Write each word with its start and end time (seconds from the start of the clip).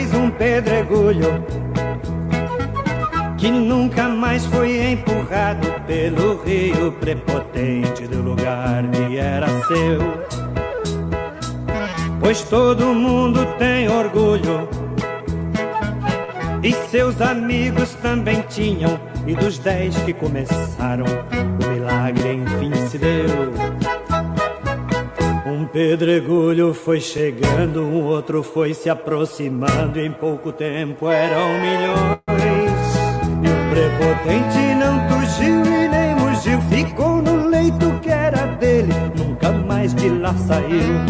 vez 0.00 0.14
um 0.14 0.30
pedregulho 0.30 1.44
que 3.36 3.50
nunca 3.50 4.08
mais 4.08 4.46
foi 4.46 4.92
empurrado 4.92 5.68
pelo 5.86 6.42
rio 6.42 6.92
prepotente 6.92 8.06
do 8.06 8.22
lugar 8.22 8.82
que 8.90 9.18
era 9.18 9.46
seu. 9.64 10.00
Pois 12.18 12.42
todo 12.42 12.94
mundo 12.94 13.44
tem 13.58 13.88
orgulho 13.88 14.68
e 16.62 16.72
seus 16.90 17.20
amigos 17.20 17.94
também 18.02 18.42
tinham, 18.48 19.00
e 19.26 19.34
dos 19.34 19.58
dez 19.58 19.96
que 20.04 20.12
começaram, 20.12 21.06
o 21.06 21.68
milagre 21.72 22.34
enfim 22.34 22.74
se 22.88 22.98
deu. 22.98 23.99
Um 25.50 25.66
pedregulho 25.66 26.72
foi 26.72 27.00
chegando, 27.00 27.82
um 27.82 28.04
outro 28.04 28.40
foi 28.40 28.72
se 28.72 28.88
aproximando, 28.88 29.98
em 29.98 30.12
pouco 30.12 30.52
tempo 30.52 31.08
eram 31.08 31.58
milhões. 31.58 32.20
E 33.42 33.48
o 33.48 33.58
prepotente 33.68 34.74
não 34.78 35.08
tugiu 35.08 35.64
e 35.64 35.88
nem 35.88 36.14
mugiu, 36.14 36.60
ficou 36.70 37.20
no 37.20 37.48
leito 37.48 37.98
que 38.00 38.08
era 38.08 38.46
dele, 38.46 38.94
nunca 39.18 39.50
mais 39.50 39.92
de 39.92 40.08
lá 40.08 40.32
saiu. 40.34 41.00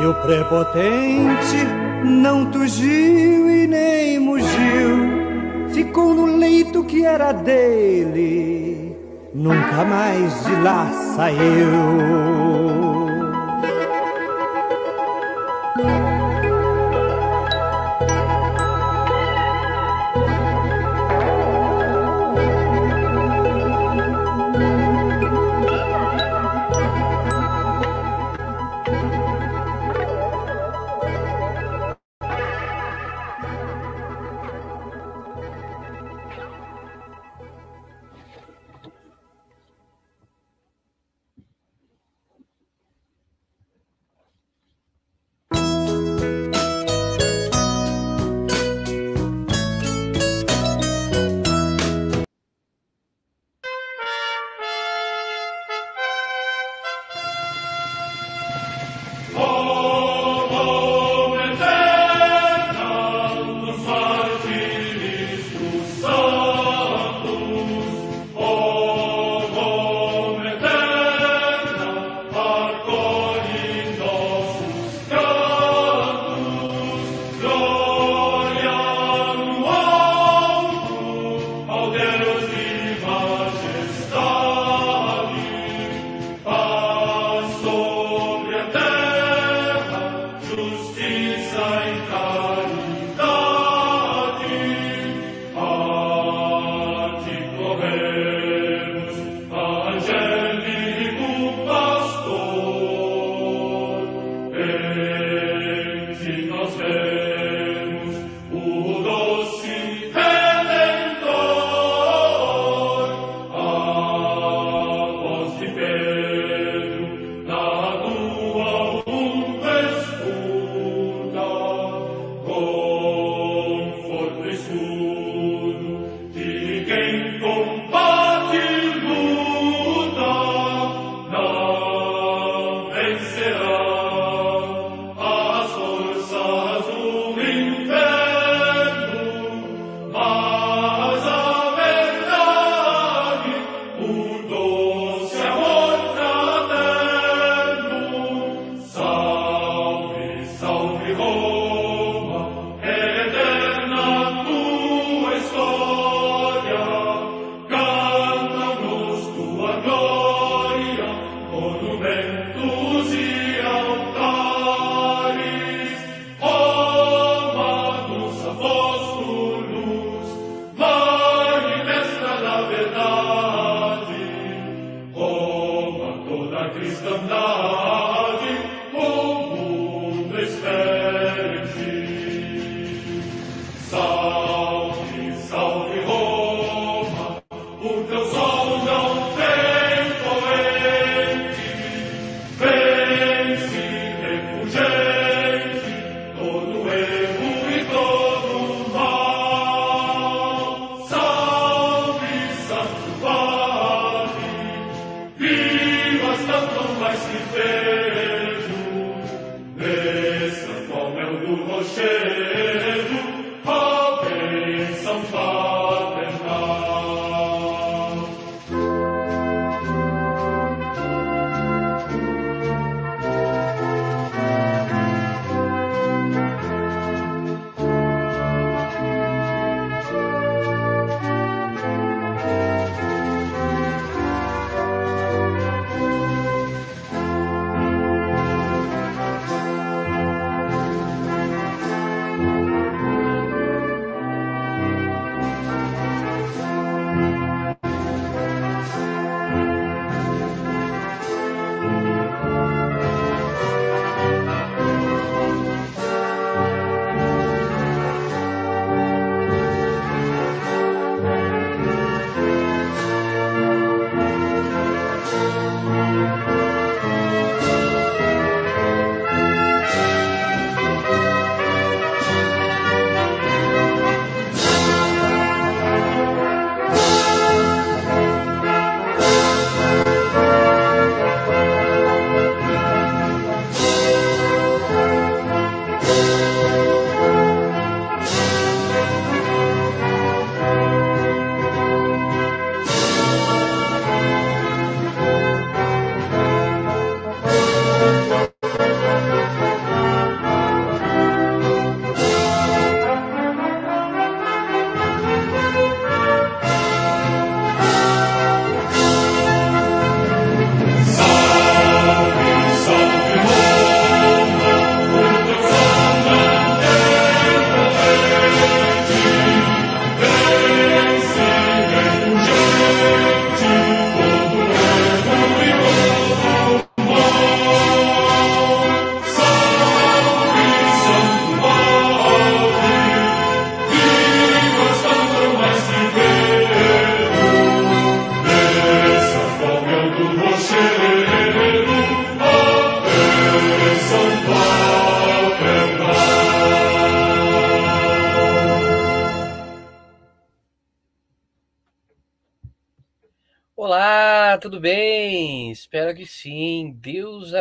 E 0.00 0.06
o 0.06 0.14
prepotente 0.14 1.66
não 2.02 2.46
tugiu 2.50 3.50
e 3.50 3.66
nem 3.66 4.18
mugiu, 4.18 5.68
ficou 5.74 6.14
no 6.14 6.38
leito 6.38 6.82
que 6.84 7.04
era 7.04 7.32
dele, 7.32 8.81
nunca 9.34 9.84
mais 9.84 10.44
de 10.44 10.56
lá 10.62 10.90
saiu. 11.16 12.41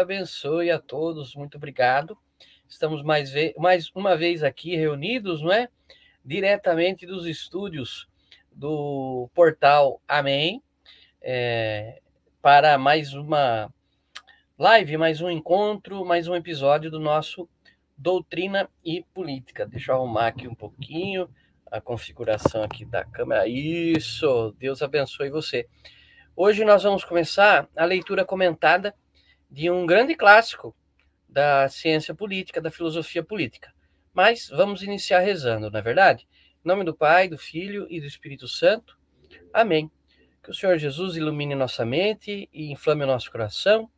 Abençoe 0.01 0.71
a 0.71 0.79
todos. 0.79 1.35
Muito 1.35 1.55
obrigado. 1.55 2.17
Estamos 2.67 3.03
mais, 3.03 3.31
mais 3.57 3.91
uma 3.95 4.17
vez 4.17 4.43
aqui 4.43 4.75
reunidos, 4.75 5.41
não 5.41 5.51
é? 5.51 5.69
Diretamente 6.23 7.05
dos 7.05 7.25
estúdios 7.25 8.07
do 8.51 9.29
portal 9.33 10.01
Amém, 10.07 10.61
é, 11.21 12.01
para 12.41 12.77
mais 12.77 13.13
uma 13.13 13.73
live, 14.57 14.97
mais 14.97 15.21
um 15.21 15.29
encontro, 15.29 16.03
mais 16.05 16.27
um 16.27 16.35
episódio 16.35 16.91
do 16.91 16.99
nosso 16.99 17.47
Doutrina 17.97 18.69
e 18.83 19.03
Política. 19.13 19.65
Deixa 19.65 19.91
eu 19.91 19.97
arrumar 19.97 20.27
aqui 20.27 20.47
um 20.47 20.55
pouquinho 20.55 21.29
a 21.71 21.79
configuração 21.79 22.63
aqui 22.63 22.83
da 22.83 23.05
câmera. 23.05 23.47
Isso, 23.47 24.53
Deus 24.59 24.81
abençoe 24.81 25.29
você. 25.29 25.67
Hoje 26.35 26.65
nós 26.65 26.83
vamos 26.83 27.03
começar 27.03 27.69
a 27.75 27.85
leitura 27.85 28.25
comentada 28.25 28.93
de 29.51 29.69
um 29.69 29.85
grande 29.85 30.15
clássico 30.15 30.73
da 31.27 31.67
ciência 31.67 32.15
política, 32.15 32.61
da 32.61 32.71
filosofia 32.71 33.21
política. 33.21 33.73
Mas 34.13 34.49
vamos 34.49 34.81
iniciar 34.81 35.19
rezando, 35.19 35.69
não 35.69 35.79
é 35.79 35.81
verdade? 35.81 36.27
Em 36.63 36.67
nome 36.67 36.85
do 36.85 36.95
Pai, 36.95 37.27
do 37.27 37.37
Filho 37.37 37.85
e 37.89 37.99
do 37.99 38.07
Espírito 38.07 38.47
Santo. 38.47 38.97
Amém. 39.53 39.91
Que 40.41 40.49
o 40.51 40.53
Senhor 40.53 40.77
Jesus 40.77 41.17
ilumine 41.17 41.53
nossa 41.53 41.85
mente 41.85 42.49
e 42.53 42.71
inflame 42.71 43.03
o 43.03 43.07
nosso 43.07 43.31
coração, 43.31 43.89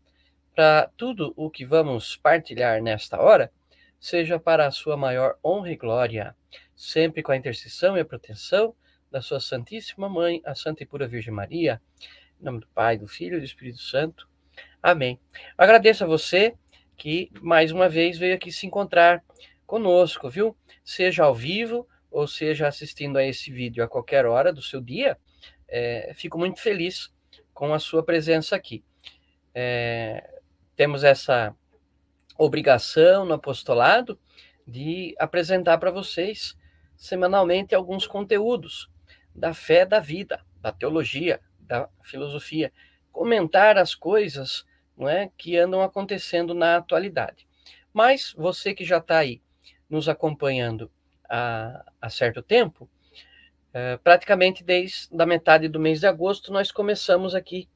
para 0.55 0.89
tudo 0.97 1.33
o 1.35 1.49
que 1.49 1.65
vamos 1.65 2.17
partilhar 2.17 2.81
nesta 2.81 3.19
hora 3.21 3.51
seja 3.99 4.37
para 4.37 4.67
a 4.67 4.71
sua 4.71 4.97
maior 4.97 5.37
honra 5.43 5.71
e 5.71 5.77
glória 5.77 6.35
sempre 6.75 7.23
com 7.23 7.31
a 7.31 7.37
intercessão 7.37 7.95
e 7.95 8.01
a 8.01 8.05
proteção 8.05 8.75
da 9.09 9.21
sua 9.21 9.39
Santíssima 9.39 10.09
Mãe, 10.09 10.41
a 10.45 10.53
Santa 10.53 10.83
e 10.83 10.85
Pura 10.85 11.07
Virgem 11.07 11.33
Maria, 11.33 11.81
em 12.39 12.43
nome 12.43 12.59
do 12.59 12.67
Pai, 12.67 12.97
do 12.97 13.07
Filho 13.07 13.37
e 13.37 13.39
do 13.39 13.45
Espírito 13.45 13.79
Santo. 13.79 14.27
Amém. 14.83 15.17
Eu 15.33 15.63
agradeço 15.63 16.03
a 16.03 16.07
você 16.07 16.55
que 16.97 17.31
mais 17.41 17.71
uma 17.71 17.87
vez 17.87 18.17
veio 18.17 18.35
aqui 18.35 18.51
se 18.51 18.67
encontrar 18.67 19.23
conosco, 19.65 20.29
viu? 20.29 20.57
Seja 20.83 21.23
ao 21.23 21.33
vivo 21.33 21.87
ou 22.11 22.27
seja 22.27 22.67
assistindo 22.67 23.15
a 23.15 23.23
esse 23.23 23.49
vídeo 23.49 23.81
a 23.81 23.87
qualquer 23.87 24.25
hora 24.25 24.51
do 24.51 24.61
seu 24.61 24.81
dia, 24.81 25.17
é, 25.69 26.11
fico 26.15 26.37
muito 26.37 26.59
feliz 26.59 27.13
com 27.53 27.73
a 27.73 27.79
sua 27.79 28.03
presença 28.03 28.57
aqui. 28.57 28.83
É, 29.55 30.41
temos 30.75 31.05
essa 31.05 31.55
obrigação 32.37 33.23
no 33.23 33.35
apostolado 33.35 34.19
de 34.67 35.15
apresentar 35.17 35.77
para 35.77 35.91
vocês 35.91 36.57
semanalmente 36.97 37.73
alguns 37.73 38.05
conteúdos 38.05 38.91
da 39.33 39.53
fé 39.53 39.85
da 39.85 40.01
vida, 40.01 40.45
da 40.59 40.73
teologia, 40.73 41.39
da 41.57 41.87
filosofia, 42.01 42.69
comentar 43.13 43.77
as 43.77 43.95
coisas 43.95 44.65
não 44.97 45.09
é, 45.09 45.29
que 45.37 45.57
andam 45.57 45.81
acontecendo 45.81 46.53
na 46.53 46.77
atualidade. 46.77 47.47
Mas 47.93 48.33
você 48.37 48.73
que 48.73 48.83
já 48.83 48.97
está 48.97 49.19
aí 49.19 49.41
nos 49.89 50.09
acompanhando 50.09 50.91
há, 51.29 51.85
há 52.01 52.09
certo 52.09 52.41
tempo, 52.41 52.89
é, 53.73 53.97
praticamente 53.97 54.63
desde 54.63 55.09
a 55.19 55.25
metade 55.25 55.67
do 55.67 55.79
mês 55.79 55.99
de 55.99 56.07
agosto, 56.07 56.51
nós 56.51 56.71
começamos 56.71 57.33
aqui 57.33 57.67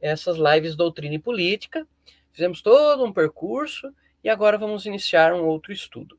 essas 0.00 0.36
lives 0.36 0.76
Doutrina 0.76 1.14
e 1.14 1.18
Política, 1.18 1.86
fizemos 2.32 2.62
todo 2.62 3.04
um 3.04 3.12
percurso 3.12 3.92
e 4.22 4.28
agora 4.28 4.58
vamos 4.58 4.86
iniciar 4.86 5.34
um 5.34 5.44
outro 5.44 5.72
estudo. 5.72 6.18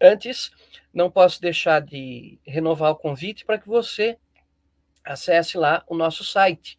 Antes, 0.00 0.50
não 0.92 1.10
posso 1.10 1.40
deixar 1.40 1.80
de 1.80 2.38
renovar 2.46 2.90
o 2.90 2.96
convite 2.96 3.44
para 3.44 3.58
que 3.58 3.66
você 3.66 4.18
acesse 5.04 5.56
lá 5.56 5.82
o 5.86 5.96
nosso 5.96 6.22
site, 6.24 6.78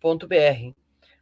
portalamém.com.br. 0.00 0.74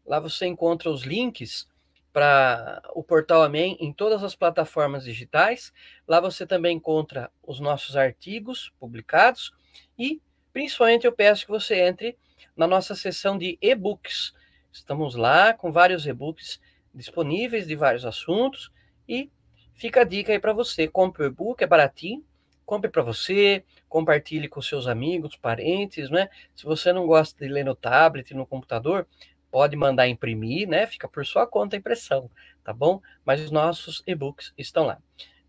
Lá 0.06 0.20
você 0.20 0.46
encontra 0.46 0.90
os 0.90 1.02
links 1.02 1.66
para 2.12 2.80
o 2.94 3.02
Portal 3.02 3.42
Amém 3.42 3.76
em 3.80 3.92
todas 3.92 4.22
as 4.22 4.36
plataformas 4.36 5.04
digitais. 5.04 5.72
Lá 6.06 6.20
você 6.20 6.46
também 6.46 6.76
encontra 6.76 7.30
os 7.42 7.58
nossos 7.58 7.96
artigos 7.96 8.72
publicados 8.78 9.52
e, 9.98 10.20
principalmente, 10.52 11.06
eu 11.06 11.12
peço 11.12 11.44
que 11.44 11.50
você 11.50 11.80
entre 11.80 12.16
na 12.56 12.66
nossa 12.66 12.94
seção 12.94 13.36
de 13.36 13.58
e-books. 13.60 14.32
Estamos 14.72 15.16
lá 15.16 15.52
com 15.52 15.72
vários 15.72 16.06
e-books 16.06 16.60
disponíveis 16.94 17.66
de 17.66 17.74
vários 17.74 18.04
assuntos 18.04 18.70
e 19.08 19.28
fica 19.74 20.02
a 20.02 20.04
dica 20.04 20.32
aí 20.32 20.38
para 20.38 20.52
você. 20.52 20.86
Compre 20.86 21.24
o 21.24 21.26
e-book, 21.26 21.62
é 21.62 21.66
baratinho. 21.66 22.24
Compre 22.64 22.90
para 22.90 23.02
você, 23.02 23.64
compartilhe 23.88 24.48
com 24.48 24.60
seus 24.62 24.86
amigos, 24.86 25.36
parentes, 25.36 26.10
né? 26.10 26.28
Se 26.54 26.64
você 26.64 26.92
não 26.92 27.06
gosta 27.06 27.44
de 27.44 27.52
ler 27.52 27.64
no 27.64 27.74
tablet, 27.74 28.34
no 28.34 28.46
computador, 28.46 29.06
pode 29.50 29.76
mandar 29.76 30.08
imprimir, 30.08 30.68
né? 30.68 30.86
Fica 30.86 31.08
por 31.08 31.24
sua 31.24 31.46
conta 31.46 31.76
a 31.76 31.78
impressão, 31.78 32.30
tá 32.62 32.72
bom? 32.72 33.00
Mas 33.24 33.40
os 33.40 33.50
nossos 33.50 34.02
e-books 34.06 34.52
estão 34.56 34.84
lá. 34.86 34.98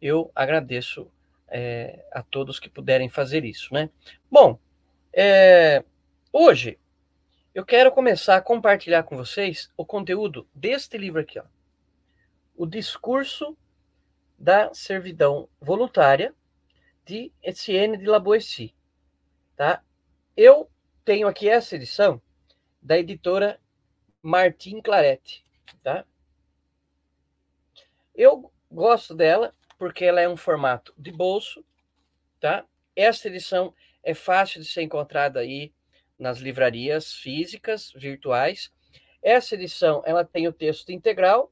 Eu 0.01 0.31
agradeço 0.35 1.09
é, 1.47 2.05
a 2.11 2.21
todos 2.21 2.59
que 2.59 2.69
puderem 2.69 3.09
fazer 3.09 3.45
isso, 3.45 3.73
né? 3.73 3.89
Bom, 4.29 4.59
é, 5.13 5.83
hoje 6.31 6.77
eu 7.53 7.65
quero 7.65 7.91
começar 7.91 8.35
a 8.35 8.41
compartilhar 8.41 9.03
com 9.03 9.15
vocês 9.15 9.71
o 9.77 9.85
conteúdo 9.85 10.47
deste 10.53 10.97
livro 10.97 11.21
aqui, 11.21 11.39
ó 11.39 11.43
o 12.55 12.65
discurso 12.65 13.57
da 14.37 14.73
servidão 14.73 15.47
voluntária 15.59 16.33
de 17.05 17.31
Etienne 17.43 17.97
de 17.97 18.05
Laboissy, 18.05 18.75
tá? 19.55 19.83
Eu 20.35 20.69
tenho 21.05 21.27
aqui 21.27 21.47
essa 21.47 21.75
edição 21.75 22.19
da 22.81 22.97
editora 22.97 23.61
Martin 24.23 24.81
Claret, 24.81 25.43
tá? 25.83 26.03
Eu 28.13 28.51
gosto 28.71 29.13
dela 29.13 29.53
porque 29.77 30.03
ela 30.03 30.19
é 30.19 30.27
um 30.27 30.35
formato 30.35 30.93
de 30.97 31.11
bolso, 31.11 31.63
tá? 32.39 32.65
Essa 32.95 33.27
edição 33.27 33.73
é 34.01 34.15
fácil 34.15 34.59
de 34.61 34.67
ser 34.67 34.81
encontrada 34.81 35.39
aí 35.39 35.71
nas 36.17 36.39
livrarias 36.39 37.13
físicas, 37.13 37.91
virtuais. 37.95 38.71
Essa 39.21 39.53
edição, 39.53 40.01
ela 40.05 40.25
tem 40.25 40.47
o 40.47 40.53
texto 40.53 40.91
integral 40.91 41.51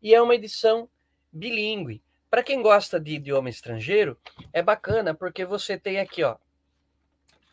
e 0.00 0.14
é 0.14 0.22
uma 0.22 0.34
edição 0.34 0.88
bilíngue. 1.32 2.03
Para 2.34 2.42
quem 2.42 2.60
gosta 2.62 2.98
de 2.98 3.12
idioma 3.12 3.48
estrangeiro, 3.48 4.18
é 4.52 4.60
bacana 4.60 5.14
porque 5.14 5.44
você 5.44 5.78
tem 5.78 6.00
aqui, 6.00 6.24
ó, 6.24 6.36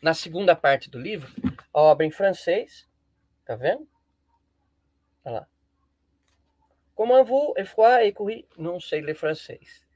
na 0.02 0.12
segunda 0.12 0.56
parte 0.56 0.90
do 0.90 0.98
livro, 0.98 1.32
a 1.72 1.80
obra 1.80 2.04
em 2.04 2.10
francês, 2.10 2.84
tá 3.44 3.54
vendo? 3.54 3.88
Olha 5.24 5.34
lá. 5.36 5.48
Comment 6.96 7.22
vous, 7.24 7.54
et 7.56 7.64
froid, 7.64 8.08
et 8.08 8.12
courir? 8.12 8.44
Não 8.58 8.80
sei 8.80 9.00
ler 9.00 9.14
francês. 9.14 9.86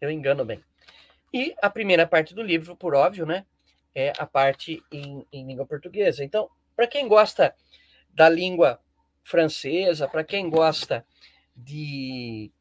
Eu 0.00 0.10
engano 0.10 0.44
bem. 0.44 0.64
E 1.32 1.54
a 1.62 1.70
primeira 1.70 2.04
parte 2.04 2.34
do 2.34 2.42
livro, 2.42 2.74
por 2.74 2.92
óbvio, 2.92 3.24
né? 3.24 3.46
É 3.94 4.12
a 4.18 4.26
parte 4.26 4.82
em, 4.90 5.24
em 5.32 5.46
língua 5.46 5.64
portuguesa. 5.64 6.24
Então, 6.24 6.50
para 6.74 6.88
quem 6.88 7.06
gosta 7.06 7.54
da 8.10 8.28
língua 8.28 8.80
francesa, 9.22 10.08
para 10.08 10.24
quem 10.24 10.50
gosta 10.50 11.06
de 11.54 12.52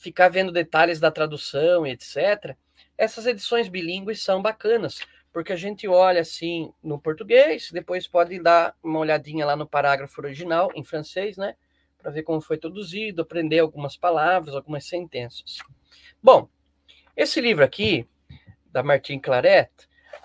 ficar 0.00 0.30
vendo 0.30 0.50
detalhes 0.50 0.98
da 0.98 1.10
tradução 1.10 1.86
e 1.86 1.90
etc., 1.90 2.56
essas 2.96 3.26
edições 3.26 3.68
bilíngues 3.68 4.22
são 4.22 4.42
bacanas, 4.42 5.00
porque 5.32 5.52
a 5.52 5.56
gente 5.56 5.86
olha 5.86 6.20
assim 6.20 6.72
no 6.82 6.98
português, 6.98 7.70
depois 7.70 8.06
pode 8.06 8.38
dar 8.40 8.74
uma 8.82 8.98
olhadinha 8.98 9.46
lá 9.46 9.54
no 9.54 9.66
parágrafo 9.66 10.20
original, 10.20 10.70
em 10.74 10.82
francês, 10.82 11.36
né? 11.36 11.54
Para 11.96 12.10
ver 12.10 12.22
como 12.22 12.40
foi 12.40 12.58
traduzido, 12.58 13.22
aprender 13.22 13.60
algumas 13.60 13.96
palavras, 13.96 14.54
algumas 14.54 14.86
sentenças. 14.86 15.58
Bom, 16.22 16.48
esse 17.16 17.40
livro 17.40 17.64
aqui, 17.64 18.08
da 18.66 18.82
Martin 18.82 19.18
Claret, 19.18 19.70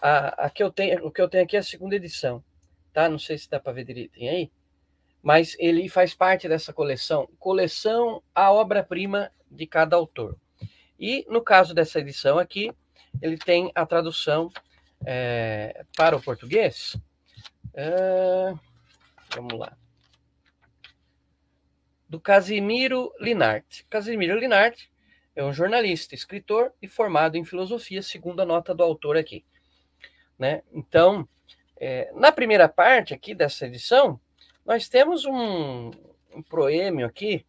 a, 0.01 0.45
a 0.45 0.49
que 0.49 0.63
eu 0.63 0.71
tenho, 0.71 1.05
o 1.05 1.11
que 1.11 1.21
eu 1.21 1.29
tenho 1.29 1.43
aqui 1.43 1.55
é 1.55 1.59
a 1.59 1.63
segunda 1.63 1.95
edição, 1.95 2.43
tá? 2.93 3.07
Não 3.09 3.19
sei 3.19 3.37
se 3.37 3.49
dá 3.49 3.59
para 3.59 3.73
ver 3.73 3.85
direitinho 3.85 4.31
aí 4.31 4.51
mas 5.25 5.55
ele 5.57 5.89
faz 5.89 6.13
parte 6.13 6.47
dessa 6.47 6.71
coleção, 6.71 7.27
coleção 7.39 8.21
a 8.35 8.51
obra-prima 8.51 9.31
de 9.49 9.65
cada 9.65 9.95
autor. 9.95 10.37
E 10.99 11.25
no 11.27 11.41
caso 11.41 11.73
dessa 11.73 11.99
edição 11.99 12.37
aqui, 12.37 12.71
ele 13.19 13.35
tem 13.35 13.71
a 13.73 13.87
tradução 13.87 14.51
é, 15.03 15.83
para 15.97 16.15
o 16.15 16.21
português. 16.21 16.95
É, 17.73 18.53
vamos 19.33 19.57
lá. 19.57 19.75
Do 22.07 22.19
Casimiro 22.19 23.11
Linart. 23.19 23.81
Casimiro 23.89 24.37
Linart 24.37 24.79
é 25.35 25.43
um 25.43 25.51
jornalista, 25.51 26.13
escritor 26.13 26.71
e 26.79 26.87
formado 26.87 27.35
em 27.35 27.43
filosofia, 27.43 28.03
segundo 28.03 28.41
a 28.41 28.45
nota 28.45 28.75
do 28.75 28.83
autor 28.83 29.17
aqui. 29.17 29.43
Né? 30.37 30.61
Então, 30.71 31.27
é, 31.77 32.11
na 32.13 32.31
primeira 32.31 32.69
parte 32.69 33.11
aqui 33.11 33.33
dessa 33.33 33.65
edição, 33.65 34.19
nós 34.65 34.89
temos 34.89 35.25
um, 35.25 35.91
um 36.33 36.41
proêmio 36.41 37.05
aqui 37.05 37.45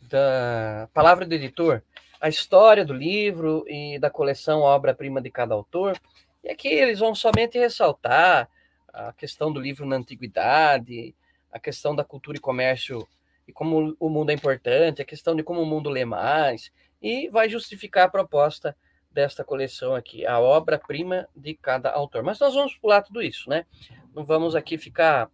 da 0.00 0.88
palavra 0.94 1.26
do 1.26 1.34
editor, 1.34 1.82
a 2.20 2.28
história 2.28 2.84
do 2.84 2.94
livro 2.94 3.64
e 3.68 3.98
da 3.98 4.08
coleção 4.08 4.60
obra-prima 4.60 5.20
de 5.20 5.30
cada 5.30 5.54
autor. 5.54 5.98
E 6.42 6.50
aqui 6.50 6.68
eles 6.68 6.98
vão 6.98 7.14
somente 7.14 7.58
ressaltar 7.58 8.48
a 8.92 9.12
questão 9.12 9.52
do 9.52 9.60
livro 9.60 9.84
na 9.84 9.96
antiguidade, 9.96 11.14
a 11.50 11.58
questão 11.58 11.94
da 11.94 12.04
cultura 12.04 12.38
e 12.38 12.40
comércio 12.40 13.06
e 13.46 13.52
como 13.52 13.94
o 13.98 14.08
mundo 14.08 14.30
é 14.30 14.34
importante, 14.34 15.02
a 15.02 15.04
questão 15.04 15.34
de 15.34 15.42
como 15.42 15.60
o 15.60 15.66
mundo 15.66 15.90
lê 15.90 16.04
mais, 16.04 16.72
e 17.00 17.28
vai 17.28 17.48
justificar 17.48 18.06
a 18.06 18.10
proposta 18.10 18.76
desta 19.10 19.44
coleção 19.44 19.94
aqui, 19.94 20.24
a 20.24 20.40
obra-prima 20.40 21.28
de 21.34 21.54
cada 21.54 21.90
autor. 21.90 22.22
Mas 22.22 22.38
nós 22.38 22.54
vamos 22.54 22.74
pular 22.76 23.02
tudo 23.02 23.20
isso, 23.20 23.50
né? 23.50 23.66
Não 24.14 24.24
vamos 24.24 24.54
aqui 24.54 24.78
ficar 24.78 25.28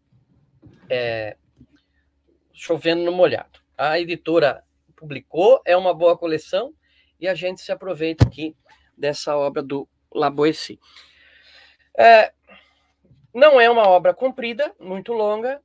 é, 0.89 1.37
chovendo 2.53 3.03
no 3.05 3.13
molhado. 3.13 3.61
A 3.77 3.99
editora 3.99 4.65
publicou, 4.97 5.63
é 5.65 5.77
uma 5.77 5.95
boa 5.95 6.17
coleção, 6.17 6.75
e 7.21 7.29
a 7.29 7.35
gente 7.35 7.61
se 7.61 7.71
aproveita 7.71 8.27
aqui 8.27 8.57
dessa 8.97 9.37
obra 9.37 9.63
do 9.63 9.89
Laboessi. 10.13 10.79
É, 11.97 12.33
não 13.33 13.61
é 13.61 13.71
uma 13.71 13.87
obra 13.89 14.13
comprida, 14.13 14.75
muito 14.81 15.13
longa. 15.13 15.63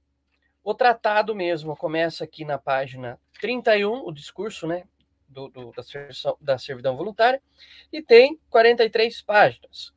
O 0.64 0.74
tratado 0.74 1.36
mesmo 1.36 1.76
começa 1.76 2.24
aqui 2.24 2.46
na 2.46 2.58
página 2.58 3.20
31, 3.42 4.06
o 4.06 4.12
discurso 4.12 4.68
né, 4.68 4.84
do, 5.28 5.50
do, 5.50 5.72
da, 5.72 5.84
servidão, 5.84 6.38
da 6.40 6.58
servidão 6.58 6.96
voluntária, 6.96 7.42
e 7.92 8.02
tem 8.02 8.40
43 8.50 9.22
páginas. 9.22 9.94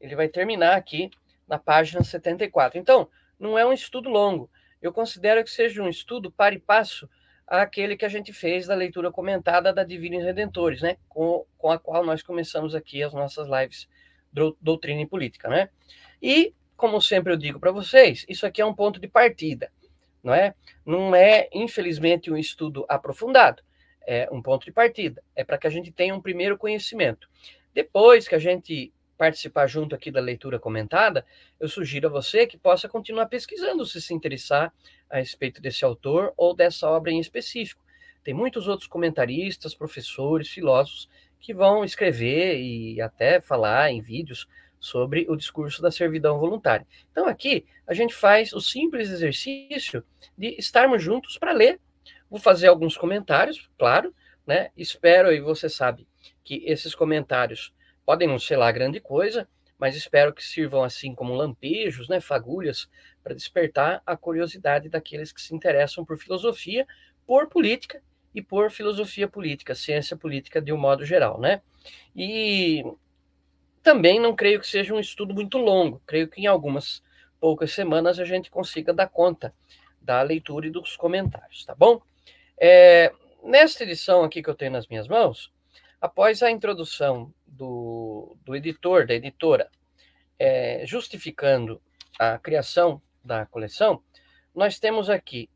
Ele 0.00 0.14
vai 0.14 0.28
terminar 0.28 0.76
aqui 0.76 1.10
na 1.46 1.58
página 1.58 2.04
74. 2.04 2.78
Então, 2.78 3.08
não 3.38 3.58
é 3.58 3.64
um 3.64 3.72
estudo 3.72 4.08
longo. 4.08 4.50
Eu 4.80 4.92
considero 4.92 5.42
que 5.42 5.50
seja 5.50 5.82
um 5.82 5.88
estudo 5.88 6.30
para 6.30 6.54
e 6.54 6.58
passo 6.58 7.08
àquele 7.46 7.96
que 7.96 8.04
a 8.04 8.08
gente 8.08 8.32
fez 8.32 8.66
da 8.66 8.74
leitura 8.74 9.10
comentada 9.10 9.72
da 9.72 9.84
Divinos 9.84 10.24
Redentores, 10.24 10.82
né? 10.82 10.96
Com, 11.08 11.44
com 11.56 11.70
a 11.70 11.78
qual 11.78 12.04
nós 12.04 12.22
começamos 12.22 12.74
aqui 12.74 13.02
as 13.02 13.12
nossas 13.12 13.48
lives 13.48 13.88
do, 14.32 14.56
Doutrina 14.60 15.00
e 15.00 15.06
Política, 15.06 15.48
né? 15.48 15.68
E, 16.22 16.54
como 16.76 17.00
sempre 17.00 17.32
eu 17.32 17.36
digo 17.36 17.58
para 17.58 17.72
vocês, 17.72 18.24
isso 18.28 18.46
aqui 18.46 18.60
é 18.60 18.66
um 18.66 18.74
ponto 18.74 19.00
de 19.00 19.08
partida, 19.08 19.72
não 20.22 20.34
é? 20.34 20.54
Não 20.84 21.14
é, 21.14 21.48
infelizmente, 21.52 22.30
um 22.30 22.36
estudo 22.36 22.84
aprofundado 22.88 23.62
é 24.08 24.26
um 24.32 24.40
ponto 24.40 24.64
de 24.64 24.72
partida. 24.72 25.22
É 25.36 25.44
para 25.44 25.58
que 25.58 25.66
a 25.66 25.70
gente 25.70 25.92
tenha 25.92 26.14
um 26.14 26.20
primeiro 26.20 26.56
conhecimento. 26.56 27.28
Depois 27.74 28.26
que 28.26 28.34
a 28.34 28.38
gente 28.38 28.90
participar 29.18 29.66
junto 29.66 29.94
aqui 29.94 30.10
da 30.10 30.20
leitura 30.20 30.58
comentada, 30.58 31.26
eu 31.58 31.68
sugiro 31.68 32.06
a 32.06 32.10
você 32.10 32.46
que 32.46 32.56
possa 32.56 32.88
continuar 32.88 33.26
pesquisando 33.26 33.84
se 33.84 34.00
se 34.00 34.14
interessar 34.14 34.72
a 35.10 35.18
respeito 35.18 35.60
desse 35.60 35.84
autor 35.84 36.32
ou 36.36 36.54
dessa 36.54 36.88
obra 36.88 37.10
em 37.10 37.18
específico. 37.18 37.82
Tem 38.24 38.32
muitos 38.32 38.68
outros 38.68 38.88
comentaristas, 38.88 39.74
professores, 39.74 40.48
filósofos 40.48 41.08
que 41.40 41.52
vão 41.52 41.84
escrever 41.84 42.58
e 42.60 43.00
até 43.00 43.40
falar 43.40 43.90
em 43.90 44.00
vídeos 44.00 44.46
sobre 44.80 45.26
o 45.28 45.36
discurso 45.36 45.82
da 45.82 45.90
servidão 45.90 46.38
voluntária. 46.38 46.86
Então 47.10 47.26
aqui 47.26 47.66
a 47.86 47.92
gente 47.92 48.14
faz 48.14 48.52
o 48.52 48.60
simples 48.60 49.10
exercício 49.10 50.04
de 50.36 50.54
estarmos 50.58 51.02
juntos 51.02 51.36
para 51.36 51.52
ler 51.52 51.80
Vou 52.30 52.38
fazer 52.38 52.68
alguns 52.68 52.96
comentários, 52.96 53.70
claro, 53.78 54.14
né? 54.46 54.70
Espero, 54.76 55.32
e 55.32 55.40
você 55.40 55.68
sabe, 55.68 56.06
que 56.44 56.62
esses 56.66 56.94
comentários 56.94 57.72
podem 58.08 58.26
não 58.26 58.38
ser 58.38 58.56
lá 58.56 58.72
grande 58.72 59.00
coisa, 59.00 59.46
mas 59.78 59.94
espero 59.94 60.32
que 60.32 60.42
sirvam 60.42 60.82
assim 60.82 61.14
como 61.14 61.34
lampejos, 61.34 62.08
né, 62.08 62.22
fagulhas, 62.22 62.88
para 63.22 63.34
despertar 63.34 64.02
a 64.06 64.16
curiosidade 64.16 64.88
daqueles 64.88 65.30
que 65.30 65.42
se 65.42 65.54
interessam 65.54 66.06
por 66.06 66.16
filosofia, 66.16 66.86
por 67.26 67.50
política 67.50 68.02
e 68.34 68.40
por 68.40 68.70
filosofia 68.70 69.28
política, 69.28 69.74
ciência 69.74 70.16
política 70.16 70.58
de 70.58 70.72
um 70.72 70.78
modo 70.78 71.04
geral, 71.04 71.38
né? 71.38 71.60
E 72.16 72.82
também 73.82 74.18
não 74.18 74.34
creio 74.34 74.58
que 74.58 74.66
seja 74.66 74.94
um 74.94 74.98
estudo 74.98 75.34
muito 75.34 75.58
longo, 75.58 76.00
creio 76.06 76.28
que 76.28 76.40
em 76.40 76.46
algumas 76.46 77.02
poucas 77.38 77.72
semanas 77.72 78.18
a 78.18 78.24
gente 78.24 78.50
consiga 78.50 78.90
dar 78.94 79.10
conta 79.10 79.54
da 80.00 80.22
leitura 80.22 80.66
e 80.66 80.70
dos 80.70 80.96
comentários, 80.96 81.62
tá 81.62 81.74
bom? 81.74 82.00
É, 82.58 83.12
nesta 83.44 83.84
edição 83.84 84.24
aqui 84.24 84.42
que 84.42 84.48
eu 84.48 84.54
tenho 84.54 84.72
nas 84.72 84.86
minhas 84.86 85.06
mãos, 85.06 85.52
após 86.00 86.42
a 86.42 86.50
introdução 86.50 87.32
do, 87.46 88.36
do 88.44 88.54
editor, 88.54 89.06
da 89.06 89.14
editora, 89.14 89.70
é, 90.38 90.84
justificando 90.86 91.80
a 92.18 92.38
criação 92.38 93.02
da 93.24 93.46
coleção, 93.46 94.02
nós 94.54 94.78
temos 94.78 95.10
aqui 95.10 95.50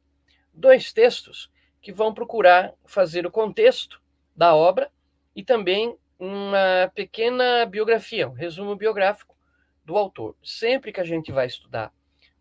dois 0.52 0.92
textos 0.92 1.50
que 1.80 1.92
vão 1.92 2.12
procurar 2.12 2.74
fazer 2.84 3.26
o 3.26 3.30
contexto 3.30 4.00
da 4.34 4.54
obra 4.54 4.90
e 5.34 5.44
também 5.44 5.96
uma 6.18 6.90
pequena 6.94 7.66
biografia, 7.66 8.28
um 8.28 8.32
resumo 8.32 8.76
biográfico 8.76 9.36
do 9.84 9.96
autor. 9.96 10.36
Sempre 10.42 10.92
que 10.92 11.00
a 11.00 11.04
gente 11.04 11.32
vai 11.32 11.46
estudar 11.46 11.92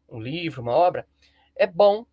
um 0.08 0.20
livro, 0.20 0.62
uma 0.62 0.74
obra, 0.74 1.08
é 1.56 1.66
bom, 1.66 2.06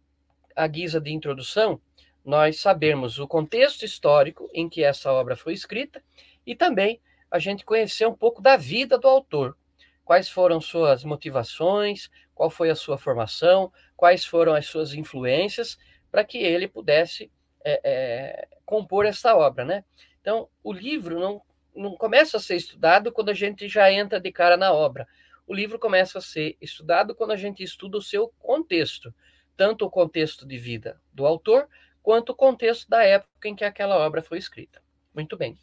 à 0.56 0.66
guisa 0.66 1.00
de 1.00 1.12
introdução, 1.12 1.80
nós 2.28 2.60
sabermos 2.60 3.18
o 3.18 3.26
contexto 3.26 3.86
histórico 3.86 4.50
em 4.52 4.68
que 4.68 4.84
essa 4.84 5.10
obra 5.10 5.34
foi 5.34 5.54
escrita 5.54 6.04
e 6.46 6.54
também 6.54 7.00
a 7.30 7.38
gente 7.38 7.64
conhecer 7.64 8.06
um 8.06 8.12
pouco 8.12 8.42
da 8.42 8.54
vida 8.54 8.98
do 8.98 9.08
autor. 9.08 9.56
Quais 10.04 10.28
foram 10.28 10.60
suas 10.60 11.04
motivações, 11.04 12.10
qual 12.34 12.50
foi 12.50 12.68
a 12.68 12.74
sua 12.74 12.98
formação, 12.98 13.72
quais 13.96 14.26
foram 14.26 14.52
as 14.52 14.66
suas 14.66 14.92
influências, 14.92 15.78
para 16.10 16.22
que 16.22 16.36
ele 16.36 16.68
pudesse 16.68 17.32
é, 17.64 17.80
é, 17.82 18.48
compor 18.66 19.06
essa 19.06 19.34
obra, 19.34 19.64
né? 19.64 19.82
Então, 20.20 20.50
o 20.62 20.70
livro 20.70 21.18
não, 21.18 21.40
não 21.74 21.96
começa 21.96 22.36
a 22.36 22.40
ser 22.40 22.56
estudado 22.56 23.10
quando 23.10 23.30
a 23.30 23.34
gente 23.34 23.66
já 23.70 23.90
entra 23.90 24.20
de 24.20 24.30
cara 24.30 24.58
na 24.58 24.70
obra. 24.70 25.08
O 25.46 25.54
livro 25.54 25.78
começa 25.78 26.18
a 26.18 26.22
ser 26.22 26.58
estudado 26.60 27.14
quando 27.14 27.30
a 27.30 27.36
gente 27.36 27.62
estuda 27.62 27.96
o 27.96 28.02
seu 28.02 28.30
contexto, 28.38 29.14
tanto 29.56 29.86
o 29.86 29.90
contexto 29.90 30.46
de 30.46 30.58
vida 30.58 31.00
do 31.10 31.24
autor, 31.24 31.66
quanto 32.08 32.30
o 32.30 32.34
contexto 32.34 32.88
da 32.88 33.04
época 33.04 33.48
em 33.48 33.54
que 33.54 33.62
aquela 33.62 33.98
obra 33.98 34.22
foi 34.22 34.38
escrita. 34.38 34.82
Muito 35.14 35.36
bem. 35.36 35.58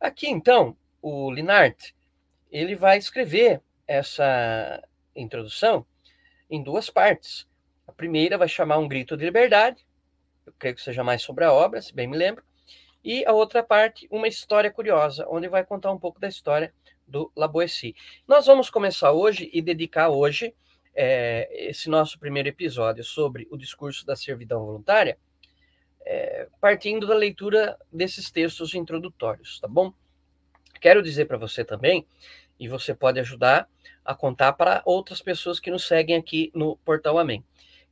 Aqui, 0.00 0.30
então, 0.30 0.74
o 1.02 1.30
Linart, 1.30 1.92
ele 2.50 2.74
vai 2.74 2.96
escrever 2.96 3.60
essa 3.86 4.82
introdução 5.14 5.84
em 6.48 6.62
duas 6.62 6.88
partes. 6.88 7.46
A 7.86 7.92
primeira 7.92 8.38
vai 8.38 8.48
chamar 8.48 8.78
Um 8.78 8.88
Grito 8.88 9.14
de 9.14 9.26
Liberdade, 9.26 9.86
eu 10.46 10.54
creio 10.58 10.74
que 10.74 10.80
seja 10.80 11.04
mais 11.04 11.20
sobre 11.20 11.44
a 11.44 11.52
obra, 11.52 11.82
se 11.82 11.94
bem 11.94 12.06
me 12.06 12.16
lembro, 12.16 12.42
e 13.04 13.26
a 13.26 13.32
outra 13.34 13.62
parte, 13.62 14.08
Uma 14.10 14.26
História 14.26 14.70
Curiosa, 14.70 15.26
onde 15.28 15.48
vai 15.48 15.66
contar 15.66 15.92
um 15.92 15.98
pouco 15.98 16.18
da 16.18 16.28
história 16.28 16.72
do 17.06 17.30
Laboessi. 17.36 17.94
Nós 18.26 18.46
vamos 18.46 18.70
começar 18.70 19.12
hoje 19.12 19.50
e 19.52 19.60
dedicar 19.60 20.08
hoje 20.08 20.54
é, 20.94 21.48
esse 21.68 21.88
nosso 21.88 22.18
primeiro 22.18 22.48
episódio 22.48 23.02
sobre 23.02 23.46
o 23.50 23.56
discurso 23.56 24.06
da 24.06 24.14
servidão 24.14 24.64
voluntária, 24.64 25.18
é, 26.04 26.48
partindo 26.60 27.06
da 27.06 27.14
leitura 27.14 27.76
desses 27.92 28.30
textos 28.30 28.74
introdutórios, 28.74 29.58
tá 29.58 29.66
bom? 29.66 29.92
Quero 30.80 31.02
dizer 31.02 31.24
para 31.26 31.38
você 31.38 31.64
também, 31.64 32.06
e 32.58 32.68
você 32.68 32.94
pode 32.94 33.18
ajudar 33.18 33.68
a 34.04 34.14
contar 34.14 34.52
para 34.52 34.82
outras 34.84 35.20
pessoas 35.20 35.58
que 35.58 35.70
nos 35.70 35.86
seguem 35.86 36.16
aqui 36.16 36.52
no 36.54 36.76
Portal 36.78 37.18
Amém, 37.18 37.44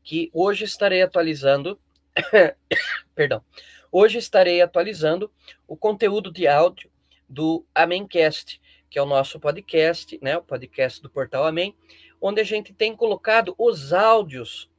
que 0.03 0.31
hoje 0.33 0.65
estarei 0.65 1.03
atualizando, 1.03 1.81
perdão, 3.15 3.43
hoje 3.91 4.19
estarei 4.19 4.61
atualizando 4.61 5.33
o 5.67 5.77
conteúdo 5.77 6.31
de 6.31 6.47
áudio 6.47 6.91
do 7.29 7.65
Amémcast, 7.75 8.61
que 8.91 8.99
é 8.99 9.03
o 9.03 9.07
nosso 9.07 9.41
podcast, 9.41 10.19
né, 10.21 10.37
o 10.37 10.43
podcast 10.43 11.01
do 11.01 11.09
Portal 11.09 11.47
Amém, 11.47 11.75
onde 12.23 12.41
a 12.41 12.45
gente 12.45 12.73
tem 12.73 12.95
colocado 12.95 13.52
os 13.59 13.93
áudios 13.93 14.71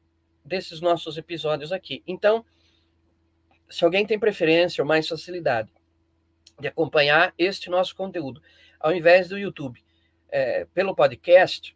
desses 0.46 0.80
nossos 0.80 1.18
episódios 1.18 1.74
aqui. 1.74 2.02
Então, 2.08 2.46
se 3.70 3.84
alguém 3.84 4.06
tem 4.06 4.18
preferência 4.18 4.82
ou 4.82 4.88
mais 4.88 5.08
facilidade 5.08 5.70
de 6.58 6.70
acompanhar 6.70 7.34
este 7.38 7.70
nosso 7.70 7.94
conteúdo, 7.98 8.42
ao 8.80 8.96
invés 8.96 9.28
do 9.28 9.38
YouTube, 9.38 9.84
é, 10.30 10.66
pelo 10.74 10.96
podcast, 10.96 11.76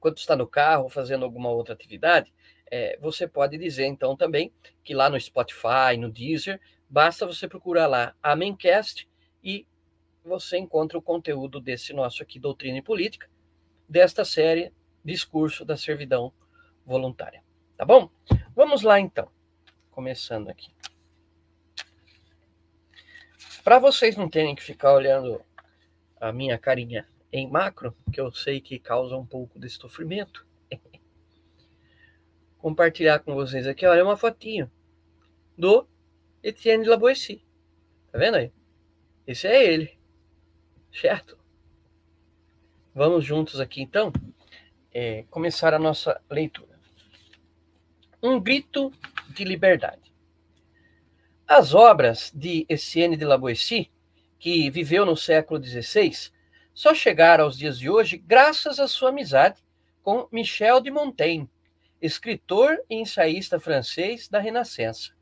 quando 0.00 0.18
está 0.18 0.34
no 0.34 0.48
carro 0.48 0.88
fazendo 0.88 1.24
alguma 1.24 1.48
outra 1.48 1.74
atividade, 1.74 2.32
é, 2.68 2.98
você 3.00 3.28
pode 3.28 3.56
dizer 3.56 3.86
então 3.86 4.16
também 4.16 4.52
que 4.82 4.94
lá 4.94 5.08
no 5.08 5.20
Spotify, 5.20 5.96
no 5.96 6.10
Deezer, 6.10 6.60
basta 6.88 7.24
você 7.24 7.46
procurar 7.46 7.86
lá 7.86 8.16
a 8.20 8.34
Maincast 8.34 9.08
e 9.44 9.64
você 10.24 10.58
encontra 10.58 10.98
o 10.98 11.02
conteúdo 11.02 11.60
desse 11.60 11.92
nosso 11.92 12.20
aqui, 12.22 12.40
Doutrina 12.40 12.78
e 12.78 12.82
Política, 12.82 13.30
desta 13.92 14.24
série 14.24 14.72
Discurso 15.04 15.66
da 15.66 15.76
Servidão 15.76 16.32
Voluntária. 16.86 17.44
Tá 17.76 17.84
bom? 17.84 18.10
Vamos 18.56 18.80
lá 18.80 18.98
então. 18.98 19.30
Começando 19.90 20.48
aqui. 20.48 20.74
Para 23.62 23.78
vocês 23.78 24.16
não 24.16 24.30
terem 24.30 24.54
que 24.54 24.62
ficar 24.62 24.94
olhando 24.94 25.42
a 26.18 26.32
minha 26.32 26.58
carinha 26.58 27.06
em 27.30 27.46
macro, 27.46 27.94
que 28.10 28.18
eu 28.18 28.32
sei 28.32 28.62
que 28.62 28.78
causa 28.78 29.14
um 29.14 29.26
pouco 29.26 29.60
de 29.60 29.68
sofrimento, 29.68 30.46
compartilhar 32.56 33.18
com 33.18 33.34
vocês 33.34 33.66
aqui, 33.66 33.84
olha 33.84 34.04
uma 34.04 34.16
fotinho 34.16 34.72
do 35.56 35.86
Etienne 36.42 36.82
de 36.82 36.88
Laboissy. 36.88 37.44
Tá 38.10 38.18
vendo 38.18 38.36
aí? 38.36 38.50
Esse 39.26 39.46
é 39.48 39.70
ele, 39.70 39.98
certo? 40.90 41.41
Vamos 42.94 43.24
juntos 43.24 43.58
aqui, 43.58 43.80
então, 43.80 44.12
é, 44.92 45.24
começar 45.30 45.72
a 45.72 45.78
nossa 45.78 46.20
leitura. 46.28 46.78
Um 48.22 48.38
grito 48.38 48.92
de 49.30 49.44
liberdade. 49.44 50.12
As 51.48 51.72
obras 51.72 52.30
de 52.34 52.66
Etienne 52.68 53.16
de 53.16 53.24
Laboissy, 53.24 53.90
que 54.38 54.68
viveu 54.70 55.06
no 55.06 55.16
século 55.16 55.62
XVI, 55.62 56.30
só 56.74 56.92
chegaram 56.92 57.44
aos 57.44 57.56
dias 57.56 57.78
de 57.78 57.88
hoje 57.88 58.18
graças 58.18 58.78
à 58.78 58.86
sua 58.86 59.08
amizade 59.08 59.62
com 60.02 60.28
Michel 60.30 60.78
de 60.78 60.90
Montaigne, 60.90 61.48
escritor 61.98 62.78
e 62.90 62.96
ensaísta 62.96 63.58
francês 63.58 64.28
da 64.28 64.38
Renascença. 64.38 65.12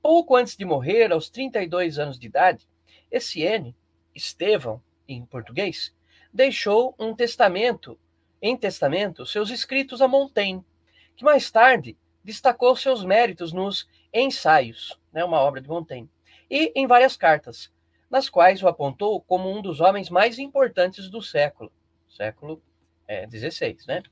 Pouco 0.00 0.36
antes 0.36 0.56
de 0.56 0.64
morrer, 0.64 1.12
aos 1.12 1.28
32 1.28 1.98
anos 1.98 2.18
de 2.18 2.28
idade, 2.28 2.66
Etienne, 3.12 3.76
Estevão, 4.14 4.82
em 5.06 5.26
português, 5.26 5.94
deixou 6.34 6.96
um 6.98 7.14
testamento, 7.14 7.96
em 8.42 8.56
testamento, 8.56 9.24
seus 9.24 9.50
escritos 9.50 10.02
a 10.02 10.08
Montaigne, 10.08 10.64
que 11.16 11.24
mais 11.24 11.48
tarde 11.48 11.96
destacou 12.24 12.74
seus 12.74 13.04
méritos 13.04 13.52
nos 13.52 13.88
Ensaios, 14.12 14.98
né, 15.12 15.24
uma 15.24 15.38
obra 15.38 15.60
de 15.60 15.68
Montaigne, 15.68 16.10
e 16.50 16.72
em 16.74 16.88
várias 16.88 17.16
cartas, 17.16 17.72
nas 18.10 18.28
quais 18.28 18.62
o 18.62 18.68
apontou 18.68 19.20
como 19.20 19.48
um 19.48 19.62
dos 19.62 19.80
homens 19.80 20.10
mais 20.10 20.38
importantes 20.38 21.08
do 21.08 21.22
século, 21.22 21.72
século 22.08 22.60
XVI. 23.30 23.76
É, 23.88 23.92
né? 23.94 24.02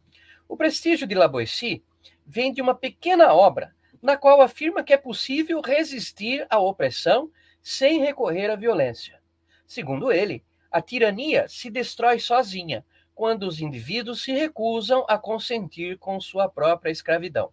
O 0.48 0.56
prestígio 0.56 1.06
de 1.06 1.14
Laboissy 1.14 1.82
vem 2.26 2.52
de 2.52 2.62
uma 2.62 2.74
pequena 2.74 3.32
obra 3.32 3.74
na 4.00 4.16
qual 4.16 4.40
afirma 4.40 4.82
que 4.82 4.92
é 4.92 4.96
possível 4.96 5.61
resistir 5.61 6.46
à 6.50 6.58
opressão 6.58 7.30
sem 7.62 8.00
recorrer 8.00 8.50
à 8.50 8.56
violência. 8.56 9.20
Segundo 9.66 10.11
ele, 10.11 10.44
a 10.72 10.80
tirania 10.80 11.46
se 11.48 11.70
destrói 11.70 12.18
sozinha 12.18 12.85
quando 13.14 13.44
os 13.44 13.61
indivíduos 13.61 14.22
se 14.22 14.32
recusam 14.32 15.04
a 15.08 15.18
consentir 15.18 15.98
com 15.98 16.20
sua 16.20 16.48
própria 16.48 16.90
escravidão. 16.90 17.52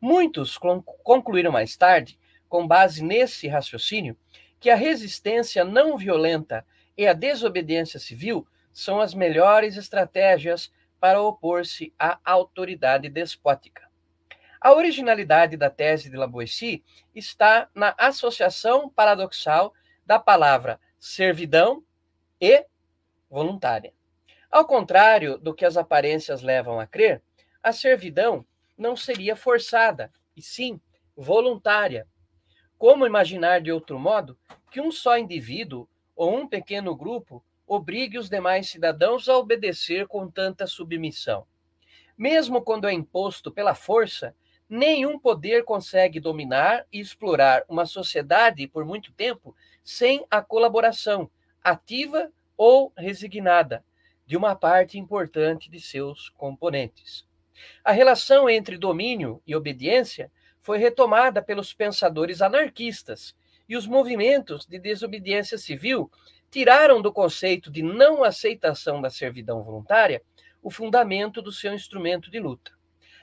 Muitos 0.00 0.58
concluíram 1.02 1.50
mais 1.50 1.76
tarde, 1.76 2.18
com 2.48 2.66
base 2.66 3.02
nesse 3.02 3.48
raciocínio, 3.48 4.16
que 4.60 4.70
a 4.70 4.76
resistência 4.76 5.64
não 5.64 5.96
violenta 5.96 6.64
e 6.96 7.06
a 7.06 7.12
desobediência 7.12 7.98
civil 7.98 8.46
são 8.72 9.00
as 9.00 9.14
melhores 9.14 9.76
estratégias 9.76 10.72
para 11.00 11.20
opor-se 11.20 11.92
à 11.98 12.18
autoridade 12.24 13.08
despótica. 13.08 13.88
A 14.60 14.72
originalidade 14.72 15.56
da 15.56 15.68
tese 15.68 16.08
de 16.08 16.16
Laboissy 16.16 16.82
está 17.14 17.68
na 17.74 17.94
associação 17.98 18.88
paradoxal 18.88 19.74
da 20.06 20.18
palavra 20.18 20.80
servidão 20.98 21.84
e 22.44 22.66
voluntária. 23.30 23.94
Ao 24.50 24.66
contrário 24.66 25.38
do 25.38 25.54
que 25.54 25.64
as 25.64 25.78
aparências 25.78 26.42
levam 26.42 26.78
a 26.78 26.86
crer, 26.86 27.22
a 27.62 27.72
servidão 27.72 28.44
não 28.76 28.94
seria 28.94 29.34
forçada, 29.34 30.12
e 30.36 30.42
sim 30.42 30.78
voluntária. 31.16 32.06
Como 32.76 33.06
imaginar 33.06 33.62
de 33.62 33.72
outro 33.72 33.98
modo 33.98 34.36
que 34.70 34.78
um 34.78 34.92
só 34.92 35.16
indivíduo 35.16 35.88
ou 36.14 36.36
um 36.36 36.46
pequeno 36.46 36.94
grupo 36.94 37.42
obrigue 37.66 38.18
os 38.18 38.28
demais 38.28 38.68
cidadãos 38.68 39.26
a 39.26 39.38
obedecer 39.38 40.06
com 40.06 40.30
tanta 40.30 40.66
submissão? 40.66 41.46
Mesmo 42.18 42.60
quando 42.60 42.86
é 42.86 42.92
imposto 42.92 43.50
pela 43.50 43.74
força, 43.74 44.36
nenhum 44.68 45.18
poder 45.18 45.64
consegue 45.64 46.20
dominar 46.20 46.84
e 46.92 47.00
explorar 47.00 47.64
uma 47.68 47.86
sociedade 47.86 48.68
por 48.68 48.84
muito 48.84 49.12
tempo 49.12 49.56
sem 49.82 50.26
a 50.30 50.42
colaboração, 50.42 51.30
ativa 51.64 52.30
ou 52.56 52.92
resignada, 52.96 53.82
de 54.26 54.36
uma 54.36 54.54
parte 54.54 54.98
importante 54.98 55.70
de 55.70 55.80
seus 55.80 56.28
componentes. 56.28 57.26
A 57.82 57.92
relação 57.92 58.48
entre 58.48 58.78
domínio 58.78 59.42
e 59.46 59.56
obediência 59.56 60.30
foi 60.60 60.78
retomada 60.78 61.42
pelos 61.42 61.72
pensadores 61.72 62.40
anarquistas, 62.40 63.34
e 63.68 63.76
os 63.76 63.86
movimentos 63.86 64.66
de 64.66 64.78
desobediência 64.78 65.56
civil 65.56 66.10
tiraram 66.50 67.00
do 67.00 67.12
conceito 67.12 67.70
de 67.70 67.82
não 67.82 68.22
aceitação 68.22 69.00
da 69.00 69.10
servidão 69.10 69.62
voluntária 69.62 70.22
o 70.62 70.70
fundamento 70.70 71.42
do 71.42 71.52
seu 71.52 71.74
instrumento 71.74 72.30
de 72.30 72.38
luta. 72.38 72.72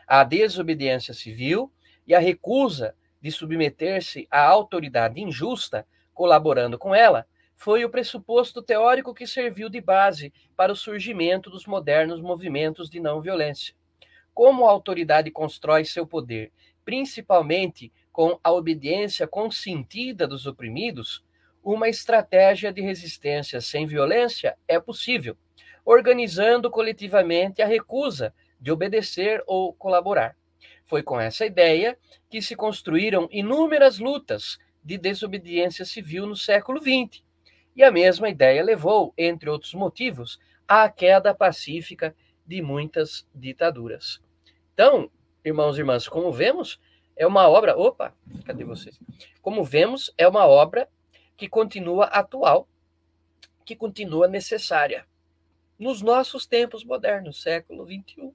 A 0.06 0.24
desobediência 0.24 1.14
civil 1.14 1.72
e 2.06 2.14
a 2.14 2.20
recusa 2.20 2.96
de 3.22 3.32
submeter-se 3.32 4.28
à 4.30 4.42
autoridade 4.42 5.22
injusta, 5.22 5.88
colaborando 6.14 6.78
com 6.78 6.94
ela, 6.94 7.28
foi 7.62 7.86
o 7.86 7.92
pressuposto 7.92 8.60
teórico 8.60 9.14
que 9.14 9.28
serviu 9.28 9.70
de 9.70 9.80
base 9.80 10.34
para 10.58 10.72
o 10.72 10.76
surgimento 10.76 11.48
dos 11.48 11.68
modernos 11.68 12.20
movimentos 12.20 12.90
de 12.90 13.00
não 13.00 13.22
violência. 13.22 13.76
Como 14.34 14.66
a 14.66 14.72
autoridade 14.72 15.30
constrói 15.30 15.86
seu 15.86 16.08
poder, 16.08 16.52
principalmente 16.84 17.94
com 18.12 18.40
a 18.44 18.52
obediência 18.52 19.28
consentida 19.28 20.26
dos 20.28 20.48
oprimidos, 20.48 21.24
uma 21.64 21.88
estratégia 21.88 22.74
de 22.74 22.82
resistência 22.82 23.62
sem 23.62 23.86
violência 23.86 24.58
é 24.68 24.80
possível, 24.80 25.38
organizando 25.86 26.68
coletivamente 26.72 27.62
a 27.62 27.68
recusa 27.68 28.34
de 28.60 28.72
obedecer 28.72 29.44
ou 29.46 29.72
colaborar. 29.72 30.36
Foi 30.84 31.04
com 31.04 31.22
essa 31.22 31.46
ideia 31.46 31.96
que 32.28 32.42
se 32.42 32.56
construíram 32.56 33.30
inúmeras 33.32 34.00
lutas 34.00 34.58
de 34.84 34.98
desobediência 34.98 35.86
civil 35.86 36.26
no 36.26 36.36
século 36.36 36.80
XX, 36.80 37.22
e 37.76 37.84
a 37.84 37.92
mesma 37.92 38.30
ideia 38.30 38.64
levou, 38.64 39.14
entre 39.18 39.50
outros 39.50 39.74
motivos, 39.74 40.40
à 40.68 40.90
queda 40.90 41.34
pacífica 41.34 42.16
de 42.46 42.62
muitas 42.62 43.28
ditaduras. 43.34 44.22
Então, 44.74 45.10
irmãos 45.44 45.78
e 45.78 45.80
irmãs, 45.80 46.08
como 46.08 46.32
vemos, 46.32 46.80
é 47.16 47.26
uma 47.26 47.48
obra. 47.50 47.78
Opa, 47.78 48.16
cadê 48.46 48.64
vocês? 48.64 49.00
Como 49.42 49.64
vemos, 49.64 50.14
é 50.18 50.28
uma 50.28 50.46
obra 50.46 50.90
que 51.38 51.48
continua 51.48 52.06
atual, 52.06 52.68
que 53.66 53.76
continua 53.76 54.28
necessária 54.28 55.08
nos 55.80 56.02
nossos 56.02 56.46
tempos 56.46 56.84
modernos, 56.84 57.42
século 57.42 57.86
XXI. 57.86 58.32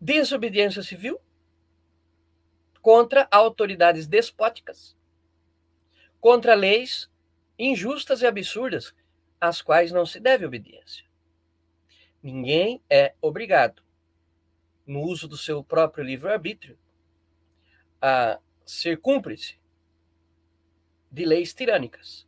Desobediência 0.00 0.82
civil 0.82 1.20
contra 2.80 3.28
autoridades 3.30 4.06
despóticas 4.06 4.97
contra 6.20 6.54
leis 6.54 7.10
injustas 7.58 8.22
e 8.22 8.26
absurdas, 8.26 8.94
às 9.40 9.60
quais 9.60 9.90
não 9.90 10.06
se 10.06 10.20
deve 10.20 10.46
obediência. 10.46 11.04
Ninguém 12.22 12.82
é 12.88 13.14
obrigado, 13.20 13.82
no 14.86 15.02
uso 15.02 15.28
do 15.28 15.36
seu 15.36 15.62
próprio 15.62 16.04
livre-arbítrio, 16.04 16.78
a 18.00 18.38
ser 18.64 19.00
cúmplice 19.00 19.58
de 21.10 21.24
leis 21.24 21.52
tirânicas. 21.52 22.26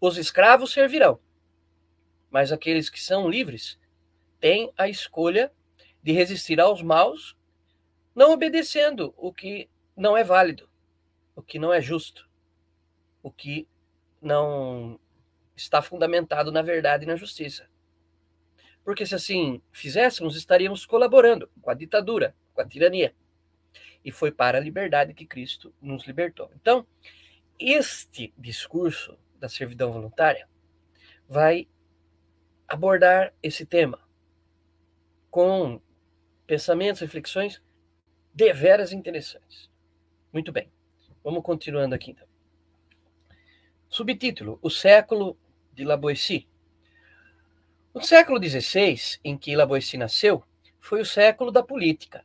Os 0.00 0.16
escravos 0.16 0.72
servirão, 0.72 1.20
mas 2.30 2.52
aqueles 2.52 2.90
que 2.90 3.00
são 3.00 3.28
livres 3.28 3.78
têm 4.40 4.72
a 4.76 4.88
escolha 4.88 5.52
de 6.02 6.12
resistir 6.12 6.60
aos 6.60 6.82
maus, 6.82 7.36
não 8.14 8.32
obedecendo 8.32 9.14
o 9.16 9.32
que 9.32 9.68
não 9.96 10.16
é 10.16 10.22
válido, 10.22 10.68
o 11.34 11.42
que 11.42 11.58
não 11.58 11.72
é 11.72 11.80
justo 11.80 12.28
o 13.24 13.32
que 13.32 13.66
não 14.20 15.00
está 15.56 15.80
fundamentado 15.80 16.52
na 16.52 16.60
verdade 16.60 17.04
e 17.04 17.06
na 17.06 17.16
justiça. 17.16 17.66
Porque 18.84 19.06
se 19.06 19.14
assim 19.14 19.62
fizéssemos, 19.72 20.36
estaríamos 20.36 20.84
colaborando 20.84 21.50
com 21.62 21.70
a 21.70 21.74
ditadura, 21.74 22.36
com 22.52 22.60
a 22.60 22.68
tirania. 22.68 23.14
E 24.04 24.12
foi 24.12 24.30
para 24.30 24.58
a 24.58 24.60
liberdade 24.60 25.14
que 25.14 25.24
Cristo 25.24 25.74
nos 25.80 26.06
libertou. 26.06 26.50
Então, 26.54 26.86
este 27.58 28.34
discurso 28.36 29.18
da 29.40 29.48
servidão 29.48 29.90
voluntária 29.90 30.46
vai 31.26 31.66
abordar 32.68 33.32
esse 33.42 33.64
tema 33.64 33.98
com 35.30 35.80
pensamentos, 36.46 37.00
reflexões 37.00 37.62
deveras 38.34 38.92
interessantes. 38.92 39.70
Muito 40.30 40.52
bem, 40.52 40.70
vamos 41.22 41.42
continuando 41.42 41.94
aqui 41.94 42.10
então. 42.10 42.33
Subtítulo: 43.94 44.58
O 44.60 44.68
século 44.68 45.38
de 45.72 45.84
Laboissy. 45.84 46.48
O 47.92 48.00
século 48.00 48.42
XVI, 48.42 49.20
em 49.22 49.38
que 49.38 49.54
Laboissy 49.54 49.96
nasceu, 49.96 50.42
foi 50.80 51.00
o 51.00 51.06
século 51.06 51.52
da 51.52 51.62
política. 51.62 52.24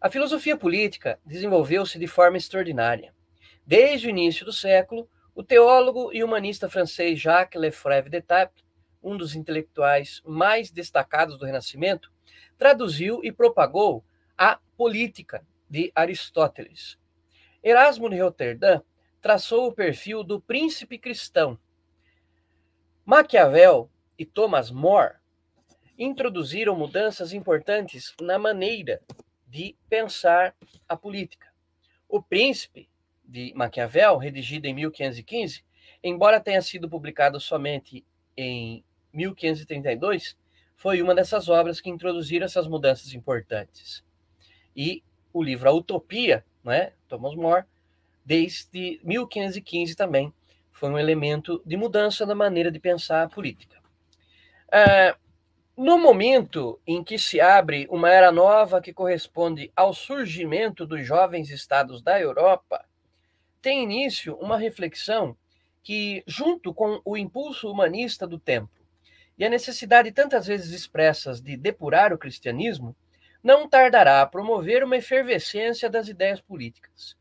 A 0.00 0.10
filosofia 0.10 0.56
política 0.56 1.20
desenvolveu-se 1.24 2.00
de 2.00 2.08
forma 2.08 2.36
extraordinária. 2.36 3.14
Desde 3.64 4.08
o 4.08 4.10
início 4.10 4.44
do 4.44 4.52
século, 4.52 5.08
o 5.36 5.44
teólogo 5.44 6.12
e 6.12 6.24
humanista 6.24 6.68
francês 6.68 7.20
Jacques 7.20 7.60
Lefebvre 7.60 8.10
d'Etaples, 8.10 8.64
um 9.00 9.16
dos 9.16 9.36
intelectuais 9.36 10.20
mais 10.26 10.72
destacados 10.72 11.38
do 11.38 11.46
Renascimento, 11.46 12.10
traduziu 12.58 13.20
e 13.22 13.30
propagou 13.30 14.04
a 14.36 14.58
política 14.76 15.46
de 15.70 15.92
Aristóteles. 15.94 16.98
Erasmo 17.62 18.10
de 18.10 18.20
Roterdã 18.20 18.82
traçou 19.24 19.68
o 19.68 19.72
perfil 19.72 20.22
do 20.22 20.38
príncipe 20.38 20.98
cristão. 20.98 21.58
Maquiavel 23.06 23.90
e 24.18 24.26
Thomas 24.26 24.70
More 24.70 25.14
introduziram 25.98 26.76
mudanças 26.76 27.32
importantes 27.32 28.14
na 28.20 28.38
maneira 28.38 29.00
de 29.48 29.74
pensar 29.88 30.54
a 30.86 30.94
política. 30.94 31.46
O 32.06 32.22
Príncipe, 32.22 32.86
de 33.24 33.50
Maquiavel, 33.56 34.18
redigido 34.18 34.66
em 34.66 34.74
1515, 34.74 35.64
embora 36.02 36.38
tenha 36.38 36.60
sido 36.60 36.86
publicado 36.86 37.40
somente 37.40 38.04
em 38.36 38.84
1532, 39.10 40.36
foi 40.76 41.00
uma 41.00 41.14
dessas 41.14 41.48
obras 41.48 41.80
que 41.80 41.88
introduziram 41.88 42.44
essas 42.44 42.68
mudanças 42.68 43.14
importantes. 43.14 44.04
E 44.76 45.02
o 45.32 45.42
livro 45.42 45.70
A 45.70 45.72
Utopia, 45.72 46.44
né, 46.62 46.92
Thomas 47.08 47.34
More, 47.34 47.64
desde 48.24 49.00
1515 49.04 49.94
também, 49.94 50.32
foi 50.70 50.90
um 50.90 50.98
elemento 50.98 51.62
de 51.64 51.76
mudança 51.76 52.26
na 52.26 52.34
maneira 52.34 52.70
de 52.70 52.80
pensar 52.80 53.22
a 53.22 53.28
política. 53.28 53.78
Ah, 54.72 55.16
no 55.76 55.98
momento 55.98 56.80
em 56.86 57.02
que 57.02 57.18
se 57.18 57.40
abre 57.40 57.86
uma 57.90 58.08
era 58.08 58.30
nova 58.30 58.80
que 58.80 58.92
corresponde 58.92 59.72
ao 59.74 59.92
surgimento 59.92 60.86
dos 60.86 61.04
jovens 61.04 61.50
estados 61.50 62.00
da 62.00 62.20
Europa, 62.20 62.84
tem 63.60 63.82
início 63.82 64.36
uma 64.36 64.56
reflexão 64.56 65.36
que, 65.82 66.22
junto 66.26 66.72
com 66.72 67.00
o 67.04 67.16
impulso 67.16 67.70
humanista 67.70 68.26
do 68.26 68.38
tempo 68.38 68.70
e 69.36 69.44
a 69.44 69.50
necessidade 69.50 70.12
tantas 70.12 70.46
vezes 70.46 70.72
expressas 70.72 71.40
de 71.40 71.56
depurar 71.56 72.12
o 72.12 72.18
cristianismo, 72.18 72.96
não 73.42 73.68
tardará 73.68 74.22
a 74.22 74.26
promover 74.26 74.84
uma 74.84 74.96
efervescência 74.96 75.90
das 75.90 76.08
ideias 76.08 76.40
políticas. 76.40 77.16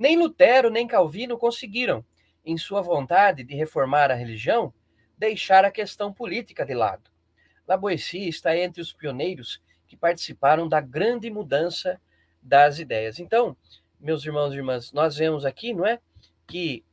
Nem 0.00 0.18
Lutero 0.18 0.68
nem 0.68 0.88
Calvino 0.88 1.38
conseguiram, 1.38 2.04
em 2.44 2.56
sua 2.56 2.80
vontade 2.80 3.44
de 3.44 3.54
reformar 3.54 4.10
a 4.10 4.14
religião, 4.14 4.74
deixar 5.16 5.64
a 5.64 5.70
questão 5.70 6.12
política 6.12 6.64
de 6.64 6.74
lado 6.74 7.10
Laboessi 7.70 8.26
está 8.26 8.56
entre 8.56 8.82
os 8.82 8.92
pioneiros 8.92 9.62
que 9.86 9.96
participaram 9.96 10.68
da 10.68 10.80
grande 10.80 11.30
mudança 11.30 12.00
das 12.42 12.80
ideias. 12.80 13.20
Então, 13.20 13.56
meus 14.00 14.24
irmãos 14.24 14.52
e 14.52 14.56
irmãs, 14.56 14.92
nós 14.92 15.16
vemos 15.16 15.44
aqui, 15.44 15.72
não 15.72 15.86
é, 15.86 16.00
que 16.48 16.84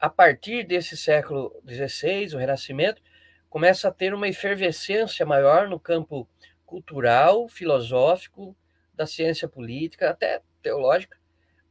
a 0.00 0.10
partir 0.10 0.66
desse 0.66 0.96
século 0.96 1.54
XVI, 1.64 2.34
o 2.34 2.38
Renascimento, 2.38 3.00
começa 3.48 3.86
a 3.86 3.92
ter 3.92 4.12
uma 4.12 4.26
efervescência 4.26 5.24
maior 5.24 5.68
no 5.68 5.78
campo 5.78 6.28
cultural, 6.66 7.48
filosófico, 7.48 8.56
da 8.92 9.06
ciência 9.06 9.48
política, 9.48 10.10
até 10.10 10.42
teológica, 10.60 11.19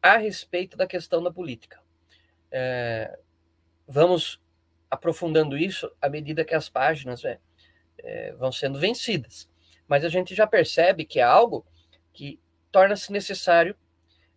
a 0.01 0.17
respeito 0.17 0.77
da 0.77 0.87
questão 0.87 1.21
da 1.21 1.31
política. 1.31 1.79
É, 2.51 3.17
vamos 3.87 4.41
aprofundando 4.89 5.57
isso 5.57 5.91
à 6.01 6.09
medida 6.09 6.45
que 6.45 6.55
as 6.55 6.69
páginas 6.69 7.23
né, 7.23 7.39
é, 7.97 8.33
vão 8.33 8.51
sendo 8.51 8.79
vencidas. 8.79 9.49
Mas 9.87 10.03
a 10.03 10.09
gente 10.09 10.33
já 10.35 10.47
percebe 10.47 11.05
que 11.05 11.19
é 11.19 11.23
algo 11.23 11.65
que 12.13 12.39
torna-se 12.71 13.11
necessário 13.11 13.75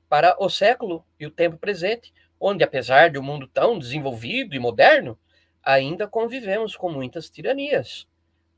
para 0.09 0.37
o 0.39 0.49
século 0.49 1.05
e 1.19 1.27
o 1.27 1.31
tempo 1.31 1.57
presente, 1.57 2.13
onde, 2.39 2.63
apesar 2.65 3.11
de 3.11 3.19
um 3.19 3.23
mundo 3.23 3.47
tão 3.47 3.79
desenvolvido 3.79 4.55
e 4.55 4.59
moderno, 4.59 5.19
ainda 5.63 6.09
convivemos 6.09 6.77
com 6.77 6.91
muitas 6.91 7.31
tiranias, 7.31 8.07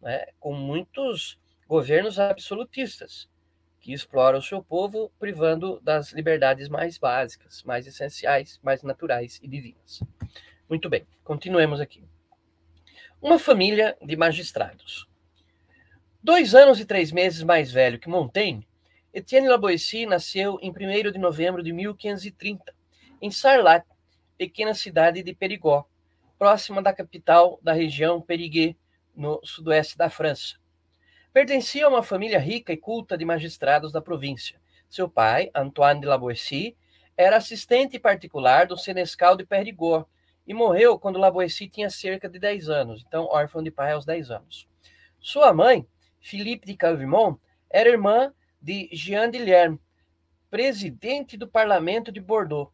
né? 0.01 0.27
com 0.41 0.55
muitos 0.55 1.39
governos 1.69 2.19
absolutistas, 2.19 3.29
que 3.85 3.93
exploram 3.93 4.39
o 4.39 4.43
seu 4.43 4.63
povo, 4.63 5.13
privando 5.19 5.79
das 5.83 6.11
liberdades 6.11 6.71
mais 6.71 6.97
básicas, 6.97 7.63
mais 7.65 7.87
essenciais, 7.87 8.59
mais 8.63 8.83
naturais 8.83 9.39
e 9.43 9.47
divinas. 9.47 10.03
Muito 10.67 10.89
bem, 10.89 11.07
continuemos 11.23 11.83
aqui. 11.83 12.03
Uma 13.21 13.39
família 13.39 13.95
de 14.01 14.17
magistrados. 14.17 15.07
Dois 16.23 16.55
anos 16.55 16.81
e 16.81 16.87
três 16.87 17.13
meses 17.13 17.43
mais 17.43 17.71
velho 17.71 17.99
que 17.99 18.09
Montaigne, 18.09 18.67
Etienne 19.13 19.49
Laboissy 19.49 20.07
nasceu 20.07 20.59
em 20.63 20.71
1 20.71 21.13
de 21.13 21.19
novembro 21.19 21.63
de 21.63 21.71
1530, 21.71 22.75
em 23.21 23.31
Sarlat, 23.31 23.85
pequena 24.39 24.73
cidade 24.73 25.23
de 25.23 25.35
Périgord, 25.35 25.87
próxima 26.39 26.81
da 26.81 26.95
capital 26.95 27.61
da 27.63 27.75
região 27.75 28.19
Périgueux, 28.19 28.75
no 29.15 29.39
sudoeste 29.45 29.99
da 29.99 30.09
França. 30.09 30.57
Pertencia 31.35 31.85
a 31.85 31.89
uma 31.89 32.01
família 32.01 32.39
rica 32.39 32.73
e 32.73 32.77
culta 32.77 33.19
de 33.19 33.25
magistrados 33.25 33.91
da 33.91 34.01
província. 34.01 34.61
Seu 34.89 35.09
pai, 35.09 35.51
Antoine 35.53 36.01
de 36.01 36.07
Laboissy, 36.07 36.77
era 37.17 37.39
assistente 37.39 37.99
particular 37.99 38.69
do 38.69 38.79
senescal 38.79 39.37
de 39.37 39.45
Périgord, 39.45 40.07
e 40.47 40.55
morreu 40.55 40.97
quando 40.97 41.19
Laboissy 41.19 41.67
tinha 41.67 41.91
cerca 41.91 42.29
de 42.29 42.39
10 42.39 42.69
anos, 42.69 43.05
então 43.05 43.25
órfão 43.25 43.65
de 43.65 43.73
pai 43.73 43.91
aos 43.91 44.05
10 44.05 44.31
anos. 44.31 44.69
Sua 45.19 45.53
mãe, 45.53 45.85
Philippe 46.21 46.69
de 46.69 46.77
Calvimont, 46.77 47.37
era 47.69 47.91
irmã 47.91 48.33
de 48.63 48.89
Jean 48.93 49.29
de 49.29 49.39
Lerme, 49.39 49.81
presidente 50.49 51.37
do 51.37 51.49
parlamento 51.49 52.13
de 52.13 52.21
Bordeaux. 52.21 52.71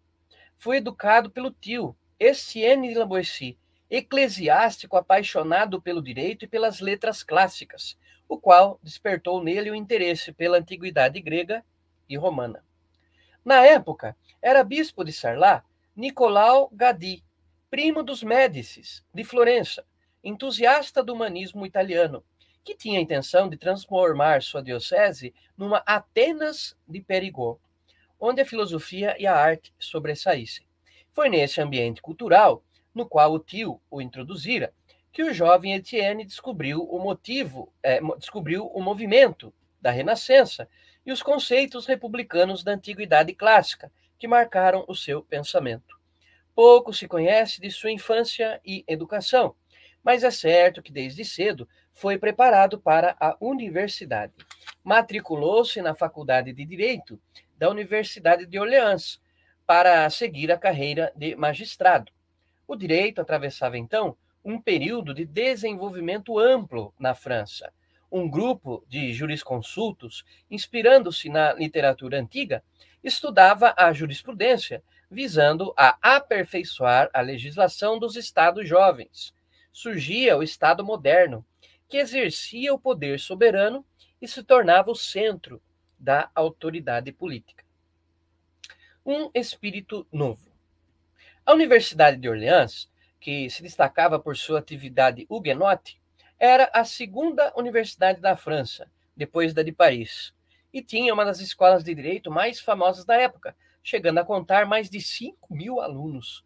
Foi 0.59 0.77
educado 0.77 1.31
pelo 1.31 1.51
tio, 1.51 1.96
Etienne 2.18 2.88
de 2.88 2.94
Laboissy, 2.94 3.59
eclesiástico 3.88 4.99
apaixonado 4.99 5.81
pelo 5.81 6.03
direito 6.03 6.44
e 6.44 6.49
pelas 6.49 6.81
letras 6.81 7.23
clássicas, 7.23 7.96
o 8.31 8.38
qual 8.38 8.79
despertou 8.81 9.43
nele 9.43 9.73
o 9.73 9.75
interesse 9.75 10.33
pela 10.33 10.57
antiguidade 10.57 11.21
grega 11.21 11.64
e 12.09 12.16
romana. 12.16 12.64
Na 13.45 13.66
época, 13.66 14.16
era 14.40 14.62
bispo 14.62 15.03
de 15.03 15.12
Sarlat 15.12 15.64
Nicolau 15.97 16.71
Gadi, 16.73 17.25
primo 17.69 18.05
dos 18.05 18.23
Médicis, 18.23 19.05
de 19.12 19.25
Florença, 19.25 19.85
entusiasta 20.23 21.03
do 21.03 21.12
humanismo 21.12 21.66
italiano, 21.66 22.23
que 22.62 22.77
tinha 22.77 23.01
a 23.01 23.03
intenção 23.03 23.49
de 23.49 23.57
transformar 23.57 24.43
sua 24.43 24.62
diocese 24.62 25.35
numa 25.57 25.83
Atenas 25.85 26.77
de 26.87 27.01
Perigord, 27.01 27.61
onde 28.19 28.43
a 28.43 28.47
filosofia 28.47 29.16
e 29.19 29.27
a 29.27 29.35
arte 29.35 29.75
sobressaíssem. 29.77 30.64
Foi 31.12 31.29
nesse 31.29 31.61
ambiente 31.61 32.01
cultural, 32.01 32.62
no 32.95 33.09
qual 33.09 33.33
o 33.33 33.40
tio 33.40 33.81
o 33.90 34.01
introduzira, 34.01 34.73
que 35.12 35.23
o 35.23 35.33
jovem 35.35 35.75
Etienne 35.75 36.25
descobriu 36.25 36.83
o 36.83 36.99
motivo, 36.99 37.73
é, 37.83 38.01
descobriu 38.18 38.66
o 38.66 38.81
movimento 38.81 39.53
da 39.81 39.90
Renascença 39.90 40.68
e 41.05 41.11
os 41.11 41.23
conceitos 41.23 41.87
republicanos 41.87 42.62
da 42.62 42.73
antiguidade 42.73 43.33
clássica, 43.35 43.90
que 44.18 44.29
marcaram 44.29 44.85
o 44.87 44.94
seu 44.94 45.23
pensamento. 45.23 45.99
Pouco 46.55 46.92
se 46.92 47.09
conhece 47.09 47.61
de 47.61 47.70
sua 47.70 47.90
infância 47.90 48.61
e 48.64 48.85
educação, 48.87 49.55
mas 50.03 50.23
é 50.23 50.31
certo 50.31 50.83
que 50.83 50.92
desde 50.92 51.25
cedo 51.25 51.68
foi 51.92 52.18
preparado 52.18 52.79
para 52.79 53.16
a 53.18 53.37
universidade. 53.40 54.35
Matriculou-se 54.85 55.81
na 55.81 55.94
Faculdade 55.94 56.53
de 56.53 56.64
Direito 56.64 57.20
da 57.57 57.68
Universidade 57.70 58.46
de 58.46 58.59
Orleans 58.59 59.20
para 59.66 60.09
seguir 60.11 60.51
a 60.53 60.59
carreira 60.59 61.12
de 61.16 61.35
magistrado. 61.37 62.12
O 62.66 62.77
direito 62.77 63.20
atravessava 63.20 63.77
então 63.77 64.16
um 64.44 64.61
período 64.61 65.14
de 65.14 65.24
desenvolvimento 65.24 66.38
amplo 66.38 66.94
na 66.98 67.14
França. 67.14 67.72
Um 68.11 68.29
grupo 68.29 68.85
de 68.88 69.12
jurisconsultos, 69.12 70.24
inspirando-se 70.50 71.29
na 71.29 71.53
literatura 71.53 72.18
antiga, 72.18 72.62
estudava 73.05 73.74
a 73.76 73.92
jurisprudência 73.92 74.83
visando 75.11 75.74
a 75.76 75.98
aperfeiçoar 76.00 77.11
a 77.12 77.20
legislação 77.20 77.98
dos 77.98 78.16
estados 78.16 78.68
jovens. 78.68 79.35
Surgia 79.72 80.37
o 80.37 80.42
Estado 80.42 80.85
moderno, 80.85 81.44
que 81.88 81.96
exercia 81.96 82.72
o 82.72 82.79
poder 82.79 83.18
soberano 83.18 83.85
e 84.22 84.29
se 84.29 84.42
tornava 84.42 84.90
o 84.90 84.94
centro 84.94 85.61
da 85.98 86.31
autoridade 86.35 87.11
política. 87.12 87.64
Um 89.05 89.31
espírito 89.35 90.07
novo. 90.12 90.50
A 91.44 91.53
Universidade 91.53 92.16
de 92.16 92.29
Orleans, 92.29 92.88
que 93.20 93.50
se 93.50 93.62
destacava 93.62 94.18
por 94.18 94.37
sua 94.37 94.59
atividade 94.59 95.26
huguenote, 95.28 96.00
era 96.38 96.70
a 96.72 96.85
segunda 96.85 97.52
universidade 97.54 98.20
da 98.20 98.35
França, 98.35 98.90
depois 99.14 99.52
da 99.52 99.62
de 99.62 99.72
Paris, 99.72 100.33
e 100.72 100.80
tinha 100.80 101.12
uma 101.12 101.24
das 101.24 101.40
escolas 101.40 101.85
de 101.85 101.94
direito 101.94 102.30
mais 102.30 102.59
famosas 102.59 103.04
da 103.04 103.14
época, 103.14 103.54
chegando 103.83 104.18
a 104.18 104.24
contar 104.24 104.66
mais 104.66 104.88
de 104.88 105.00
5 105.00 105.54
mil 105.54 105.80
alunos. 105.80 106.44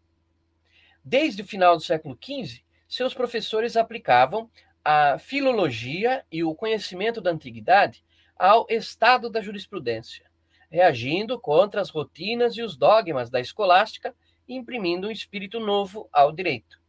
Desde 1.03 1.43
o 1.43 1.47
final 1.47 1.77
do 1.77 1.83
século 1.83 2.17
XV, 2.21 2.61
seus 2.87 3.13
professores 3.13 3.77
aplicavam 3.77 4.49
a 4.83 5.17
filologia 5.17 6.25
e 6.31 6.43
o 6.43 6.53
conhecimento 6.53 7.21
da 7.21 7.31
antiguidade 7.31 8.03
ao 8.37 8.65
estado 8.69 9.29
da 9.29 9.41
jurisprudência, 9.41 10.25
reagindo 10.69 11.39
contra 11.39 11.79
as 11.79 11.89
rotinas 11.89 12.57
e 12.57 12.61
os 12.61 12.75
dogmas 12.75 13.29
da 13.29 13.39
escolástica 13.39 14.13
imprimindo 14.47 15.07
um 15.07 15.11
espírito 15.11 15.59
novo 15.59 16.09
ao 16.11 16.31
direito. 16.31 16.79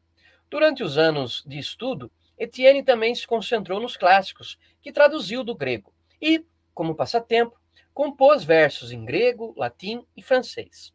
Durante 0.48 0.82
os 0.82 0.96
anos 0.96 1.42
de 1.46 1.58
estudo, 1.58 2.10
Etienne 2.38 2.82
também 2.82 3.14
se 3.14 3.26
concentrou 3.26 3.80
nos 3.80 3.96
clássicos, 3.96 4.58
que 4.82 4.92
traduziu 4.92 5.42
do 5.42 5.54
grego, 5.54 5.92
e, 6.20 6.44
como 6.74 6.94
passatempo, 6.94 7.58
compôs 7.92 8.44
versos 8.44 8.92
em 8.92 9.04
grego, 9.04 9.54
latim 9.56 10.04
e 10.16 10.22
francês. 10.22 10.92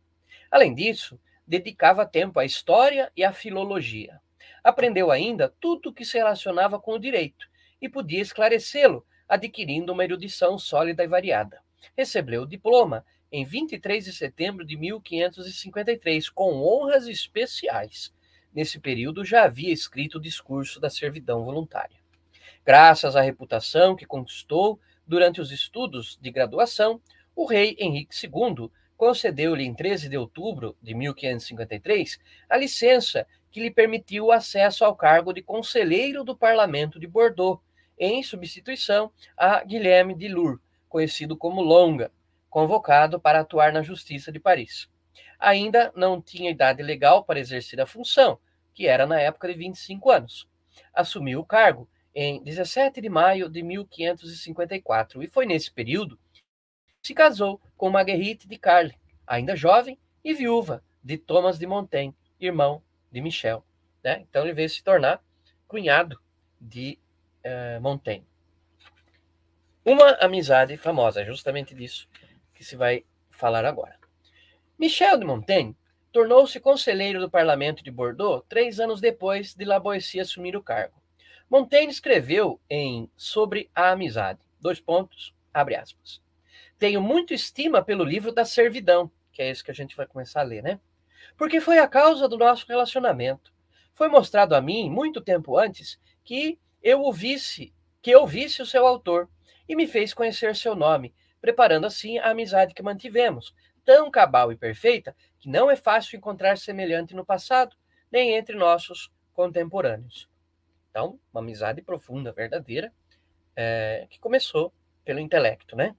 Além 0.50 0.74
disso, 0.74 1.20
dedicava 1.48 2.06
tempo 2.06 2.40
à 2.40 2.46
história 2.46 3.12
e 3.18 3.24
à 3.24 3.34
filologia. 3.34 4.22
Aprendeu 4.64 5.10
ainda 5.10 5.54
tudo 5.60 5.90
o 5.90 5.94
que 5.94 6.06
se 6.06 6.18
relacionava 6.18 6.80
com 6.80 6.94
o 6.94 7.00
direito 7.00 7.48
e 7.82 7.90
podia 7.90 8.22
esclarecê-lo, 8.22 9.06
adquirindo 9.28 9.92
uma 9.92 10.04
erudição 10.04 10.58
sólida 10.60 11.04
e 11.04 11.08
variada. 11.08 11.62
Recebeu 11.98 12.44
o 12.44 12.48
diploma 12.48 13.04
em 13.32 13.46
23 13.46 14.04
de 14.04 14.14
setembro 14.14 14.66
de 14.66 14.76
1553, 14.76 16.30
com 16.30 16.62
honras 16.62 17.08
especiais. 17.08 18.14
Nesse 18.54 18.80
período 18.80 19.24
já 19.24 19.44
havia 19.44 19.72
escrito 19.72 20.18
o 20.18 20.22
discurso 20.22 20.80
da 20.80 20.90
servidão 20.90 21.46
voluntária. 21.46 21.98
Graças 22.66 23.16
à 23.16 23.22
reputação 23.22 23.96
que 23.96 24.06
conquistou 24.06 24.80
durante 25.08 25.40
os 25.40 25.52
estudos 25.52 26.18
de 26.22 26.30
graduação, 26.30 27.02
o 27.36 27.46
rei 27.46 27.76
Henrique 27.80 28.14
II 28.24 28.70
concedeu-lhe 28.98 29.64
em 29.64 29.74
13 29.74 30.10
de 30.10 30.18
outubro 30.18 30.78
de 30.82 30.94
1553 30.94 32.20
a 32.50 32.58
licença 32.58 33.26
que 33.50 33.60
lhe 33.60 33.72
permitiu 33.72 34.26
o 34.26 34.32
acesso 34.32 34.86
ao 34.86 34.96
cargo 34.96 35.34
de 35.34 35.42
conselheiro 35.42 36.24
do 36.24 36.36
parlamento 36.36 37.00
de 37.00 37.08
Bordeaux, 37.08 37.62
em 37.98 38.22
substituição 38.22 39.12
a 39.36 39.64
Guilherme 39.64 40.14
de 40.14 40.28
Lourdes, 40.28 40.64
conhecido 40.88 41.36
como 41.36 41.62
Longa, 41.62 42.12
convocado 42.52 43.20
para 43.20 43.40
atuar 43.40 43.72
na 43.72 43.82
Justiça 43.82 44.32
de 44.32 44.40
Paris. 44.40 44.88
Ainda 45.40 45.92
não 45.96 46.22
tinha 46.22 46.52
idade 46.52 46.84
legal 46.84 47.24
para 47.24 47.40
exercer 47.40 47.80
a 47.80 47.86
função, 47.88 48.38
que 48.74 48.88
era 48.88 49.08
na 49.08 49.20
época 49.20 49.48
de 49.48 49.56
25 49.56 50.12
anos. 50.12 50.48
Assumiu 50.94 51.40
o 51.40 51.46
cargo 51.46 51.90
em 52.14 52.44
17 52.44 53.00
de 53.02 53.10
maio 53.10 53.50
de 53.50 53.64
1554 53.64 55.24
e 55.24 55.28
foi 55.28 55.46
nesse 55.46 55.72
período 55.72 56.20
se 57.02 57.16
casou 57.16 57.60
com 57.76 57.90
Marguerite 57.90 58.48
de 58.48 58.58
Carle, 58.58 58.96
ainda 59.26 59.56
jovem 59.56 59.98
e 60.24 60.34
viúva 60.34 60.84
de 61.04 61.18
Thomas 61.18 61.58
de 61.58 61.66
Montaigne, 61.66 62.16
irmão 62.40 62.84
de 63.12 63.22
Michel. 63.22 63.66
Né? 64.04 64.24
Então 64.30 64.44
ele 64.44 64.54
veio 64.54 64.70
se 64.70 64.84
tornar 64.84 65.24
cunhado 65.68 66.20
de 66.60 67.00
uh, 67.44 67.82
Montaigne. 67.82 68.28
Uma 69.84 70.12
amizade 70.16 70.78
famosa, 70.78 71.26
justamente 71.26 71.74
disso 71.74 72.08
que 72.62 72.66
se 72.68 72.76
vai 72.76 73.04
falar 73.32 73.66
agora. 73.66 73.98
Michel 74.78 75.18
de 75.18 75.26
Montaigne 75.26 75.76
tornou-se 76.12 76.60
conselheiro 76.60 77.20
do 77.20 77.28
parlamento 77.28 77.84
de 77.84 77.90
Bordeaux 77.90 78.46
três 78.48 78.80
anos 78.80 79.02
depois 79.02 79.56
de 79.56 79.66
La 79.66 79.80
Boétie 79.80 80.20
assumir 80.20 80.56
o 80.56 80.62
cargo. 80.62 80.94
Montaigne 81.50 81.92
escreveu 81.92 82.62
em 82.70 83.10
Sobre 83.18 83.68
a 83.74 83.90
Amizade, 83.90 84.40
dois 84.60 84.80
pontos, 84.80 85.34
abre 85.52 85.76
aspas. 85.76 86.22
Tenho 86.78 87.02
muito 87.02 87.34
estima 87.34 87.84
pelo 87.84 88.04
livro 88.04 88.32
da 88.32 88.46
servidão, 88.46 89.10
que 89.34 89.42
é 89.42 89.50
esse 89.50 89.64
que 89.64 89.72
a 89.72 89.74
gente 89.74 89.98
vai 89.98 90.06
começar 90.06 90.42
a 90.42 90.44
ler, 90.44 90.62
né? 90.62 90.80
Porque 91.36 91.60
foi 91.60 91.80
a 91.80 91.88
causa 91.88 92.30
do 92.30 92.38
nosso 92.38 92.68
relacionamento. 92.68 93.52
Foi 93.96 94.08
mostrado 94.08 94.54
a 94.54 94.62
mim, 94.62 94.88
muito 94.88 95.20
tempo 95.20 95.58
antes, 95.58 96.00
que 96.24 96.60
eu 96.84 97.02
ouvisse, 97.02 97.74
que 98.04 98.12
eu 98.12 98.28
visse 98.28 98.62
o 98.62 98.68
seu 98.68 98.86
autor, 98.86 99.28
e 99.68 99.76
me 99.76 99.88
fez 99.88 100.14
conhecer 100.14 100.56
seu 100.56 100.76
nome, 100.76 101.12
preparando 101.42 101.86
assim 101.86 102.20
a 102.20 102.30
amizade 102.30 102.74
que 102.74 102.84
mantivemos, 102.84 103.54
tão 103.84 104.12
cabal 104.12 104.52
e 104.52 104.56
perfeita 104.56 105.16
que 105.40 105.50
não 105.50 105.70
é 105.70 105.76
fácil 105.76 106.18
encontrar 106.18 106.58
semelhante 106.58 107.16
no 107.16 107.26
passado, 107.26 107.76
nem 108.12 108.36
entre 108.36 108.56
nossos 108.56 109.12
contemporâneos. 109.34 110.30
Então, 110.90 111.20
uma 111.34 111.42
amizade 111.42 111.82
profunda, 111.82 112.32
verdadeira, 112.32 112.94
é, 113.56 114.06
que 114.10 114.20
começou 114.20 114.72
pelo 115.04 115.20
intelecto, 115.20 115.76
né? 115.76 115.96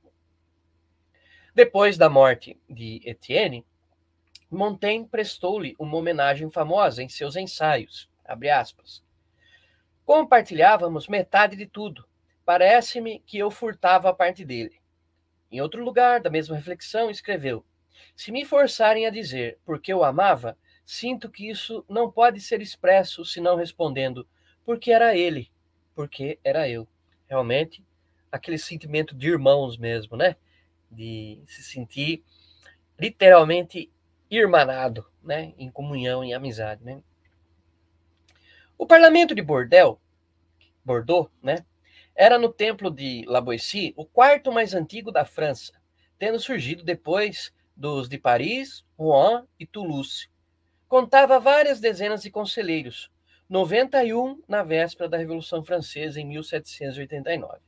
Depois 1.55 1.99
da 1.99 2.09
morte 2.09 2.59
de 2.69 3.03
Etienne, 3.05 3.67
Montaigne 4.51 5.07
prestou-lhe 5.07 5.75
uma 5.79 5.97
homenagem 5.97 6.51
famosa 6.51 7.03
em 7.03 7.09
seus 7.09 7.37
ensaios. 7.37 8.09
Compartilhávamos 10.05 11.09
metade 11.09 11.57
de 11.57 11.67
tudo. 11.67 12.07
Parece-me 12.45 13.21
que 13.21 13.39
eu 13.39 13.51
furtava 13.51 14.11
a 14.11 14.15
parte 14.15 14.45
dele. 14.45 14.82
Em 15.53 15.61
outro 15.61 15.85
lugar 15.85 16.21
da 16.21 16.31
mesma 16.31 16.57
reflexão, 16.57 17.11
escreveu: 17.11 17.65
Se 18.17 18.33
me 18.33 18.45
forçarem 18.45 19.07
a 19.07 19.11
dizer 19.11 19.59
porque 19.65 19.93
eu 19.93 20.03
amava, 20.03 20.59
sinto 20.85 21.31
que 21.31 21.49
isso 21.49 21.85
não 21.89 22.11
pode 22.11 22.41
ser 22.41 22.61
expresso 22.61 23.25
senão 23.25 23.55
respondendo 23.55 24.27
porque 24.65 24.91
era 24.91 25.17
ele, 25.17 25.51
porque 25.95 26.39
era 26.43 26.69
eu. 26.69 26.89
Realmente, 27.29 27.85
aquele 28.31 28.59
sentimento 28.59 29.15
de 29.15 29.29
irmãos 29.29 29.77
mesmo, 29.77 30.17
né? 30.17 30.37
de 30.93 31.43
se 31.47 31.63
sentir 31.63 32.23
literalmente 32.99 33.91
irmanado, 34.31 35.07
né, 35.23 35.53
em 35.59 35.71
comunhão, 35.71 36.23
em 36.23 36.35
amizade, 36.35 36.85
né? 36.85 37.03
O 38.79 38.87
parlamento 38.87 39.35
de 39.35 39.43
Bordeaux, 39.43 39.99
Bordeaux, 40.85 41.31
né, 41.43 41.65
era 42.23 42.39
no 42.39 42.53
templo 42.53 42.89
de 42.89 43.25
La 43.27 43.41
Boétie 43.41 43.93
o 43.97 44.07
quarto 44.07 44.53
mais 44.53 44.75
antigo 44.75 45.11
da 45.11 45.25
França, 45.25 45.73
tendo 46.17 46.39
surgido 46.39 46.85
depois 46.85 47.53
dos 47.77 48.09
de 48.09 48.17
Paris, 48.17 48.85
Rouen 48.97 49.43
e 49.59 49.67
Toulouse. 49.67 50.29
Contava 50.87 51.41
várias 51.41 51.81
dezenas 51.81 52.23
de 52.23 52.31
conselheiros, 52.31 53.11
91 53.49 54.41
na 54.47 54.63
véspera 54.63 55.11
da 55.11 55.17
Revolução 55.17 55.65
Francesa 55.65 56.21
em 56.21 56.25
1789. 56.25 57.59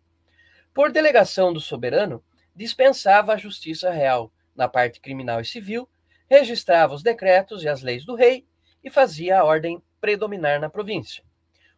Por 0.72 0.92
delegação 0.92 1.52
do 1.52 1.58
soberano, 1.58 2.22
dispensava 2.54 3.32
a 3.32 3.36
justiça 3.36 3.90
real 3.90 4.32
na 4.54 4.68
parte 4.68 5.00
criminal 5.00 5.40
e 5.40 5.44
civil, 5.44 5.88
registrava 6.30 6.94
os 6.94 7.02
decretos 7.02 7.64
e 7.64 7.68
as 7.68 7.82
leis 7.82 8.06
do 8.06 8.14
rei 8.14 8.46
e 8.84 8.88
fazia 8.88 9.40
a 9.40 9.44
ordem 9.44 9.82
predominar 10.00 10.60
na 10.60 10.70
província. 10.70 11.24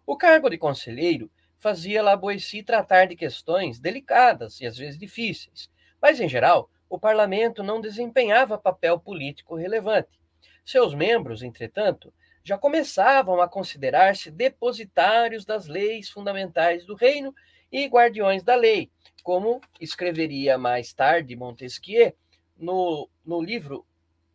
O 0.04 0.14
cargo 0.14 0.50
de 0.50 0.58
conselheiro 0.58 1.30
fazia 1.66 2.00
La 2.00 2.14
Boétie 2.14 2.62
tratar 2.62 3.09
de 3.09 3.16
questões 3.16 3.81
delicadas 3.81 4.61
e 4.61 4.66
às 4.66 4.79
vezes 4.79 4.96
difíceis, 4.96 5.68
mas 6.00 6.20
em 6.20 6.29
geral 6.29 6.70
o 6.88 6.96
parlamento 6.96 7.61
não 7.61 7.81
desempenhava 7.81 8.57
papel 8.57 9.00
político 9.00 9.57
relevante. 9.57 10.20
Seus 10.64 10.94
membros, 10.94 11.42
entretanto, 11.42 12.14
já 12.44 12.57
começavam 12.57 13.40
a 13.40 13.48
considerar-se 13.48 14.31
depositários 14.31 15.44
das 15.44 15.66
leis 15.66 16.09
fundamentais 16.09 16.87
do 16.87 16.94
reino 16.94 17.35
e 17.72 17.88
guardiões 17.88 18.44
da 18.44 18.55
lei, 18.55 18.88
como 19.24 19.61
escreveria 19.81 20.57
mais 20.57 20.92
tarde 20.92 21.35
Montesquieu 21.35 22.14
no, 22.57 23.11
no 23.24 23.42
livro 23.42 23.85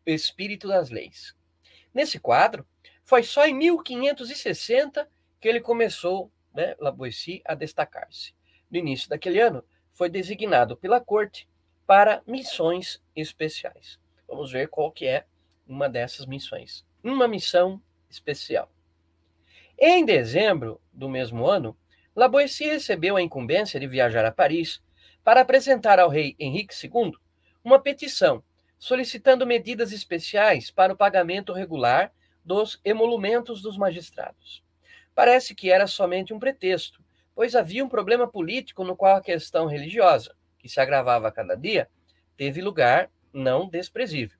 Espírito 0.05 0.67
das 0.67 0.89
Leis. 0.89 1.33
Nesse 1.93 2.19
quadro, 2.19 2.67
foi 3.05 3.23
só 3.23 3.47
em 3.47 3.53
1560 3.53 5.09
que 5.39 5.47
ele 5.47 5.61
começou, 5.61 6.29
né, 6.53 6.75
Laboissy, 6.79 7.41
a 7.45 7.55
destacar-se. 7.55 8.33
No 8.69 8.77
início 8.77 9.09
daquele 9.09 9.39
ano, 9.39 9.63
foi 9.91 10.09
designado 10.09 10.75
pela 10.77 10.99
corte 10.99 11.47
para 11.85 12.21
missões 12.25 13.01
especiais. 13.15 13.99
Vamos 14.27 14.51
ver 14.51 14.69
qual 14.69 14.91
que 14.91 15.05
é 15.05 15.25
uma 15.67 15.89
dessas 15.89 16.25
missões. 16.25 16.85
Uma 17.03 17.27
missão 17.27 17.81
especial. 18.09 18.71
Em 19.77 20.05
dezembro 20.05 20.79
do 20.93 21.09
mesmo 21.09 21.45
ano, 21.45 21.77
Laboissy 22.15 22.65
recebeu 22.65 23.17
a 23.17 23.21
incumbência 23.21 23.79
de 23.79 23.87
viajar 23.87 24.25
a 24.25 24.31
Paris 24.31 24.81
para 25.23 25.41
apresentar 25.41 25.99
ao 25.99 26.09
rei 26.09 26.35
Henrique 26.39 26.73
II 26.83 27.13
uma 27.63 27.79
petição 27.79 28.43
solicitando 28.77 29.45
medidas 29.45 29.91
especiais 29.91 30.71
para 30.71 30.93
o 30.93 30.97
pagamento 30.97 31.53
regular 31.53 32.11
dos 32.43 32.81
emolumentos 32.83 33.61
dos 33.61 33.77
magistrados. 33.77 34.63
Parece 35.13 35.53
que 35.53 35.71
era 35.71 35.87
somente 35.87 36.33
um 36.33 36.39
pretexto, 36.39 37.03
pois 37.35 37.55
havia 37.55 37.83
um 37.83 37.89
problema 37.89 38.27
político 38.27 38.83
no 38.83 38.95
qual 38.95 39.15
a 39.15 39.21
questão 39.21 39.65
religiosa, 39.65 40.35
que 40.57 40.69
se 40.69 40.79
agravava 40.79 41.27
a 41.27 41.31
cada 41.31 41.55
dia, 41.55 41.89
teve 42.37 42.61
lugar 42.61 43.09
não 43.33 43.67
desprezível. 43.67 44.37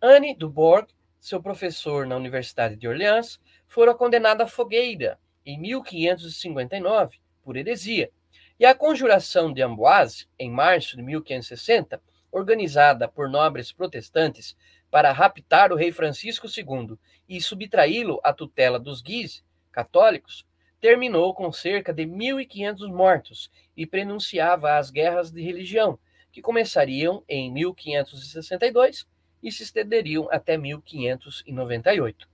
Anne 0.00 0.34
Dubourg, 0.34 0.88
seu 1.20 1.42
professor 1.42 2.06
na 2.06 2.16
Universidade 2.16 2.76
de 2.76 2.86
Orleans, 2.86 3.40
fora 3.66 3.94
condenada 3.94 4.44
à 4.44 4.46
fogueira 4.46 5.18
em 5.44 5.58
1559, 5.58 7.18
por 7.42 7.56
heresia, 7.56 8.10
e 8.58 8.64
a 8.64 8.74
Conjuração 8.74 9.52
de 9.52 9.62
Amboise, 9.62 10.26
em 10.38 10.50
março 10.50 10.96
de 10.96 11.02
1560, 11.02 12.00
organizada 12.30 13.08
por 13.08 13.28
nobres 13.28 13.72
protestantes 13.72 14.56
para 14.90 15.12
raptar 15.12 15.72
o 15.72 15.76
rei 15.76 15.92
Francisco 15.92 16.46
II 16.46 16.98
e 17.28 17.40
subtraí-lo 17.40 18.20
à 18.22 18.32
tutela 18.32 18.78
dos 18.78 19.02
Guise, 19.02 19.42
católicos, 19.76 20.46
terminou 20.80 21.34
com 21.34 21.52
cerca 21.52 21.92
de 21.92 22.06
1.500 22.06 22.90
mortos 22.90 23.50
e 23.76 23.84
prenunciava 23.84 24.78
as 24.78 24.90
guerras 24.90 25.30
de 25.30 25.42
religião, 25.42 25.98
que 26.32 26.40
começariam 26.40 27.22
em 27.28 27.52
1562 27.52 29.06
e 29.42 29.52
se 29.52 29.64
estenderiam 29.64 30.28
até 30.30 30.56
1598. 30.56 32.26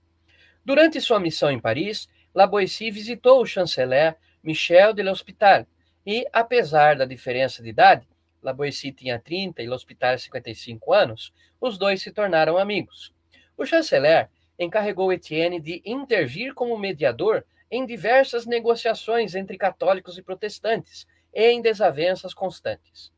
Durante 0.63 1.01
sua 1.01 1.19
missão 1.19 1.51
em 1.51 1.59
Paris, 1.59 2.07
La 2.33 2.47
Boétie 2.47 2.89
visitou 2.89 3.41
o 3.41 3.45
chanceler 3.45 4.15
Michel 4.41 4.93
de 4.93 5.03
l'Hospital 5.03 5.67
e, 6.05 6.25
apesar 6.31 6.95
da 6.95 7.03
diferença 7.03 7.61
de 7.61 7.69
idade, 7.69 8.07
La 8.41 8.53
Boétie 8.53 8.93
tinha 8.93 9.19
30 9.19 9.61
e 9.61 9.67
l'Hospital 9.67 10.17
55 10.17 10.93
anos, 10.93 11.33
os 11.59 11.77
dois 11.77 12.01
se 12.01 12.11
tornaram 12.11 12.57
amigos. 12.57 13.13
O 13.57 13.65
chanceler 13.65 14.29
encarregou 14.57 15.11
Etienne 15.11 15.59
de 15.59 15.81
intervir 15.85 16.53
como 16.53 16.77
mediador 16.77 17.45
em 17.69 17.85
diversas 17.85 18.45
negociações 18.45 19.35
entre 19.35 19.57
católicos 19.57 20.17
e 20.17 20.21
protestantes, 20.21 21.07
e 21.33 21.51
em 21.51 21.61
desavenças 21.61 22.33
constantes. 22.33 23.11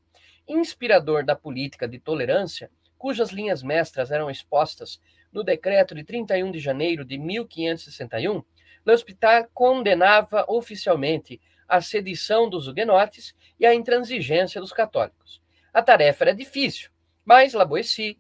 Inspirador 0.48 1.26
da 1.26 1.36
política 1.36 1.88
de 1.88 2.00
tolerância, 2.00 2.72
cujas 2.98 3.32
linhas 3.32 3.62
mestras 3.62 4.12
eram 4.12 4.30
expostas 4.30 5.02
no 5.32 5.44
decreto 5.44 5.94
de 5.94 6.04
31 6.04 6.52
de 6.52 6.60
janeiro 6.60 7.04
de 7.04 7.18
1561, 7.18 8.42
L'Hospital 8.86 9.50
condenava 9.54 10.46
oficialmente 10.48 11.42
a 11.68 11.82
sedição 11.82 12.48
dos 12.48 12.68
huguenotes 12.68 13.34
e 13.60 13.66
a 13.66 13.74
intransigência 13.74 14.62
dos 14.62 14.72
católicos. 14.72 15.42
A 15.74 15.82
tarefa 15.82 16.26
era 16.26 16.36
difícil, 16.36 16.92
mas 17.26 17.54
Laboissy, 17.54 18.20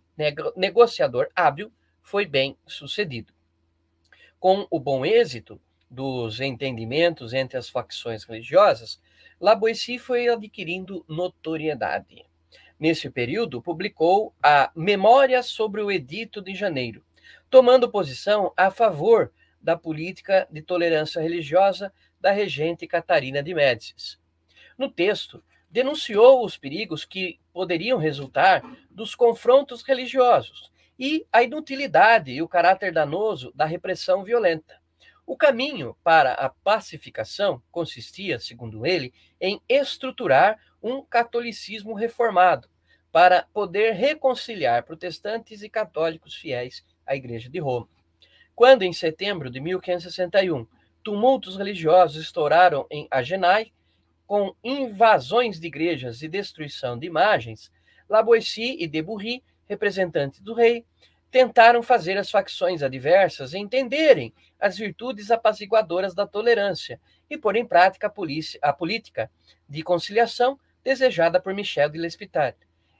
negociador 0.56 1.30
hábil, 1.36 1.71
foi 2.06 2.24
bem 2.24 2.56
sucedido. 2.68 3.34
Com 4.39 4.68
o 4.70 4.80
bom 4.80 5.04
êxito 5.04 5.60
dos 5.89 6.39
entendimentos 6.39 7.34
entre 7.34 7.58
as 7.58 7.68
facções 7.68 8.24
religiosas, 8.24 9.02
Laboissy 9.41 9.98
foi 9.98 10.30
adquirindo 10.30 11.04
notoriedade. 11.10 12.24
Nesse 12.80 13.10
período, 13.10 13.60
publicou 13.60 14.36
a 14.41 14.72
Memória 14.76 15.41
sobre 15.41 15.82
o 15.82 15.91
Edito 15.91 16.44
de 16.44 16.54
Janeiro, 16.54 17.04
tomando 17.50 17.89
posição 17.89 18.54
a 18.56 18.70
favor 18.70 19.32
da 19.60 19.76
política 19.76 20.48
de 20.52 20.62
tolerância 20.62 21.20
religiosa 21.20 21.91
da 22.22 22.32
regente 22.32 22.86
Catarina 22.86 23.41
de 23.41 23.56
Médicis. 23.56 24.20
No 24.78 24.91
texto, 24.91 25.44
denunciou 25.72 26.46
os 26.46 26.56
perigos 26.56 27.04
que 27.04 27.39
poderiam 27.52 27.98
resultar 27.98 28.62
dos 28.91 29.15
confrontos 29.15 29.82
religiosos 29.82 30.75
e 30.97 31.25
a 31.31 31.43
inutilidade 31.43 32.31
e 32.31 32.41
o 32.41 32.47
caráter 32.47 32.91
danoso 32.91 33.51
da 33.53 33.65
repressão 33.65 34.23
violenta. 34.23 34.79
O 35.25 35.36
caminho 35.36 35.97
para 36.03 36.34
a 36.34 36.49
pacificação 36.49 37.62
consistia, 37.71 38.38
segundo 38.39 38.86
ele, 38.86 39.13
em 39.41 39.60
estruturar 39.67 40.60
um 40.81 41.01
catolicismo 41.03 41.93
reformado 41.93 42.69
para 43.12 43.47
poder 43.53 43.93
reconciliar 43.93 44.84
protestantes 44.84 45.63
e 45.63 45.69
católicos 45.69 46.36
fiéis 46.36 46.86
à 47.05 47.15
Igreja 47.15 47.49
de 47.49 47.60
Roma. 47.60 47.89
Quando, 48.53 48.84
em 48.84 48.93
setembro 48.93 49.49
de 49.49 49.60
1561, 49.60 50.67
tumultos 51.03 51.58
religiosos 51.58 52.21
estouraram 52.21 52.86
em 52.91 53.08
Agenai, 53.10 53.71
com 54.27 54.55
invasões 54.63 55.60
de 55.60 55.67
igrejas 55.67 56.21
e 56.21 56.27
destruição 56.27 56.97
de 56.97 57.08
imagens, 57.08 57.71
Laboissy 58.10 58.75
e 58.79 58.88
Deburry, 58.88 59.43
representantes 59.67 60.41
do 60.41 60.54
rei, 60.54 60.86
tentaram 61.32 61.84
fazer 61.84 62.17
as 62.17 62.32
facções 62.32 62.82
adversas 62.82 63.54
entenderem 63.54 64.34
as 64.60 64.78
virtudes 64.78 65.32
apaziguadoras 65.32 66.15
da 66.15 66.25
tolerância 66.25 66.99
e 67.30 67.38
pôr 67.38 67.56
em 67.56 67.65
prática 67.65 68.08
a, 68.08 68.10
polícia, 68.10 68.60
a 68.62 68.71
política 68.71 69.30
de 69.67 69.84
conciliação 69.84 70.58
desejada 70.84 71.39
por 71.39 71.54
Michel 71.54 71.89
de 71.89 71.97
L'Hospital. 71.97 72.54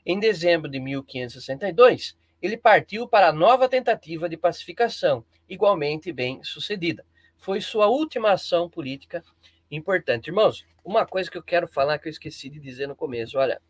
Em 0.06 0.20
dezembro 0.20 0.70
de 0.70 0.80
1562, 0.80 2.18
ele 2.42 2.58
partiu 2.58 3.08
para 3.08 3.30
a 3.30 3.34
nova 3.34 3.70
tentativa 3.70 4.28
de 4.28 4.38
pacificação, 4.38 5.24
igualmente 5.48 6.12
bem 6.12 6.44
sucedida. 6.44 7.06
Foi 7.38 7.62
sua 7.62 7.88
última 7.88 8.32
ação 8.32 8.70
política 8.70 9.24
importante. 9.72 10.28
Irmãos, 10.28 10.66
uma 10.84 11.06
coisa 11.06 11.30
que 11.30 11.38
eu 11.38 11.44
quero 11.44 11.68
falar 11.68 11.98
que 12.00 12.08
eu 12.08 12.12
esqueci 12.12 12.50
de 12.50 12.60
dizer 12.60 12.88
no 12.88 12.96
começo. 12.96 13.38
Olha, 13.38 13.62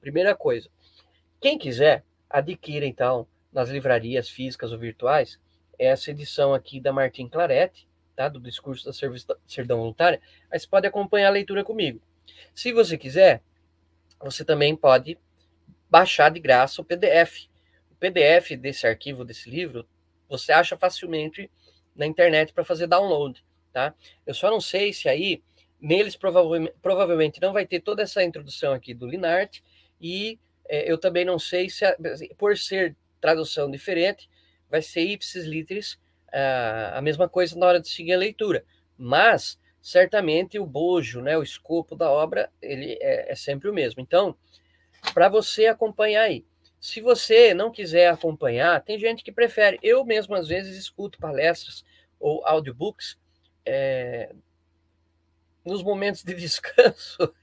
primeira 0.00 0.34
coisa, 0.34 0.68
quem 1.40 1.58
quiser, 1.58 2.04
adquira 2.38 2.84
então 2.84 3.26
nas 3.52 3.68
livrarias 3.70 4.28
físicas 4.28 4.72
ou 4.72 4.78
virtuais 4.78 5.38
essa 5.78 6.10
edição 6.10 6.54
aqui 6.54 6.80
da 6.80 6.92
Martin 6.92 7.28
Claret, 7.28 7.86
tá? 8.14 8.28
do 8.28 8.40
discurso 8.40 8.84
da 8.84 8.92
Serdão 9.46 9.78
Voluntária. 9.78 10.20
Aí 10.50 10.58
você 10.58 10.66
pode 10.66 10.86
acompanhar 10.86 11.28
a 11.28 11.32
leitura 11.32 11.62
comigo. 11.62 12.00
Se 12.54 12.72
você 12.72 12.96
quiser, 12.96 13.42
você 14.20 14.44
também 14.44 14.74
pode 14.74 15.18
baixar 15.88 16.30
de 16.30 16.40
graça 16.40 16.80
o 16.80 16.84
PDF. 16.84 17.48
O 17.90 17.94
PDF 17.94 18.56
desse 18.58 18.86
arquivo, 18.86 19.24
desse 19.24 19.48
livro, 19.48 19.86
você 20.28 20.52
acha 20.52 20.76
facilmente 20.76 21.50
na 21.94 22.06
internet 22.06 22.52
para 22.52 22.64
fazer 22.64 22.86
download, 22.86 23.44
tá? 23.72 23.94
Eu 24.26 24.34
só 24.34 24.50
não 24.50 24.60
sei 24.60 24.92
se 24.92 25.08
aí 25.08 25.42
neles 25.80 26.16
provavelmente, 26.16 26.74
provavelmente 26.82 27.40
não 27.40 27.52
vai 27.52 27.66
ter 27.66 27.80
toda 27.80 28.02
essa 28.02 28.22
introdução 28.24 28.72
aqui 28.72 28.92
do 28.92 29.06
Linart 29.06 29.60
e 30.00 30.38
é, 30.68 30.90
eu 30.90 30.98
também 30.98 31.24
não 31.24 31.38
sei 31.38 31.68
se 31.68 31.84
por 32.36 32.56
ser 32.56 32.96
tradução 33.20 33.70
diferente 33.70 34.28
vai 34.68 34.82
ser 34.82 35.02
ipsis 35.02 35.44
literis 35.44 35.98
a 36.92 37.00
mesma 37.00 37.28
coisa 37.28 37.58
na 37.58 37.66
hora 37.66 37.80
de 37.80 37.88
seguir 37.88 38.12
a 38.12 38.18
leitura, 38.18 38.62
mas 38.98 39.58
certamente 39.80 40.58
o 40.58 40.66
bojo, 40.66 41.22
né, 41.22 41.38
o 41.38 41.42
escopo 41.42 41.96
da 41.96 42.10
obra 42.10 42.50
ele 42.60 42.98
é, 43.00 43.32
é 43.32 43.34
sempre 43.34 43.70
o 43.70 43.72
mesmo. 43.72 44.02
Então, 44.02 44.36
para 45.14 45.28
você 45.28 45.66
acompanhar 45.66 46.22
aí. 46.22 46.44
Se 46.78 47.00
você 47.00 47.54
não 47.54 47.70
quiser 47.70 48.08
acompanhar, 48.08 48.82
tem 48.82 48.98
gente 48.98 49.24
que 49.24 49.32
prefere. 49.32 49.78
Eu 49.82 50.04
mesmo, 50.04 50.34
às 50.34 50.48
vezes, 50.48 50.76
escuto 50.76 51.18
palestras 51.18 51.84
ou 52.20 52.46
audiobooks 52.46 53.16
é, 53.64 54.34
nos 55.66 55.82
momentos 55.82 56.22
de 56.22 56.32
descanso, 56.34 57.34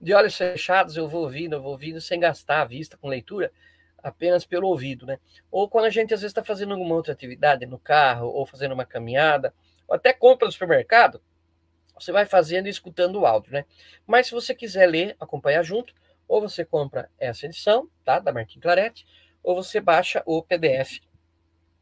de 0.00 0.12
olhos 0.12 0.36
fechados, 0.36 0.96
eu 0.96 1.08
vou 1.08 1.22
ouvindo, 1.22 1.54
eu 1.56 1.62
vou 1.62 1.72
ouvindo 1.72 2.00
sem 2.00 2.20
gastar 2.20 2.60
a 2.60 2.64
vista 2.64 2.96
com 2.96 3.08
leitura, 3.08 3.50
apenas 4.02 4.44
pelo 4.44 4.68
ouvido, 4.68 5.06
né? 5.06 5.18
Ou 5.50 5.68
quando 5.68 5.86
a 5.86 5.90
gente 5.90 6.12
às 6.12 6.20
vezes 6.20 6.30
está 6.30 6.44
fazendo 6.44 6.74
alguma 6.74 6.94
outra 6.94 7.14
atividade 7.14 7.64
no 7.64 7.78
carro, 7.78 8.28
ou 8.28 8.44
fazendo 8.44 8.72
uma 8.72 8.84
caminhada, 8.84 9.54
ou 9.88 9.96
até 9.96 10.12
compra 10.12 10.46
no 10.46 10.52
supermercado, 10.52 11.22
você 11.98 12.12
vai 12.12 12.26
fazendo 12.26 12.66
e 12.66 12.70
escutando 12.70 13.20
o 13.20 13.26
áudio, 13.26 13.52
né? 13.52 13.64
Mas 14.06 14.26
se 14.26 14.32
você 14.32 14.54
quiser 14.54 14.86
ler, 14.86 15.16
acompanhar 15.18 15.62
junto, 15.62 15.94
ou 16.28 16.40
você 16.40 16.64
compra 16.64 17.10
essa 17.18 17.46
edição, 17.46 17.88
tá? 18.04 18.18
Da 18.18 18.32
Martin 18.32 18.60
Claret, 18.60 19.06
ou 19.42 19.54
você 19.54 19.80
baixa 19.80 20.22
o 20.26 20.42
PDF 20.42 21.00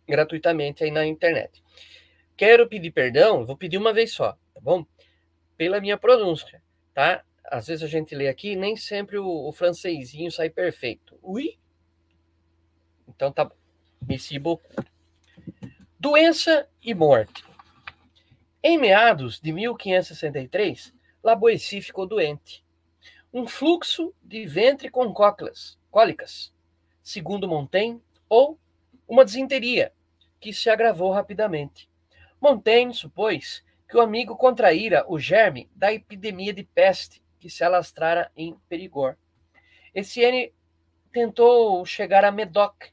gratuitamente 0.07 0.85
aí 0.85 0.91
na 0.91 1.07
internet. 1.07 1.63
Quero 2.37 2.69
pedir 2.69 2.91
perdão, 2.91 3.47
vou 3.47 3.57
pedir 3.57 3.79
uma 3.79 3.93
vez 3.93 4.13
só, 4.13 4.33
tá 4.55 4.61
bom? 4.61 4.85
Pela 5.63 5.81
minha 5.81 5.97
pronúncia, 5.97 6.61
tá? 6.93 7.23
Às 7.45 7.69
vezes 7.69 7.85
a 7.85 7.87
gente 7.87 8.17
lê 8.17 8.27
aqui, 8.27 8.57
nem 8.57 8.75
sempre 8.75 9.17
o, 9.17 9.29
o 9.29 9.53
francesinho 9.53 10.29
sai 10.29 10.51
perfeito. 10.51 11.17
Ui? 11.23 11.57
Então 13.07 13.31
tá. 13.31 13.49
Merci 14.05 14.41
beaucoup. 14.41 14.85
Doença 16.01 16.69
e 16.83 16.93
morte. 16.93 17.45
Em 18.61 18.77
meados 18.77 19.41
de 19.41 19.53
1563, 19.53 20.93
Laboissy 21.23 21.81
ficou 21.81 22.09
doente 22.09 22.65
um 23.33 23.47
fluxo 23.47 24.13
de 24.21 24.45
ventre 24.45 24.91
com 24.91 25.15
cólicas, 25.15 25.79
cólicas, 25.93 26.53
segundo 27.05 27.47
Montaigne, 27.47 28.03
ou 28.29 28.59
uma 29.07 29.25
desinteria, 29.25 29.93
que 30.41 30.53
se 30.53 30.69
agravou 30.69 31.13
rapidamente. 31.13 31.89
Montaigne 32.41 32.93
supôs 32.93 33.63
que 33.93 33.99
o 33.99 34.01
amigo 34.01 34.35
contraíra 34.39 35.05
o 35.07 35.19
germe 35.19 35.69
da 35.77 35.93
epidemia 35.93 36.51
de 36.51 36.65
peste 36.65 37.23
que 37.39 37.51
se 37.51 37.63
alastrara 37.63 38.33
em 38.35 38.57
Perigord. 38.67 39.19
Etienne 39.95 40.51
tentou 41.13 41.85
chegar 41.85 42.25
a 42.25 42.33
Medoc, 42.33 42.87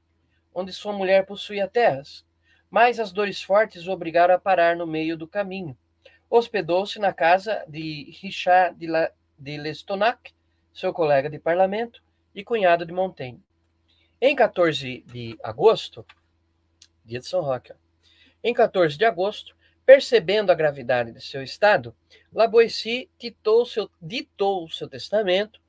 onde 0.54 0.74
sua 0.74 0.92
mulher 0.92 1.26
possuía 1.26 1.70
terras, 1.70 2.26
mas 2.70 3.00
as 3.00 3.14
dores 3.14 3.42
fortes 3.42 3.88
o 3.88 3.92
obrigaram 3.92 4.36
a 4.36 4.38
parar 4.38 4.76
no 4.76 4.86
meio 4.86 5.16
do 5.16 5.26
caminho. 5.26 5.78
Hospedou-se 6.30 7.00
na 7.00 7.14
casa 7.14 7.64
de 7.66 8.14
Richard 8.22 8.78
de, 8.78 8.88
la, 8.88 9.10
de 9.38 9.56
Lestonac, 9.56 10.34
seu 10.74 10.92
colega 10.92 11.30
de 11.30 11.40
parlamento 11.40 12.04
e 12.36 12.44
cunhado 12.44 12.86
de 12.86 12.92
Montaigne. 12.92 13.42
Em 14.20 14.36
14 14.36 15.06
de 15.08 15.40
agosto, 15.42 16.06
dia 17.06 17.22
de 17.22 17.26
São 17.26 17.40
Roque, 17.40 17.72
em 18.44 18.54
14 18.54 18.98
de 18.98 19.06
agosto, 19.06 19.58
percebendo 19.90 20.52
a 20.52 20.56
gravidade 20.56 21.12
de 21.12 21.20
seu 21.20 21.42
estado, 21.42 21.96
Laboissy 22.32 23.10
ditou 23.18 23.66
seu, 23.66 23.90
ditou 24.00 24.70
seu 24.70 24.88
testamento 24.88 25.60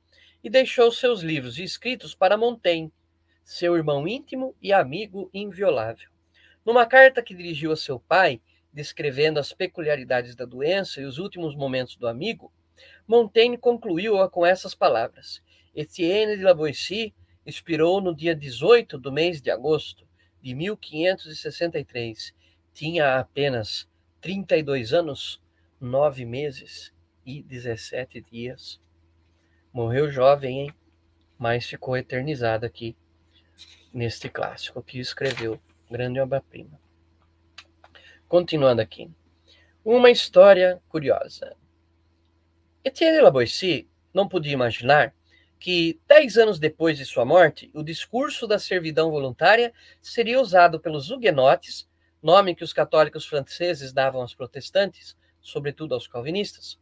e 0.43 0.49
deixou 0.49 0.91
seus 0.91 1.21
livros 1.21 1.57
escritos 1.57 2.13
para 2.13 2.37
Montaigne, 2.37 2.93
seu 3.43 3.75
irmão 3.75 4.07
íntimo 4.07 4.55
e 4.61 4.71
amigo 4.71 5.27
inviolável. 5.33 6.07
Numa 6.63 6.85
carta 6.85 7.23
que 7.23 7.33
dirigiu 7.33 7.71
a 7.71 7.75
seu 7.75 7.99
pai, 7.99 8.39
descrevendo 8.71 9.39
as 9.39 9.53
peculiaridades 9.53 10.35
da 10.35 10.45
doença 10.45 11.01
e 11.01 11.05
os 11.05 11.17
últimos 11.17 11.55
momentos 11.55 11.95
do 11.95 12.07
amigo, 12.07 12.53
Montaigne 13.07 13.57
concluiu-a 13.57 14.29
com 14.29 14.45
essas 14.45 14.75
palavras: 14.75 15.41
Etienne 15.73 16.37
de 16.37 16.43
Lavoisier 16.43 17.11
expirou 17.43 17.99
no 17.99 18.15
dia 18.15 18.35
18 18.35 18.99
do 18.99 19.11
mês 19.11 19.41
de 19.41 19.49
agosto 19.49 20.07
de 20.39 20.53
1563. 20.53 22.35
Tinha 22.71 23.17
apenas 23.17 23.89
32 24.21 24.93
anos, 24.93 25.41
9 25.79 26.25
meses 26.25 26.93
e 27.25 27.41
17 27.41 28.21
dias. 28.21 28.79
Morreu 29.73 30.11
jovem, 30.11 30.61
hein? 30.61 30.75
Mas 31.39 31.65
ficou 31.65 31.97
eternizado 31.97 32.65
aqui 32.65 32.95
neste 33.91 34.29
clássico 34.29 34.81
que 34.83 34.99
escreveu, 34.99 35.59
grande 35.89 36.19
obra-prima. 36.19 36.79
Continuando 38.27 38.81
aqui. 38.81 39.09
Uma 39.83 40.11
história 40.11 40.79
curiosa. 40.87 41.55
Etienne 42.83 43.21
Laboissy 43.21 43.89
não 44.13 44.27
podia 44.27 44.53
imaginar 44.53 45.15
que, 45.59 45.99
dez 46.07 46.37
anos 46.37 46.59
depois 46.59 46.97
de 46.97 47.05
sua 47.05 47.25
morte, 47.25 47.71
o 47.73 47.83
discurso 47.83 48.47
da 48.47 48.59
servidão 48.59 49.09
voluntária 49.09 49.73
seria 50.01 50.39
usado 50.39 50.79
pelos 50.79 51.09
huguenotes, 51.09 51.89
nome 52.21 52.55
que 52.55 52.63
os 52.63 52.73
católicos 52.73 53.25
franceses 53.25 53.91
davam 53.91 54.21
aos 54.21 54.35
protestantes, 54.35 55.15
sobretudo 55.41 55.93
aos 55.93 56.07
calvinistas, 56.07 56.79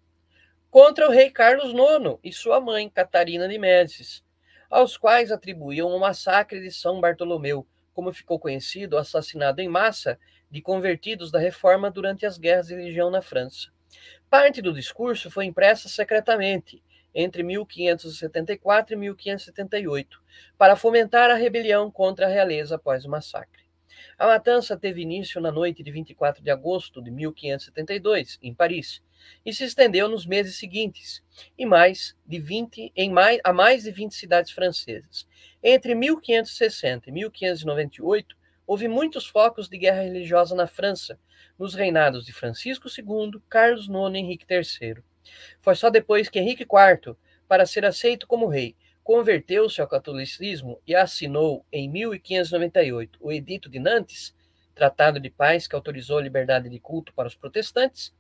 contra 0.69 1.07
o 1.07 1.11
rei 1.11 1.31
Carlos 1.31 1.71
IX 1.71 2.19
e 2.23 2.31
sua 2.31 2.59
mãe, 2.59 2.89
Catarina 2.89 3.47
de 3.47 3.57
Médicis, 3.57 4.23
aos 4.69 4.97
quais 4.97 5.31
atribuíam 5.31 5.89
o 5.89 5.99
massacre 5.99 6.59
de 6.59 6.71
São 6.71 7.01
Bartolomeu, 7.01 7.65
como 7.93 8.13
ficou 8.13 8.39
conhecido, 8.39 8.95
o 8.95 8.99
assassinado 8.99 9.61
em 9.61 9.67
massa 9.67 10.19
de 10.49 10.61
convertidos 10.61 11.31
da 11.31 11.39
reforma 11.39 11.89
durante 11.89 12.25
as 12.25 12.37
guerras 12.37 12.67
de 12.67 12.75
religião 12.75 13.09
na 13.09 13.21
França. 13.21 13.69
Parte 14.29 14.61
do 14.61 14.73
discurso 14.73 15.31
foi 15.31 15.45
impressa 15.45 15.89
secretamente 15.89 16.83
entre 17.13 17.41
1574 17.41 18.93
e 18.93 18.97
1578, 18.97 20.21
para 20.57 20.75
fomentar 20.75 21.31
a 21.31 21.35
rebelião 21.35 21.89
contra 21.89 22.27
a 22.27 22.29
realeza 22.29 22.75
após 22.75 23.05
o 23.05 23.09
massacre. 23.09 23.68
A 24.17 24.27
matança 24.27 24.77
teve 24.77 25.01
início 25.01 25.39
na 25.41 25.51
noite 25.51 25.83
de 25.83 25.91
24 25.91 26.43
de 26.43 26.49
agosto 26.49 27.01
de 27.01 27.11
1572, 27.11 28.37
em 28.41 28.53
Paris, 28.53 29.01
e 29.45 29.53
se 29.53 29.63
estendeu 29.63 30.07
nos 30.07 30.25
meses 30.25 30.57
seguintes, 30.57 31.23
em 31.57 31.65
mais 31.65 32.15
de 32.25 32.39
20, 32.39 32.91
em 32.95 33.11
mais, 33.11 33.39
a 33.43 33.53
mais 33.53 33.83
de 33.83 33.91
20 33.91 34.15
cidades 34.15 34.51
francesas. 34.51 35.27
Entre 35.63 35.93
1560 35.95 37.09
e 37.09 37.11
1598, 37.11 38.37
houve 38.65 38.87
muitos 38.87 39.25
focos 39.25 39.67
de 39.67 39.77
guerra 39.77 40.03
religiosa 40.03 40.55
na 40.55 40.67
França, 40.67 41.19
nos 41.57 41.73
reinados 41.73 42.25
de 42.25 42.31
Francisco 42.31 42.87
II, 42.87 43.41
Carlos 43.49 43.85
IX 43.87 44.13
e 44.13 44.17
Henrique 44.17 44.45
III. 44.47 45.03
Foi 45.59 45.75
só 45.75 45.89
depois 45.89 46.29
que 46.29 46.39
Henrique 46.39 46.63
IV, 46.63 47.15
para 47.47 47.65
ser 47.65 47.83
aceito 47.83 48.27
como 48.27 48.47
rei, 48.47 48.75
converteu-se 49.09 49.81
ao 49.81 49.87
catolicismo 49.87 50.79
e 50.85 50.93
assinou 50.93 51.65
em 51.71 51.89
1598 51.89 53.17
o 53.19 53.31
Edito 53.31 53.67
de 53.67 53.79
Nantes, 53.79 54.35
tratado 54.75 55.19
de 55.19 55.31
paz 55.31 55.67
que 55.67 55.73
autorizou 55.73 56.19
a 56.19 56.21
liberdade 56.21 56.69
de 56.69 56.79
culto 56.79 57.11
para 57.15 57.27
os 57.27 57.33
protestantes, 57.33 58.13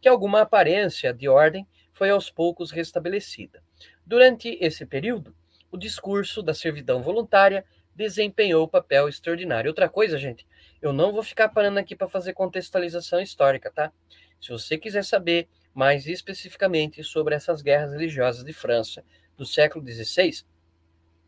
que 0.00 0.08
alguma 0.08 0.42
aparência 0.42 1.12
de 1.12 1.28
ordem 1.28 1.66
foi 1.92 2.10
aos 2.10 2.30
poucos 2.30 2.70
restabelecida. 2.70 3.60
Durante 4.06 4.56
esse 4.60 4.86
período, 4.86 5.34
o 5.68 5.76
discurso 5.76 6.44
da 6.44 6.54
servidão 6.54 7.02
voluntária 7.02 7.64
desempenhou 7.92 8.68
papel 8.68 9.08
extraordinário. 9.08 9.68
Outra 9.68 9.88
coisa, 9.88 10.16
gente, 10.16 10.46
eu 10.80 10.92
não 10.92 11.12
vou 11.12 11.24
ficar 11.24 11.48
parando 11.48 11.80
aqui 11.80 11.96
para 11.96 12.06
fazer 12.06 12.34
contextualização 12.34 13.20
histórica, 13.20 13.68
tá? 13.68 13.92
Se 14.40 14.50
você 14.50 14.78
quiser 14.78 15.02
saber 15.02 15.48
mais 15.74 16.06
especificamente 16.06 17.02
sobre 17.02 17.34
essas 17.34 17.62
guerras 17.62 17.90
religiosas 17.90 18.44
de 18.44 18.52
França 18.52 19.02
do 19.36 19.44
século 19.44 19.86
XVI, 19.86 20.44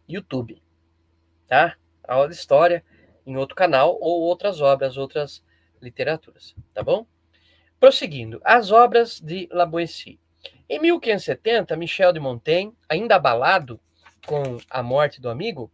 YouTube, 0.09 0.63
tá? 1.47 1.77
Aula 2.07 2.29
de 2.29 2.35
história 2.35 2.85
em 3.27 3.37
outro 3.37 3.55
canal 3.55 3.99
ou 4.01 4.23
outras 4.23 4.61
obras, 4.61 4.97
outras 4.97 5.45
literaturas, 5.81 6.55
tá 6.73 6.83
bom? 6.83 7.07
Prosseguindo, 7.79 8.41
as 8.45 8.73
obras 8.73 9.21
de 9.21 9.49
La 9.53 9.67
Boétie. 9.67 10.19
Em 10.69 10.81
1570, 10.81 11.77
Michel 11.77 12.13
de 12.13 12.21
Montaigne, 12.21 12.77
ainda 12.89 13.17
abalado 13.17 13.81
com 14.27 14.59
a 14.69 14.83
morte 14.83 15.21
do 15.21 15.31
amigo, 15.31 15.71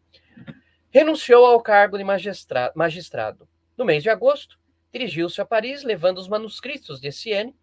renunciou 0.90 1.46
ao 1.46 1.60
cargo 1.60 1.98
de 1.98 2.04
magistrado. 2.04 3.48
No 3.76 3.84
mês 3.84 4.02
de 4.02 4.10
agosto, 4.10 4.58
dirigiu-se 4.92 5.40
a 5.40 5.44
Paris 5.44 5.82
levando 5.82 6.18
os 6.18 6.28
manuscritos 6.28 7.00
de 7.00 7.08
Essienne 7.08 7.54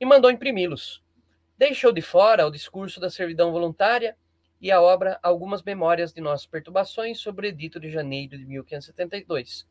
e 0.00 0.04
mandou 0.04 0.30
imprimi-los. 0.30 1.02
Deixou 1.60 1.92
de 1.92 2.00
fora 2.00 2.46
o 2.46 2.50
discurso 2.50 2.98
da 2.98 3.10
servidão 3.10 3.52
voluntária 3.52 4.16
e 4.58 4.72
a 4.72 4.80
obra 4.80 5.20
Algumas 5.22 5.62
Memórias 5.62 6.10
de 6.10 6.18
Nossas 6.18 6.46
Perturbações 6.46 7.20
sobre 7.20 7.46
o 7.46 7.50
Edito 7.50 7.78
de 7.78 7.90
Janeiro 7.90 8.38
de 8.38 8.46
1572 8.46 9.68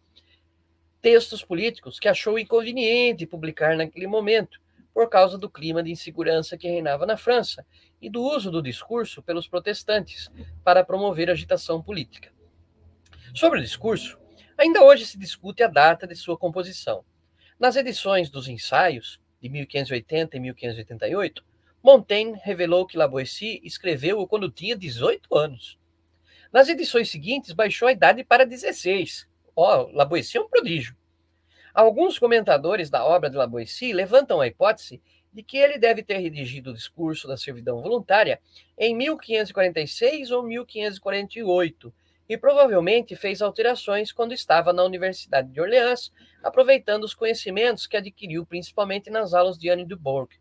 textos 1.02 1.44
políticos 1.44 2.00
que 2.00 2.08
achou 2.08 2.38
inconveniente 2.38 3.26
publicar 3.26 3.76
naquele 3.76 4.06
momento, 4.06 4.62
por 4.94 5.10
causa 5.10 5.36
do 5.36 5.50
clima 5.50 5.82
de 5.82 5.90
insegurança 5.90 6.56
que 6.60 6.68
reinava 6.68 7.08
na 7.08 7.18
França 7.18 7.66
e 8.00 8.08
do 8.08 8.22
uso 8.22 8.52
do 8.52 8.62
discurso 8.62 9.24
pelos 9.24 9.48
protestantes 9.48 10.30
para 10.64 10.84
promover 10.84 11.32
agitação 11.32 11.82
política. 11.82 12.32
Sobre 13.34 13.58
o 13.58 13.64
discurso, 13.64 14.20
ainda 14.56 14.84
hoje 14.84 15.08
se 15.08 15.18
discute 15.18 15.64
a 15.64 15.68
data 15.68 16.06
de 16.06 16.16
sua 16.16 16.38
composição. 16.38 17.04
Nas 17.60 17.76
edições 17.76 18.30
dos 18.30 18.48
ensaios, 18.48 19.20
de 19.42 19.50
1580 19.50 20.38
e 20.38 20.40
1588, 20.40 21.49
Montaigne 21.82 22.40
revelou 22.44 22.86
que 22.86 22.98
Lavoisier 22.98 23.60
escreveu-o 23.64 24.28
quando 24.28 24.52
tinha 24.52 24.76
18 24.76 25.36
anos. 25.36 25.80
Nas 26.52 26.68
edições 26.68 27.10
seguintes, 27.10 27.54
baixou 27.54 27.88
a 27.88 27.92
idade 27.92 28.24
para 28.24 28.46
16, 28.46 29.30
Ó, 29.62 29.90
oh, 29.94 30.16
é 30.16 30.40
um 30.40 30.48
prodígio. 30.48 30.96
Alguns 31.74 32.18
comentadores 32.18 32.90
da 32.90 33.06
obra 33.06 33.30
de 33.30 33.36
Laboissy 33.36 33.92
levantam 33.92 34.40
a 34.40 34.48
hipótese 34.48 35.02
de 35.34 35.44
que 35.44 35.58
ele 35.58 35.78
deve 35.78 36.02
ter 36.02 36.18
redigido 36.18 36.72
o 36.72 36.74
discurso 36.74 37.28
da 37.28 37.36
servidão 37.36 37.82
voluntária 37.82 38.40
em 38.78 38.96
1546 38.96 40.32
ou 40.32 40.44
1548 40.44 41.94
e 42.30 42.38
provavelmente 42.38 43.18
fez 43.18 43.42
alterações 43.42 44.14
quando 44.14 44.34
estava 44.34 44.72
na 44.72 44.84
Universidade 44.84 45.52
de 45.52 45.60
Orleans, 45.60 46.10
aproveitando 46.42 47.04
os 47.04 47.14
conhecimentos 47.14 47.86
que 47.86 47.98
adquiriu 47.98 48.46
principalmente 48.46 49.10
nas 49.10 49.34
aulas 49.34 49.58
de 49.58 49.70
Anne 49.70 49.86
Dubourg. 49.86 50.34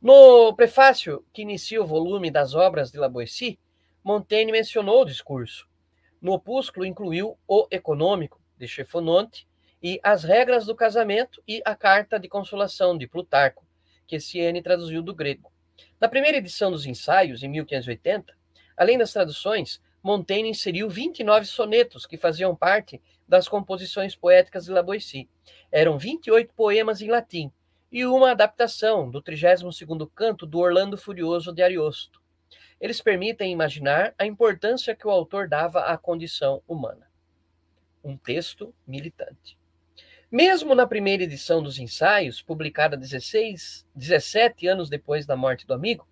No 0.00 0.54
prefácio 0.54 1.24
que 1.32 1.42
inicia 1.42 1.82
o 1.82 1.86
volume 1.86 2.30
das 2.30 2.54
obras 2.54 2.92
de 2.92 2.98
Laboissy, 2.98 3.58
Montaigne 4.04 4.52
mencionou 4.52 5.02
o 5.02 5.04
discurso, 5.04 5.68
no 6.22 6.32
opúsculo 6.32 6.86
incluiu 6.86 7.36
o 7.48 7.66
econômico, 7.68 8.40
de 8.56 8.68
Chefononte, 8.68 9.44
e 9.82 9.98
as 10.00 10.22
regras 10.22 10.66
do 10.66 10.76
casamento 10.76 11.42
e 11.48 11.60
a 11.64 11.74
carta 11.74 12.18
de 12.18 12.28
consolação 12.28 12.96
de 12.96 13.08
Plutarco, 13.08 13.66
que 14.06 14.20
Siene 14.20 14.62
traduziu 14.62 15.02
do 15.02 15.12
grego. 15.12 15.50
Na 16.00 16.08
primeira 16.08 16.38
edição 16.38 16.70
dos 16.70 16.86
ensaios, 16.86 17.42
em 17.42 17.48
1580, 17.48 18.32
além 18.76 18.98
das 18.98 19.12
traduções, 19.12 19.80
Montaigne 20.00 20.50
inseriu 20.50 20.88
29 20.88 21.44
sonetos 21.44 22.06
que 22.06 22.16
faziam 22.16 22.54
parte 22.54 23.02
das 23.26 23.48
composições 23.48 24.14
poéticas 24.14 24.66
de 24.66 24.70
La 24.70 24.82
Boétie. 24.82 25.28
Eram 25.72 25.98
28 25.98 26.54
poemas 26.54 27.02
em 27.02 27.08
latim 27.08 27.52
e 27.90 28.04
uma 28.04 28.30
adaptação 28.30 29.10
do 29.10 29.22
32º 29.22 30.10
canto 30.14 30.46
do 30.46 30.58
Orlando 30.58 30.96
Furioso 30.96 31.52
de 31.52 31.62
Ariosto. 31.62 32.20
Eles 32.80 33.00
permitem 33.00 33.52
imaginar 33.52 34.14
a 34.18 34.26
importância 34.26 34.94
que 34.94 35.06
o 35.06 35.10
autor 35.10 35.48
dava 35.48 35.80
à 35.80 35.96
condição 35.96 36.62
humana. 36.68 37.10
Um 38.04 38.16
texto 38.16 38.74
militante. 38.86 39.58
Mesmo 40.30 40.74
na 40.74 40.86
primeira 40.86 41.22
edição 41.22 41.62
dos 41.62 41.78
ensaios, 41.78 42.42
publicada 42.42 42.96
16, 42.96 43.86
17 43.94 44.66
anos 44.66 44.90
depois 44.90 45.24
da 45.24 45.34
morte 45.34 45.66
do 45.66 45.72
amigo, 45.72 46.06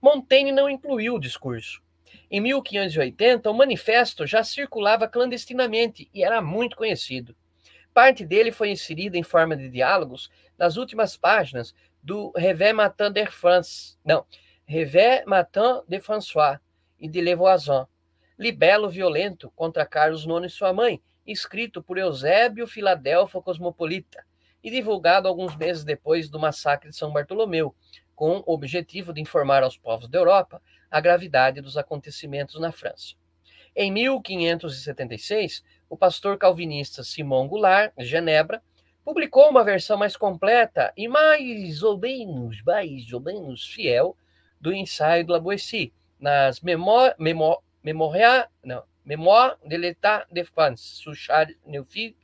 Montaigne 0.00 0.52
não 0.52 0.68
incluiu 0.68 1.14
o 1.14 1.20
discurso. 1.20 1.82
Em 2.30 2.40
1580, 2.40 3.50
o 3.50 3.54
manifesto 3.54 4.26
já 4.26 4.44
circulava 4.44 5.08
clandestinamente 5.08 6.10
e 6.12 6.22
era 6.22 6.42
muito 6.42 6.76
conhecido. 6.76 7.34
Parte 7.94 8.24
dele 8.24 8.50
foi 8.50 8.70
inserida 8.70 9.18
em 9.18 9.22
forma 9.22 9.56
de 9.56 9.68
diálogos 9.68 10.30
nas 10.62 10.76
últimas 10.76 11.16
páginas 11.16 11.74
do 12.00 12.30
Revé 12.36 12.72
Matin 12.72 13.10
de 13.10 13.26
France, 13.26 13.98
não, 14.04 14.24
Revé 14.64 15.24
Matin 15.26 15.82
de 15.88 15.98
François 15.98 16.60
e 17.00 17.08
de 17.08 17.20
Levoisin, 17.20 17.84
libelo 18.38 18.88
violento 18.88 19.50
contra 19.56 19.84
Carlos 19.84 20.24
IX 20.24 20.44
e 20.46 20.48
sua 20.48 20.72
mãe, 20.72 21.02
escrito 21.26 21.82
por 21.82 21.98
Eusébio 21.98 22.64
Filadelfo 22.68 23.42
Cosmopolita 23.42 24.24
e 24.62 24.70
divulgado 24.70 25.26
alguns 25.26 25.56
meses 25.56 25.82
depois 25.82 26.30
do 26.30 26.38
massacre 26.38 26.90
de 26.90 26.96
São 26.96 27.12
Bartolomeu, 27.12 27.74
com 28.14 28.44
o 28.46 28.54
objetivo 28.54 29.12
de 29.12 29.20
informar 29.20 29.64
aos 29.64 29.76
povos 29.76 30.08
da 30.08 30.20
Europa 30.20 30.62
a 30.88 31.00
gravidade 31.00 31.60
dos 31.60 31.76
acontecimentos 31.76 32.60
na 32.60 32.70
França. 32.70 33.16
Em 33.74 33.90
1576, 33.90 35.64
o 35.90 35.96
pastor 35.96 36.38
calvinista 36.38 37.02
Simão 37.02 37.48
Goulart, 37.48 37.92
de 37.98 38.04
Genebra, 38.04 38.62
publicou 39.04 39.48
uma 39.48 39.64
versão 39.64 39.96
mais 39.96 40.16
completa 40.16 40.92
e 40.96 41.08
mais 41.08 41.82
ou 41.82 41.98
menos, 41.98 42.62
mais 42.62 43.12
ou 43.12 43.20
menos 43.20 43.66
fiel 43.66 44.16
do 44.60 44.72
ensaio 44.72 45.26
do 45.26 45.32
Laboissy, 45.32 45.92
nas 46.18 46.60
Mémoires 46.60 47.16
Memoria, 47.82 48.48
não, 48.62 48.84
Mémoire 49.04 49.56
de 49.64 49.76
l'État 49.76 50.24
de 50.30 50.44
France, 50.44 50.96
sous 50.96 51.18
Charles 51.18 51.56
Neufit, 51.66 52.16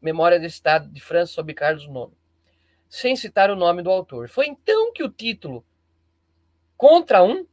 Memória 0.00 0.38
do 0.38 0.44
Estado 0.44 0.88
de 0.88 1.00
França 1.00 1.32
sob 1.32 1.54
Carlos 1.54 1.84
IX, 1.84 2.12
sem 2.88 3.16
citar 3.16 3.50
o 3.50 3.56
nome 3.56 3.82
do 3.82 3.90
autor. 3.90 4.28
Foi 4.28 4.46
então 4.46 4.92
que 4.92 5.02
o 5.02 5.08
título 5.08 5.64
Contra 6.76 7.24
um 7.24 7.44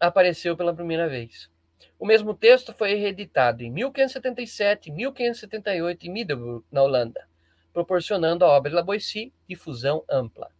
apareceu 0.00 0.56
pela 0.56 0.72
primeira 0.72 1.08
vez. 1.08 1.50
O 1.98 2.06
mesmo 2.06 2.32
texto 2.32 2.72
foi 2.72 2.94
reeditado 2.94 3.62
em 3.62 3.70
1577 3.70 4.88
e 4.88 4.92
1578 4.92 6.06
em 6.06 6.10
Middelburg, 6.10 6.64
na 6.72 6.82
Holanda, 6.82 7.28
proporcionando 7.72 8.44
à 8.44 8.48
obra 8.48 8.70
de 8.70 8.76
La 8.76 8.82
Boétie 8.82 9.32
difusão 9.48 10.04
ampla. 10.08 10.50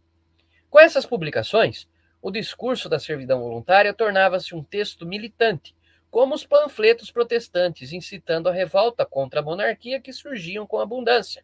Com 0.69 0.79
essas 0.79 1.05
publicações, 1.05 1.87
o 2.21 2.31
discurso 2.31 2.89
da 2.89 2.99
servidão 2.99 3.41
voluntária 3.41 3.93
tornava-se 3.93 4.55
um 4.55 4.63
texto 4.63 5.05
militante, 5.05 5.75
como 6.09 6.33
os 6.35 6.45
panfletos 6.45 7.11
protestantes 7.11 7.91
incitando 7.91 8.47
a 8.47 8.51
revolta 8.51 9.05
contra 9.05 9.39
a 9.39 9.43
monarquia 9.43 9.99
que 9.99 10.13
surgiam 10.13 10.65
com 10.65 10.79
abundância, 10.79 11.43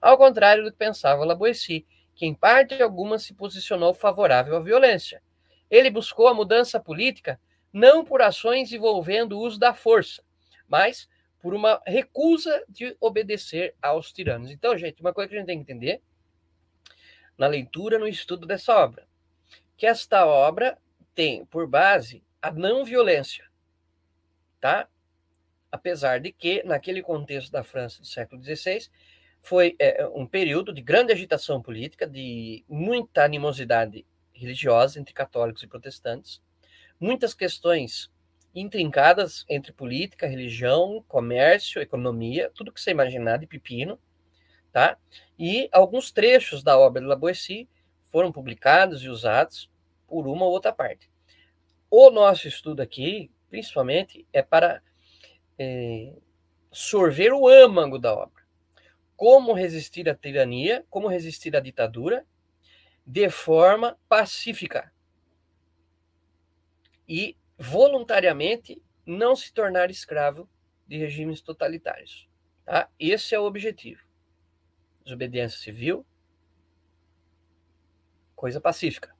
ao 0.00 0.18
contrário 0.18 0.64
do 0.64 0.70
que 0.70 0.76
pensava 0.76 1.24
La 1.24 1.34
Boétie, 1.34 1.86
que 2.14 2.26
em 2.26 2.34
parte 2.34 2.82
alguma 2.82 3.18
se 3.18 3.32
posicionou 3.32 3.94
favorável 3.94 4.56
à 4.56 4.60
violência. 4.60 5.22
Ele 5.70 5.90
buscou 5.90 6.28
a 6.28 6.34
mudança 6.34 6.80
política 6.80 7.40
não 7.72 8.04
por 8.04 8.20
ações 8.22 8.72
envolvendo 8.72 9.38
o 9.38 9.40
uso 9.40 9.58
da 9.58 9.72
força, 9.72 10.22
mas 10.66 11.08
por 11.40 11.54
uma 11.54 11.80
recusa 11.86 12.64
de 12.68 12.96
obedecer 13.00 13.74
aos 13.80 14.12
tiranos. 14.12 14.50
Então, 14.50 14.76
gente, 14.76 15.00
uma 15.00 15.12
coisa 15.12 15.28
que 15.28 15.36
a 15.36 15.38
gente 15.38 15.46
tem 15.46 15.58
que 15.58 15.72
entender 15.72 16.02
na 17.36 17.46
leitura, 17.46 17.98
no 17.98 18.08
estudo 18.08 18.46
dessa 18.46 18.76
obra, 18.76 19.06
que 19.76 19.86
esta 19.86 20.26
obra 20.26 20.76
tem 21.14 21.44
por 21.46 21.66
base 21.68 22.22
a 22.42 22.50
não 22.50 22.84
violência, 22.84 23.48
tá? 24.60 24.88
Apesar 25.70 26.18
de 26.18 26.32
que, 26.32 26.62
naquele 26.64 27.02
contexto 27.02 27.52
da 27.52 27.62
França 27.62 28.00
do 28.00 28.06
século 28.06 28.42
XVI, 28.42 28.88
foi 29.40 29.76
é, 29.78 30.06
um 30.08 30.26
período 30.26 30.72
de 30.72 30.80
grande 30.80 31.12
agitação 31.12 31.62
política, 31.62 32.06
de 32.06 32.64
muita 32.68 33.24
animosidade 33.24 34.04
religiosa 34.32 34.98
entre 34.98 35.14
católicos 35.14 35.62
e 35.62 35.66
protestantes, 35.66 36.42
muitas 36.98 37.34
questões 37.34 38.10
intrincadas 38.60 39.44
entre 39.48 39.72
política, 39.72 40.26
religião, 40.26 41.04
comércio, 41.08 41.80
economia, 41.80 42.50
tudo 42.54 42.72
que 42.72 42.80
você 42.80 42.90
imaginar 42.90 43.38
de 43.38 43.46
pepino, 43.46 43.98
tá? 44.72 44.96
E 45.38 45.68
alguns 45.72 46.10
trechos 46.10 46.62
da 46.62 46.78
obra 46.78 47.00
de 47.00 47.06
La 47.06 47.16
Boétie 47.16 47.68
foram 48.10 48.32
publicados 48.32 49.02
e 49.02 49.08
usados 49.08 49.70
por 50.06 50.26
uma 50.26 50.44
ou 50.44 50.52
outra 50.52 50.72
parte. 50.72 51.10
O 51.90 52.10
nosso 52.10 52.48
estudo 52.48 52.80
aqui, 52.80 53.30
principalmente, 53.48 54.26
é 54.32 54.42
para 54.42 54.82
é, 55.58 56.12
sorver 56.70 57.32
o 57.32 57.48
âmago 57.48 57.98
da 57.98 58.14
obra. 58.14 58.42
Como 59.16 59.52
resistir 59.52 60.08
à 60.08 60.14
tirania, 60.14 60.84
como 60.90 61.08
resistir 61.08 61.56
à 61.56 61.60
ditadura 61.60 62.24
de 63.06 63.30
forma 63.30 63.98
pacífica 64.08 64.92
e 67.08 67.34
voluntariamente 67.58 68.80
não 69.04 69.34
se 69.34 69.52
tornar 69.52 69.90
escravo 69.90 70.48
de 70.86 70.96
regimes 70.96 71.40
totalitários. 71.40 72.28
Tá? 72.64 72.88
Esse 72.98 73.34
é 73.34 73.40
o 73.40 73.44
objetivo. 73.44 74.06
Desobediência 75.02 75.58
civil, 75.58 76.06
coisa 78.36 78.60
pacífica, 78.60 79.14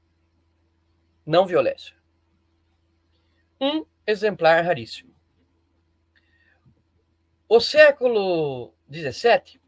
não 1.26 1.46
violência. 1.46 1.96
Um 3.60 3.84
exemplar 4.06 4.64
raríssimo. 4.64 5.14
O 7.48 7.60
século 7.60 8.74
XVII 8.92 9.58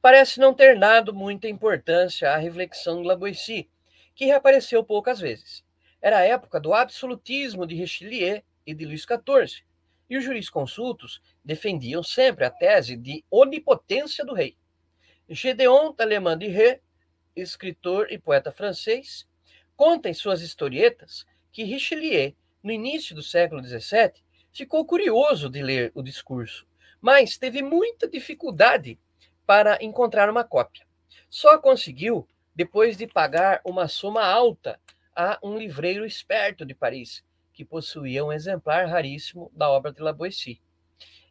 parece 0.00 0.40
não 0.40 0.54
ter 0.54 0.78
dado 0.78 1.12
muita 1.12 1.46
importância 1.46 2.32
à 2.32 2.36
reflexão 2.38 3.02
de 3.02 3.08
Lavoisier, 3.08 3.68
que 4.14 4.24
reapareceu 4.24 4.82
poucas 4.82 5.20
vezes. 5.20 5.62
Era 6.00 6.18
a 6.18 6.24
época 6.24 6.60
do 6.60 6.72
absolutismo 6.72 7.66
de 7.66 7.74
Richelieu 7.74 8.42
e 8.66 8.74
de 8.74 8.84
Luís 8.84 9.02
XIV, 9.02 9.62
e 10.08 10.16
os 10.16 10.24
jurisconsultos 10.24 11.20
defendiam 11.44 12.02
sempre 12.02 12.44
a 12.44 12.50
tese 12.50 12.96
de 12.96 13.24
onipotência 13.30 14.24
do 14.24 14.34
rei. 14.34 14.56
Gédéon 15.28 15.92
Talleyrand 15.92 16.38
de 16.38 16.48
Ré, 16.48 16.80
escritor 17.36 18.10
e 18.10 18.18
poeta 18.18 18.50
francês, 18.50 19.26
conta 19.76 20.08
em 20.08 20.14
suas 20.14 20.40
historietas 20.40 21.26
que 21.52 21.64
Richelieu, 21.64 22.34
no 22.62 22.72
início 22.72 23.14
do 23.14 23.22
século 23.22 23.62
XVII, 23.62 24.12
ficou 24.52 24.84
curioso 24.84 25.50
de 25.50 25.62
ler 25.62 25.92
o 25.94 26.02
discurso, 26.02 26.66
mas 27.00 27.36
teve 27.36 27.62
muita 27.62 28.08
dificuldade 28.08 28.98
para 29.46 29.78
encontrar 29.82 30.30
uma 30.30 30.44
cópia. 30.44 30.86
Só 31.28 31.58
conseguiu 31.58 32.26
depois 32.54 32.96
de 32.96 33.06
pagar 33.06 33.60
uma 33.64 33.86
soma 33.86 34.24
alta 34.24 34.80
a 35.20 35.36
um 35.42 35.58
livreiro 35.58 36.06
esperto 36.06 36.64
de 36.64 36.72
Paris, 36.72 37.24
que 37.52 37.64
possuía 37.64 38.24
um 38.24 38.32
exemplar 38.32 38.86
raríssimo 38.86 39.50
da 39.52 39.68
obra 39.68 39.92
de 39.92 40.00
La 40.00 40.12
Boétie. 40.12 40.60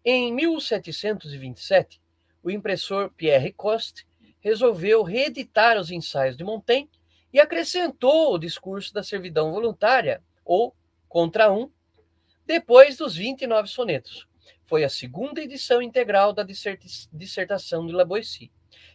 Em 0.04 0.34
1727, 0.34 2.02
o 2.44 2.52
impressor 2.52 3.10
Pierre 3.12 3.54
Coste 3.54 4.06
resolveu 4.42 5.04
reeditar 5.04 5.78
os 5.78 5.90
ensaios 5.90 6.36
de 6.36 6.44
Montaigne 6.44 6.90
e 7.32 7.40
acrescentou 7.40 8.34
o 8.34 8.38
discurso 8.38 8.94
da 8.94 9.02
servidão 9.02 9.54
voluntária, 9.54 10.22
ou 10.44 10.76
contra 11.08 11.50
um, 11.50 11.72
depois 12.46 12.98
dos 12.98 13.16
29 13.16 13.70
sonetos. 13.70 14.28
Foi 14.66 14.84
a 14.84 14.90
segunda 14.90 15.42
edição 15.42 15.82
integral 15.82 16.34
da 16.34 16.44
dissertação 16.44 17.88
de 17.88 17.94
La 17.94 18.04
Boétie. 18.04 18.52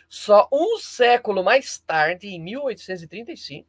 só 0.09 0.49
um 0.51 0.77
século 0.77 1.41
mais 1.41 1.79
tarde, 1.79 2.27
em 2.27 2.37
1835, 2.39 3.65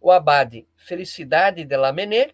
o 0.00 0.12
abade 0.12 0.64
Felicidade 0.76 1.64
de 1.64 1.76
Lamennais 1.76 2.32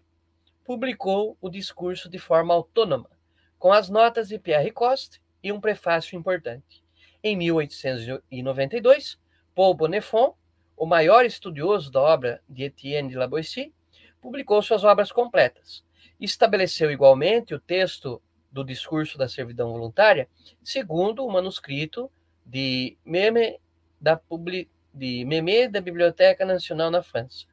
publicou 0.63 1.35
o 1.41 1.49
discurso 1.49 2.07
de 2.07 2.19
forma 2.19 2.53
autônoma, 2.53 3.09
com 3.57 3.71
as 3.71 3.89
notas 3.89 4.27
de 4.27 4.37
Pierre 4.37 4.71
Coste 4.71 5.21
e 5.43 5.51
um 5.51 5.59
prefácio 5.59 6.17
importante. 6.17 6.83
Em 7.23 7.35
1892, 7.35 9.17
Paul 9.55 9.73
Bonnefond, 9.73 10.35
o 10.75 10.85
maior 10.85 11.25
estudioso 11.25 11.91
da 11.91 12.01
obra 12.01 12.41
de 12.47 12.63
Etienne 12.63 13.09
de 13.09 13.15
La 13.15 13.27
Boétie, 13.27 13.73
publicou 14.21 14.61
suas 14.61 14.83
obras 14.83 15.11
completas. 15.11 15.83
Estabeleceu 16.19 16.91
igualmente 16.91 17.55
o 17.55 17.59
texto 17.59 18.21
do 18.51 18.63
discurso 18.63 19.17
da 19.17 19.27
servidão 19.27 19.71
voluntária, 19.71 20.27
segundo 20.63 21.25
o 21.25 21.31
manuscrito 21.31 22.11
de 22.45 22.97
Meme 23.03 23.59
da, 23.99 24.15
Publi, 24.15 24.69
de 24.93 25.25
Meme 25.25 25.67
da 25.67 25.81
Biblioteca 25.81 26.45
Nacional 26.45 26.89
na 26.89 27.01
França, 27.01 27.45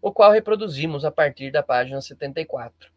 o 0.00 0.12
qual 0.12 0.30
reproduzimos 0.30 1.04
a 1.04 1.10
partir 1.10 1.50
da 1.50 1.62
página 1.62 2.00
74. 2.00 2.95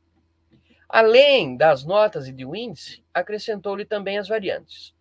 Além 0.89 1.55
das 1.55 1.85
notas 1.85 2.27
e 2.27 2.31
de 2.31 2.43
um 2.43 2.55
índice, 2.55 3.03
acrescentou-lhe 3.13 3.85
também 3.85 4.17
as 4.17 4.27
variantes. 4.27 4.91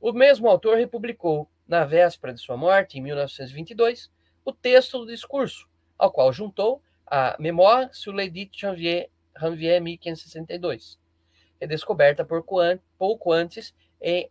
O 0.00 0.10
mesmo 0.10 0.48
autor 0.48 0.78
republicou, 0.78 1.46
na 1.68 1.84
véspera 1.84 2.32
de 2.32 2.40
sua 2.40 2.56
morte, 2.56 2.98
em 2.98 3.02
1922, 3.02 4.10
o 4.42 4.52
texto 4.52 5.00
do 5.00 5.06
discurso, 5.06 5.68
ao 5.98 6.10
qual 6.10 6.32
juntou 6.32 6.82
a 7.06 7.36
Mémoire 7.38 7.90
sur 7.92 8.14
l'édit 8.14 8.58
Janvier, 8.58 9.10
Janvier 9.38 9.82
1562, 9.82 10.98
redescoberta 11.60 12.24
pouco, 12.24 12.58
an 12.58 12.78
pouco 12.98 13.30
antes 13.30 13.74
em 14.00 14.30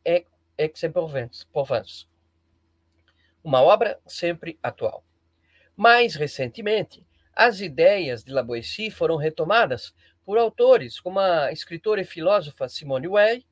Aix-en-Provence. 0.57 2.07
Uma 3.43 3.61
obra 3.61 3.99
sempre 4.07 4.57
atual. 4.63 5.03
Mais 5.75 6.15
recentemente, 6.15 7.05
as 7.35 7.61
ideias 7.61 8.23
de 8.23 8.31
La 8.31 8.43
Boétie 8.43 8.91
foram 8.91 9.15
retomadas 9.15 9.93
por 10.25 10.37
autores 10.37 10.99
como 10.99 11.19
a 11.19 11.51
escritora 11.51 12.01
e 12.01 12.05
filósofa 12.05 12.69
Simone 12.69 13.07
Weil, 13.07 13.45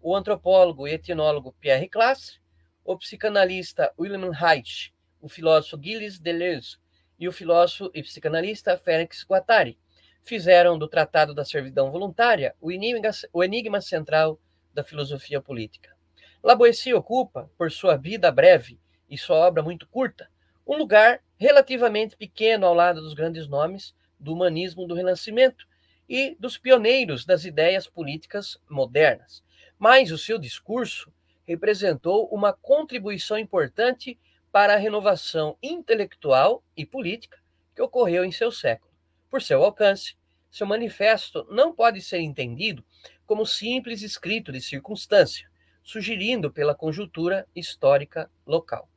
o 0.00 0.16
antropólogo 0.16 0.86
e 0.86 0.94
etnólogo 0.94 1.54
Pierre 1.60 1.88
Classe, 1.88 2.40
o 2.84 2.96
psicanalista 2.96 3.92
William 3.98 4.30
Reich, 4.32 4.92
o 5.20 5.28
filósofo 5.28 5.80
Gilles 5.82 6.18
Deleuze 6.18 6.76
e 7.18 7.28
o 7.28 7.32
filósofo 7.32 7.90
e 7.94 8.02
psicanalista 8.02 8.76
Félix 8.76 9.24
Guattari 9.24 9.78
fizeram 10.22 10.78
do 10.78 10.88
Tratado 10.88 11.34
da 11.34 11.44
Servidão 11.44 11.90
Voluntária 11.90 12.54
o 12.60 12.70
enigma, 12.72 13.10
o 13.32 13.44
enigma 13.44 13.80
central 13.80 14.40
da 14.72 14.82
filosofia 14.82 15.40
política. 15.40 15.94
Laboessi 16.42 16.92
ocupa, 16.92 17.50
por 17.56 17.70
sua 17.70 17.96
vida 17.96 18.30
breve 18.32 18.80
e 19.08 19.16
sua 19.16 19.36
obra 19.36 19.62
muito 19.62 19.86
curta, 19.86 20.28
um 20.66 20.76
lugar 20.76 21.20
relativamente 21.36 22.16
pequeno 22.16 22.66
ao 22.66 22.74
lado 22.74 23.00
dos 23.00 23.14
grandes 23.14 23.46
nomes 23.46 23.94
do 24.22 24.32
humanismo 24.32 24.86
do 24.86 24.94
Renascimento 24.94 25.66
e 26.08 26.36
dos 26.38 26.56
pioneiros 26.56 27.24
das 27.24 27.44
ideias 27.44 27.86
políticas 27.86 28.58
modernas. 28.68 29.42
Mas 29.78 30.10
o 30.10 30.18
seu 30.18 30.38
discurso 30.38 31.12
representou 31.44 32.28
uma 32.28 32.52
contribuição 32.52 33.36
importante 33.36 34.18
para 34.50 34.74
a 34.74 34.78
renovação 34.78 35.56
intelectual 35.62 36.62
e 36.76 36.86
política 36.86 37.38
que 37.74 37.82
ocorreu 37.82 38.24
em 38.24 38.30
seu 38.30 38.52
século. 38.52 38.92
Por 39.28 39.42
seu 39.42 39.62
alcance, 39.64 40.14
seu 40.50 40.66
manifesto 40.66 41.46
não 41.50 41.74
pode 41.74 42.00
ser 42.02 42.20
entendido 42.20 42.84
como 43.26 43.46
simples 43.46 44.02
escrito 44.02 44.52
de 44.52 44.60
circunstância, 44.60 45.50
sugerindo 45.82 46.52
pela 46.52 46.74
conjuntura 46.74 47.48
histórica 47.56 48.30
local. 48.46 48.88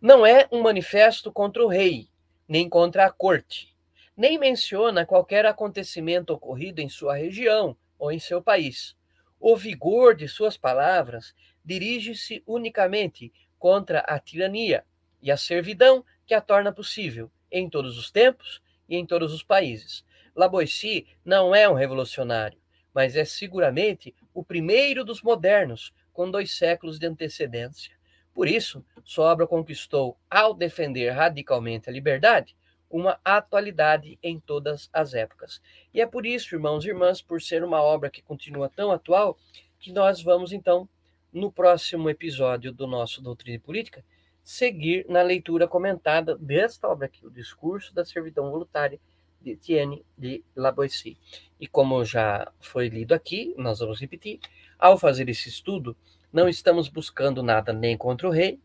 Não 0.00 0.24
é 0.24 0.48
um 0.50 0.62
manifesto 0.62 1.30
contra 1.30 1.62
o 1.62 1.68
rei, 1.68 2.08
nem 2.48 2.68
contra 2.68 3.04
a 3.04 3.10
corte, 3.10 3.76
nem 4.20 4.36
menciona 4.36 5.06
qualquer 5.06 5.46
acontecimento 5.46 6.34
ocorrido 6.34 6.82
em 6.82 6.90
sua 6.90 7.14
região 7.14 7.74
ou 7.98 8.12
em 8.12 8.18
seu 8.18 8.42
país. 8.42 8.94
O 9.40 9.56
vigor 9.56 10.14
de 10.14 10.28
suas 10.28 10.58
palavras 10.58 11.34
dirige-se 11.64 12.42
unicamente 12.46 13.32
contra 13.58 14.00
a 14.00 14.18
tirania 14.18 14.84
e 15.22 15.30
a 15.30 15.38
servidão 15.38 16.04
que 16.26 16.34
a 16.34 16.40
torna 16.42 16.70
possível 16.70 17.32
em 17.50 17.66
todos 17.66 17.96
os 17.96 18.10
tempos 18.10 18.60
e 18.86 18.94
em 18.94 19.06
todos 19.06 19.32
os 19.32 19.42
países. 19.42 20.04
Laboissy 20.36 21.06
não 21.24 21.54
é 21.54 21.66
um 21.66 21.72
revolucionário, 21.72 22.60
mas 22.92 23.16
é 23.16 23.24
seguramente 23.24 24.14
o 24.34 24.44
primeiro 24.44 25.02
dos 25.02 25.22
modernos, 25.22 25.94
com 26.12 26.30
dois 26.30 26.52
séculos 26.58 26.98
de 26.98 27.06
antecedência. 27.06 27.96
Por 28.34 28.46
isso, 28.46 28.84
sua 29.02 29.32
obra 29.32 29.46
conquistou, 29.46 30.18
ao 30.28 30.52
defender 30.52 31.08
radicalmente 31.08 31.88
a 31.88 31.92
liberdade, 31.92 32.54
uma 32.90 33.20
atualidade 33.24 34.18
em 34.22 34.40
todas 34.40 34.90
as 34.92 35.14
épocas. 35.14 35.62
E 35.94 36.00
é 36.00 36.06
por 36.06 36.26
isso, 36.26 36.54
irmãos 36.54 36.84
e 36.84 36.88
irmãs, 36.88 37.22
por 37.22 37.40
ser 37.40 37.62
uma 37.62 37.80
obra 37.80 38.10
que 38.10 38.20
continua 38.20 38.68
tão 38.68 38.90
atual, 38.90 39.38
que 39.78 39.92
nós 39.92 40.20
vamos 40.22 40.52
então, 40.52 40.88
no 41.32 41.52
próximo 41.52 42.10
episódio 42.10 42.72
do 42.72 42.86
nosso 42.86 43.22
Doutrina 43.22 43.56
e 43.56 43.60
Política, 43.60 44.04
seguir 44.42 45.06
na 45.08 45.22
leitura 45.22 45.68
comentada 45.68 46.36
desta 46.36 46.88
obra 46.88 47.06
aqui, 47.06 47.24
o 47.24 47.30
Discurso 47.30 47.94
da 47.94 48.04
Servidão 48.04 48.50
Voluntária 48.50 48.98
de 49.40 49.52
Etienne 49.52 50.04
de 50.18 50.42
Laboissy. 50.56 51.16
E 51.58 51.66
como 51.66 52.04
já 52.04 52.50
foi 52.58 52.88
lido 52.88 53.14
aqui, 53.14 53.54
nós 53.56 53.78
vamos 53.78 54.00
repetir, 54.00 54.40
ao 54.78 54.98
fazer 54.98 55.28
esse 55.28 55.48
estudo, 55.48 55.96
não 56.32 56.48
estamos 56.48 56.88
buscando 56.88 57.42
nada 57.42 57.72
nem 57.72 57.96
contra 57.96 58.26
o 58.28 58.30
rei, 58.30 58.58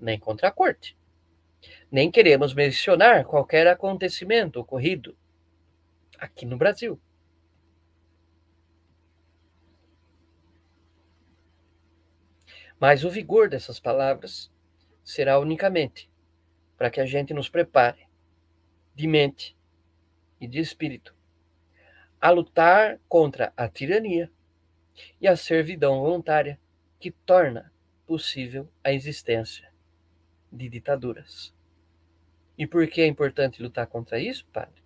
nem 0.00 0.18
contra 0.18 0.48
a 0.48 0.50
corte. 0.50 0.96
Nem 1.92 2.10
queremos 2.10 2.54
mencionar 2.54 3.26
qualquer 3.26 3.66
acontecimento 3.66 4.58
ocorrido 4.58 5.14
aqui 6.18 6.46
no 6.46 6.56
Brasil. 6.56 6.98
Mas 12.80 13.04
o 13.04 13.10
vigor 13.10 13.50
dessas 13.50 13.78
palavras 13.78 14.50
será 15.04 15.38
unicamente 15.38 16.10
para 16.78 16.90
que 16.90 16.98
a 16.98 17.04
gente 17.04 17.34
nos 17.34 17.50
prepare 17.50 18.08
de 18.94 19.06
mente 19.06 19.54
e 20.40 20.48
de 20.48 20.60
espírito 20.60 21.14
a 22.18 22.30
lutar 22.30 22.98
contra 23.06 23.52
a 23.54 23.68
tirania 23.68 24.32
e 25.20 25.28
a 25.28 25.36
servidão 25.36 26.00
voluntária 26.00 26.58
que 26.98 27.10
torna 27.10 27.70
possível 28.06 28.66
a 28.82 28.92
existência 28.92 29.70
de 30.50 30.70
ditaduras. 30.70 31.52
E 32.62 32.66
por 32.68 32.86
que 32.86 33.00
é 33.00 33.08
importante 33.08 33.60
lutar 33.60 33.88
contra 33.88 34.20
isso, 34.20 34.46
padre? 34.52 34.80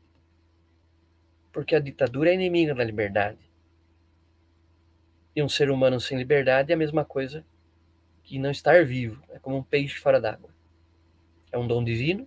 Porque 1.53 1.77
a 1.77 1.79
ditadura 1.79 2.31
é 2.31 2.35
inimiga 2.35 2.75
da 2.75 2.83
liberdade. 2.83 3.39
E 5.35 5.43
um 5.43 5.49
ser 5.51 5.71
humano 5.71 6.01
sem 6.01 6.17
liberdade 6.17 6.73
é 6.73 6.75
a 6.75 6.79
mesma 6.79 7.05
coisa 7.05 7.45
que 8.23 8.39
não 8.39 8.51
estar 8.51 8.83
vivo. 8.87 9.23
É 9.29 9.39
como 9.39 9.59
um 9.59 9.63
peixe 9.63 9.99
fora 9.99 10.19
d'água. 10.19 10.49
É 11.53 11.59
um 11.59 11.67
dom 11.67 11.85
divino, 11.85 12.27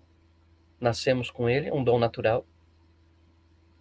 nascemos 0.79 1.31
com 1.31 1.49
ele, 1.49 1.69
é 1.69 1.73
um 1.73 1.83
dom 1.83 1.97
natural. 1.97 2.45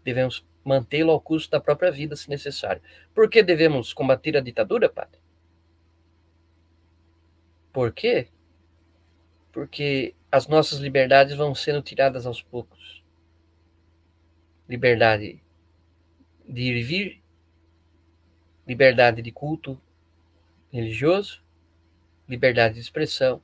Devemos 0.03 0.47
mantê-lo 0.65 1.11
ao 1.11 1.21
custo 1.21 1.51
da 1.51 1.61
própria 1.61 1.91
vida, 1.91 2.17
se 2.17 2.31
necessário. 2.31 2.81
Por 3.15 3.29
que 3.29 3.43
devemos 3.43 3.93
combater 3.93 4.39
a 4.39 4.41
ditadura, 4.41 4.89
padre? 4.89 5.21
Por 7.71 7.93
quê? 7.93 8.29
Porque 9.53 10.15
as 10.31 10.47
nossas 10.47 10.79
liberdades 10.79 11.37
vão 11.37 11.55
sendo 11.55 11.83
tiradas 11.83 12.27
aos 12.27 12.43
poucos. 12.43 13.03
Liberdade 14.69 15.43
de 16.47 16.63
ir 16.63 16.77
e 16.77 16.83
vir, 16.83 17.23
liberdade 18.67 19.23
de 19.23 19.33
culto 19.33 19.81
religioso, 20.71 21.43
liberdade 22.29 22.75
de 22.75 22.81
expressão, 22.81 23.41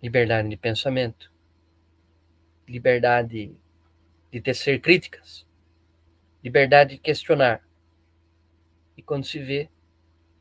liberdade 0.00 0.48
de 0.48 0.56
pensamento, 0.56 1.32
liberdade 2.68 3.56
de 4.30 4.40
tecer 4.40 4.80
críticas, 4.80 5.46
liberdade 6.42 6.94
de 6.94 6.98
questionar. 6.98 7.66
E 8.96 9.02
quando 9.02 9.24
se 9.24 9.40
vê 9.40 9.68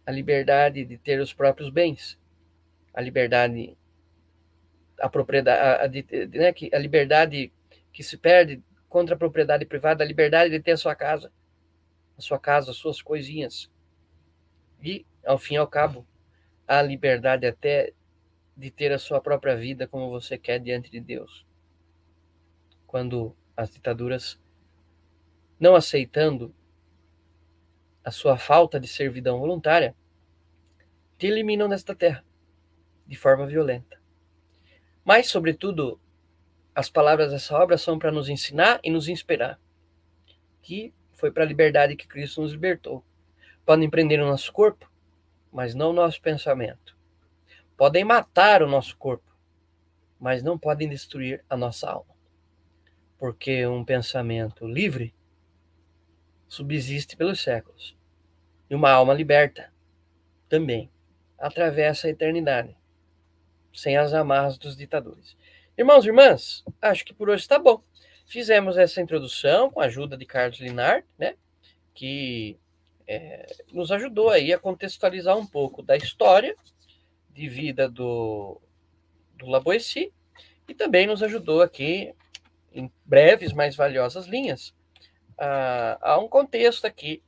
a 0.06 0.12
liberdade 0.12 0.86
de 0.86 0.98
ter 0.98 1.20
os 1.20 1.34
próprios 1.34 1.70
bens, 1.70 2.20
a 2.94 3.02
liberdade, 3.02 3.76
a 5.04 5.10
propriedade, 5.10 5.60
a, 5.60 6.28
né, 6.28 6.54
a 6.72 6.78
liberdade 6.80 7.52
que 7.92 8.02
se 8.02 8.18
perde 8.18 8.64
contra 8.88 9.16
a 9.16 9.18
propriedade 9.18 9.66
privada, 9.66 10.02
a 10.02 10.08
liberdade 10.08 10.50
de 10.50 10.62
ter 10.62 10.72
a 10.72 10.78
sua 10.78 10.96
casa, 10.96 11.30
a 12.18 12.22
sua 12.22 12.40
casa, 12.40 12.72
as 12.72 12.78
suas 12.78 13.02
coisinhas. 13.02 13.70
E, 14.82 15.06
ao 15.26 15.38
fim 15.38 15.56
e 15.56 15.58
ao 15.58 15.68
cabo, 15.68 16.08
a 16.66 16.82
liberdade 16.82 17.46
até 17.46 17.92
de 18.56 18.72
ter 18.72 18.94
a 18.94 18.98
sua 18.98 19.20
própria 19.20 19.58
vida 19.58 19.86
como 19.86 20.10
você 20.10 20.38
quer 20.38 20.58
diante 20.58 20.90
de 20.90 21.02
Deus. 21.02 21.46
Quando 22.88 23.36
as 23.58 23.70
ditaduras, 23.70 24.40
não 25.60 25.76
aceitando 25.76 26.56
a 28.06 28.10
sua 28.10 28.38
falta 28.38 28.80
de 28.80 28.88
servidão 28.88 29.38
voluntária, 29.38 29.94
te 31.18 31.28
eliminam 31.28 31.68
desta 31.68 31.94
terra 31.94 32.24
de 33.06 33.18
forma 33.18 33.46
violenta. 33.46 34.03
Mas, 35.04 35.28
sobretudo, 35.28 36.00
as 36.74 36.90
palavras 36.90 37.32
dessa 37.32 37.58
obra 37.58 37.78
são 37.78 38.00
para 38.00 38.12
nos 38.12 38.30
ensinar 38.30 38.80
e 38.84 38.90
nos 38.90 39.08
inspirar, 39.08 39.60
que 40.62 40.94
foi 41.14 41.30
para 41.32 41.44
a 41.44 41.48
liberdade 41.48 41.96
que 41.96 42.08
Cristo 42.08 42.42
nos 42.42 42.52
libertou. 42.52 43.04
Podem 43.66 43.90
prender 43.90 44.20
o 44.22 44.26
nosso 44.26 44.52
corpo, 44.52 44.90
mas 45.52 45.76
não 45.76 45.90
o 45.92 45.94
nosso 45.94 46.22
pensamento. 46.22 46.98
Podem 47.76 48.04
matar 48.04 48.64
o 48.64 48.68
nosso 48.68 48.96
corpo, 48.98 49.30
mas 50.20 50.42
não 50.42 50.58
podem 50.58 50.88
destruir 50.88 51.44
a 51.50 51.58
nossa 51.58 51.90
alma. 51.90 52.14
Porque 53.18 53.66
um 53.68 53.84
pensamento 53.84 54.66
livre 54.66 55.14
subsiste 56.48 57.18
pelos 57.18 57.42
séculos. 57.42 57.98
E 58.70 58.76
uma 58.76 58.92
alma 58.92 59.14
liberta 59.14 59.72
também 60.48 60.90
atravessa 61.38 62.08
a 62.08 62.10
eternidade 62.10 62.76
sem 63.74 63.98
as 63.98 64.14
amarras 64.14 64.58
dos 64.58 64.78
ditadores. 64.78 65.36
Irmãos 65.78 66.06
e 66.06 66.10
irmãs, 66.10 66.64
acho 66.82 67.04
que 67.04 67.14
por 67.14 67.30
hoje 67.30 67.42
está 67.42 67.58
bom. 67.58 67.82
Fizemos 68.26 68.78
essa 68.78 69.02
introdução 69.02 69.72
com 69.72 69.82
a 69.82 69.86
ajuda 69.86 70.16
de 70.16 70.26
Carlos 70.26 70.60
Linard, 70.60 71.06
né, 71.18 71.36
que 71.94 72.58
é, 73.08 73.46
nos 73.72 73.92
ajudou 73.92 74.30
aí 74.30 74.54
a 74.54 74.60
contextualizar 74.60 75.38
um 75.38 75.46
pouco 75.46 75.82
da 75.82 75.98
história 75.98 76.56
de 77.32 77.50
vida 77.50 77.90
do, 77.90 78.62
do 79.36 79.48
Laboissy 79.48 80.14
e 80.68 80.74
também 80.74 81.08
nos 81.08 81.22
ajudou 81.24 81.62
aqui, 81.62 82.14
em 82.72 82.92
breves, 83.06 83.52
mais 83.52 83.76
valiosas 83.76 84.26
linhas, 84.26 84.74
a, 85.38 86.14
a 86.14 86.20
um 86.20 86.28
contexto 86.28 86.86
aqui. 86.86 87.22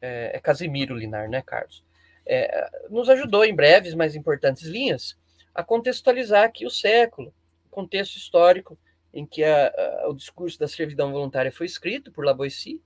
É, 0.00 0.32
é 0.34 0.40
Casimiro 0.40 0.96
Linar, 0.96 1.28
né, 1.28 1.42
Carlos? 1.42 1.84
É, 2.26 2.70
nos 2.90 3.08
ajudou 3.08 3.44
em 3.44 3.54
breves, 3.54 3.94
mais 3.94 4.14
importantes 4.14 4.64
linhas 4.64 5.16
a 5.54 5.62
contextualizar 5.62 6.44
aqui 6.44 6.66
o 6.66 6.70
século, 6.70 7.32
o 7.66 7.70
contexto 7.70 8.16
histórico 8.16 8.78
em 9.12 9.26
que 9.26 9.44
a, 9.44 9.68
a, 9.68 10.08
o 10.08 10.14
discurso 10.14 10.58
da 10.58 10.66
servidão 10.66 11.12
voluntária 11.12 11.52
foi 11.52 11.66
escrito 11.66 12.10
por 12.10 12.24
Laboissy, 12.24 12.80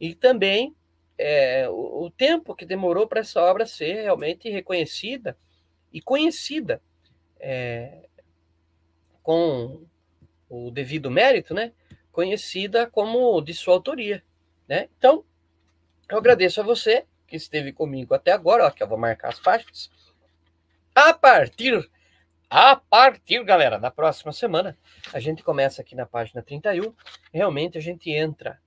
e 0.00 0.14
também 0.14 0.74
é, 1.16 1.68
o, 1.68 2.04
o, 2.04 2.10
tempo 2.10 2.54
que 2.54 2.66
demorou 2.66 3.06
para 3.06 3.20
essa 3.20 3.40
obra 3.40 3.66
ser 3.66 4.02
realmente 4.02 4.50
reconhecida 4.50 5.38
e 5.92 6.00
conhecida 6.00 6.82
é, 7.38 8.08
com 9.22 9.86
o 10.48 10.70
devido 10.70 11.10
mérito, 11.10 11.54
né? 11.54 11.72
Conhecida 12.10 12.86
como 12.86 13.40
de 13.40 13.54
sua 13.54 13.74
autoria, 13.74 14.22
né? 14.68 14.88
Então, 14.98 15.24
eu 16.08 16.18
agradeço 16.18 16.60
a 16.60 16.64
você 16.64 17.06
que 17.26 17.36
esteve 17.36 17.72
comigo 17.72 18.14
até 18.14 18.32
agora, 18.32 18.66
ó, 18.66 18.70
que 18.70 18.82
eu 18.82 18.88
vou 18.88 18.98
marcar 18.98 19.28
as 19.28 19.38
páginas. 19.38 19.90
A 20.96 21.12
partir, 21.12 21.90
a 22.48 22.76
partir, 22.76 23.42
galera, 23.42 23.80
da 23.80 23.90
próxima 23.90 24.30
semana, 24.32 24.78
a 25.12 25.18
gente 25.18 25.42
começa 25.42 25.82
aqui 25.82 25.96
na 25.96 26.06
página 26.06 26.40
31. 26.40 26.94
Realmente 27.32 27.76
a 27.76 27.80
gente 27.80 28.12
entra, 28.12 28.60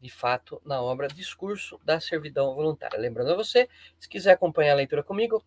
de 0.00 0.08
fato, 0.08 0.62
na 0.64 0.80
obra 0.80 1.08
Discurso 1.08 1.80
da 1.84 1.98
Servidão 1.98 2.54
Voluntária. 2.54 3.00
Lembrando 3.00 3.32
a 3.32 3.34
você, 3.34 3.68
se 3.98 4.08
quiser 4.08 4.30
acompanhar 4.30 4.74
a 4.74 4.76
leitura 4.76 5.02
comigo, 5.02 5.44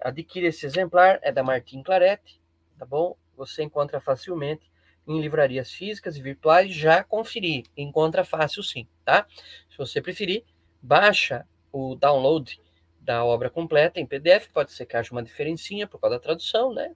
adquire 0.00 0.46
esse 0.46 0.66
exemplar, 0.66 1.18
é 1.20 1.32
da 1.32 1.42
Martin 1.42 1.82
Claret, 1.82 2.40
tá 2.78 2.86
bom? 2.86 3.16
Você 3.36 3.64
encontra 3.64 4.00
facilmente 4.00 4.70
em 5.04 5.20
livrarias 5.20 5.72
físicas 5.72 6.16
e 6.16 6.22
virtuais, 6.22 6.72
já 6.72 7.02
conferir. 7.02 7.64
Encontra 7.76 8.22
fácil 8.22 8.62
sim, 8.62 8.86
tá? 9.04 9.26
Se 9.68 9.76
você 9.76 10.00
preferir, 10.00 10.44
baixa 10.80 11.44
o 11.72 11.96
download 11.96 12.62
da 13.04 13.24
obra 13.24 13.50
completa 13.50 14.00
em 14.00 14.06
PDF, 14.06 14.48
pode 14.48 14.72
ser 14.72 14.86
que 14.86 14.96
haja 14.96 15.12
uma 15.12 15.22
diferencinha 15.22 15.86
por 15.86 16.00
causa 16.00 16.16
da 16.16 16.22
tradução, 16.22 16.72
né? 16.72 16.94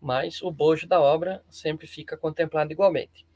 Mas 0.00 0.40
o 0.40 0.50
bojo 0.50 0.86
da 0.86 1.00
obra 1.00 1.42
sempre 1.50 1.86
fica 1.86 2.16
contemplado 2.16 2.72
igualmente. 2.72 3.26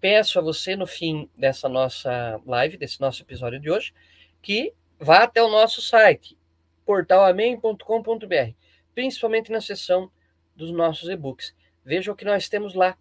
Peço 0.00 0.38
a 0.38 0.42
você, 0.42 0.74
no 0.74 0.86
fim 0.86 1.30
dessa 1.36 1.68
nossa 1.68 2.40
live, 2.44 2.76
desse 2.76 3.00
nosso 3.00 3.22
episódio 3.22 3.60
de 3.60 3.70
hoje, 3.70 3.94
que 4.42 4.74
vá 4.98 5.22
até 5.22 5.40
o 5.40 5.48
nosso 5.48 5.80
site, 5.80 6.36
portalamém.com.br, 6.84 8.54
principalmente 8.94 9.52
na 9.52 9.60
seção 9.60 10.10
dos 10.56 10.72
nossos 10.72 11.08
e-books. 11.08 11.54
Veja 11.84 12.10
o 12.10 12.16
que 12.16 12.24
nós 12.24 12.48
temos 12.48 12.74
lá. 12.74 12.96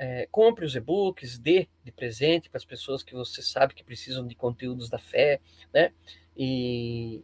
É, 0.00 0.28
compre 0.30 0.64
os 0.64 0.76
e-books, 0.76 1.38
dê 1.38 1.66
de 1.84 1.90
presente 1.90 2.48
para 2.48 2.58
as 2.58 2.64
pessoas 2.64 3.02
que 3.02 3.14
você 3.14 3.42
sabe 3.42 3.74
que 3.74 3.82
precisam 3.82 4.26
de 4.26 4.34
conteúdos 4.34 4.88
da 4.88 4.96
fé, 4.96 5.40
né? 5.74 5.92
E 6.36 7.20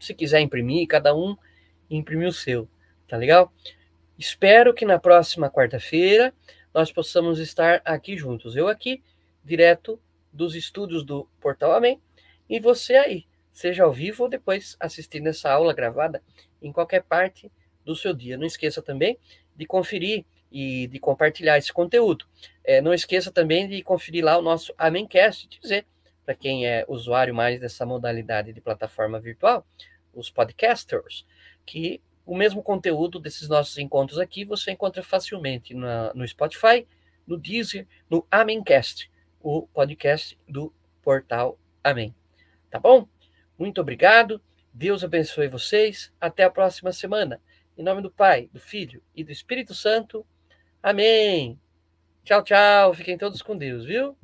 se 0.00 0.14
quiser 0.14 0.40
imprimir, 0.40 0.86
cada 0.86 1.14
um 1.14 1.36
imprime 1.90 2.26
o 2.26 2.32
seu, 2.32 2.68
tá 3.06 3.16
legal? 3.16 3.52
Espero 4.18 4.72
que 4.72 4.84
na 4.84 4.98
próxima 4.98 5.50
quarta-feira 5.50 6.32
nós 6.72 6.90
possamos 6.90 7.38
estar 7.38 7.80
aqui 7.84 8.16
juntos. 8.16 8.56
Eu 8.56 8.68
aqui, 8.68 9.02
direto 9.44 10.00
dos 10.32 10.54
estúdios 10.54 11.04
do 11.04 11.28
Portal 11.40 11.72
Amém, 11.72 12.00
e 12.48 12.60
você 12.60 12.94
aí, 12.94 13.26
seja 13.52 13.84
ao 13.84 13.92
vivo 13.92 14.24
ou 14.24 14.28
depois 14.28 14.76
assistindo 14.78 15.26
essa 15.26 15.50
aula 15.50 15.72
gravada 15.72 16.22
em 16.60 16.72
qualquer 16.72 17.02
parte 17.02 17.50
do 17.84 17.94
seu 17.94 18.12
dia. 18.12 18.36
Não 18.36 18.46
esqueça 18.46 18.82
também 18.82 19.18
de 19.54 19.66
conferir 19.66 20.24
e 20.50 20.86
de 20.86 20.98
compartilhar 20.98 21.58
esse 21.58 21.72
conteúdo. 21.72 22.26
É, 22.64 22.80
não 22.80 22.92
esqueça 22.94 23.30
também 23.30 23.68
de 23.68 23.82
conferir 23.82 24.24
lá 24.24 24.38
o 24.38 24.42
nosso 24.42 24.74
Amencast, 24.76 25.48
dizer 25.60 25.86
para 26.26 26.34
quem 26.34 26.66
é 26.66 26.84
usuário 26.88 27.34
mais 27.34 27.60
dessa 27.60 27.86
modalidade 27.86 28.52
de 28.52 28.60
plataforma 28.60 29.18
virtual, 29.18 29.66
os 30.12 30.28
podcasters, 30.28 31.24
que 31.64 32.02
o 32.26 32.36
mesmo 32.36 32.62
conteúdo 32.62 33.18
desses 33.18 33.48
nossos 33.48 33.78
encontros 33.78 34.18
aqui 34.18 34.44
você 34.44 34.72
encontra 34.72 35.02
facilmente 35.02 35.72
na, 35.72 36.12
no 36.12 36.28
Spotify, 36.28 36.86
no 37.26 37.38
Deezer, 37.38 37.86
no 38.10 38.26
Amencast, 38.30 39.10
o 39.40 39.66
podcast 39.68 40.38
do 40.48 40.74
portal 41.02 41.58
Amém. 41.86 42.12
Tá 42.68 42.80
bom? 42.80 43.06
Muito 43.56 43.80
obrigado. 43.80 44.42
Deus 44.74 45.04
abençoe 45.04 45.46
vocês. 45.46 46.12
Até 46.20 46.42
a 46.42 46.50
próxima 46.50 46.90
semana. 46.90 47.40
Em 47.78 47.82
nome 47.84 48.02
do 48.02 48.10
Pai, 48.10 48.50
do 48.52 48.58
Filho 48.58 49.00
e 49.14 49.22
do 49.22 49.30
Espírito 49.30 49.72
Santo. 49.72 50.26
Amém. 50.82 51.60
Tchau, 52.24 52.42
tchau. 52.42 52.92
Fiquem 52.92 53.16
todos 53.16 53.40
com 53.40 53.56
Deus, 53.56 53.84
viu? 53.84 54.16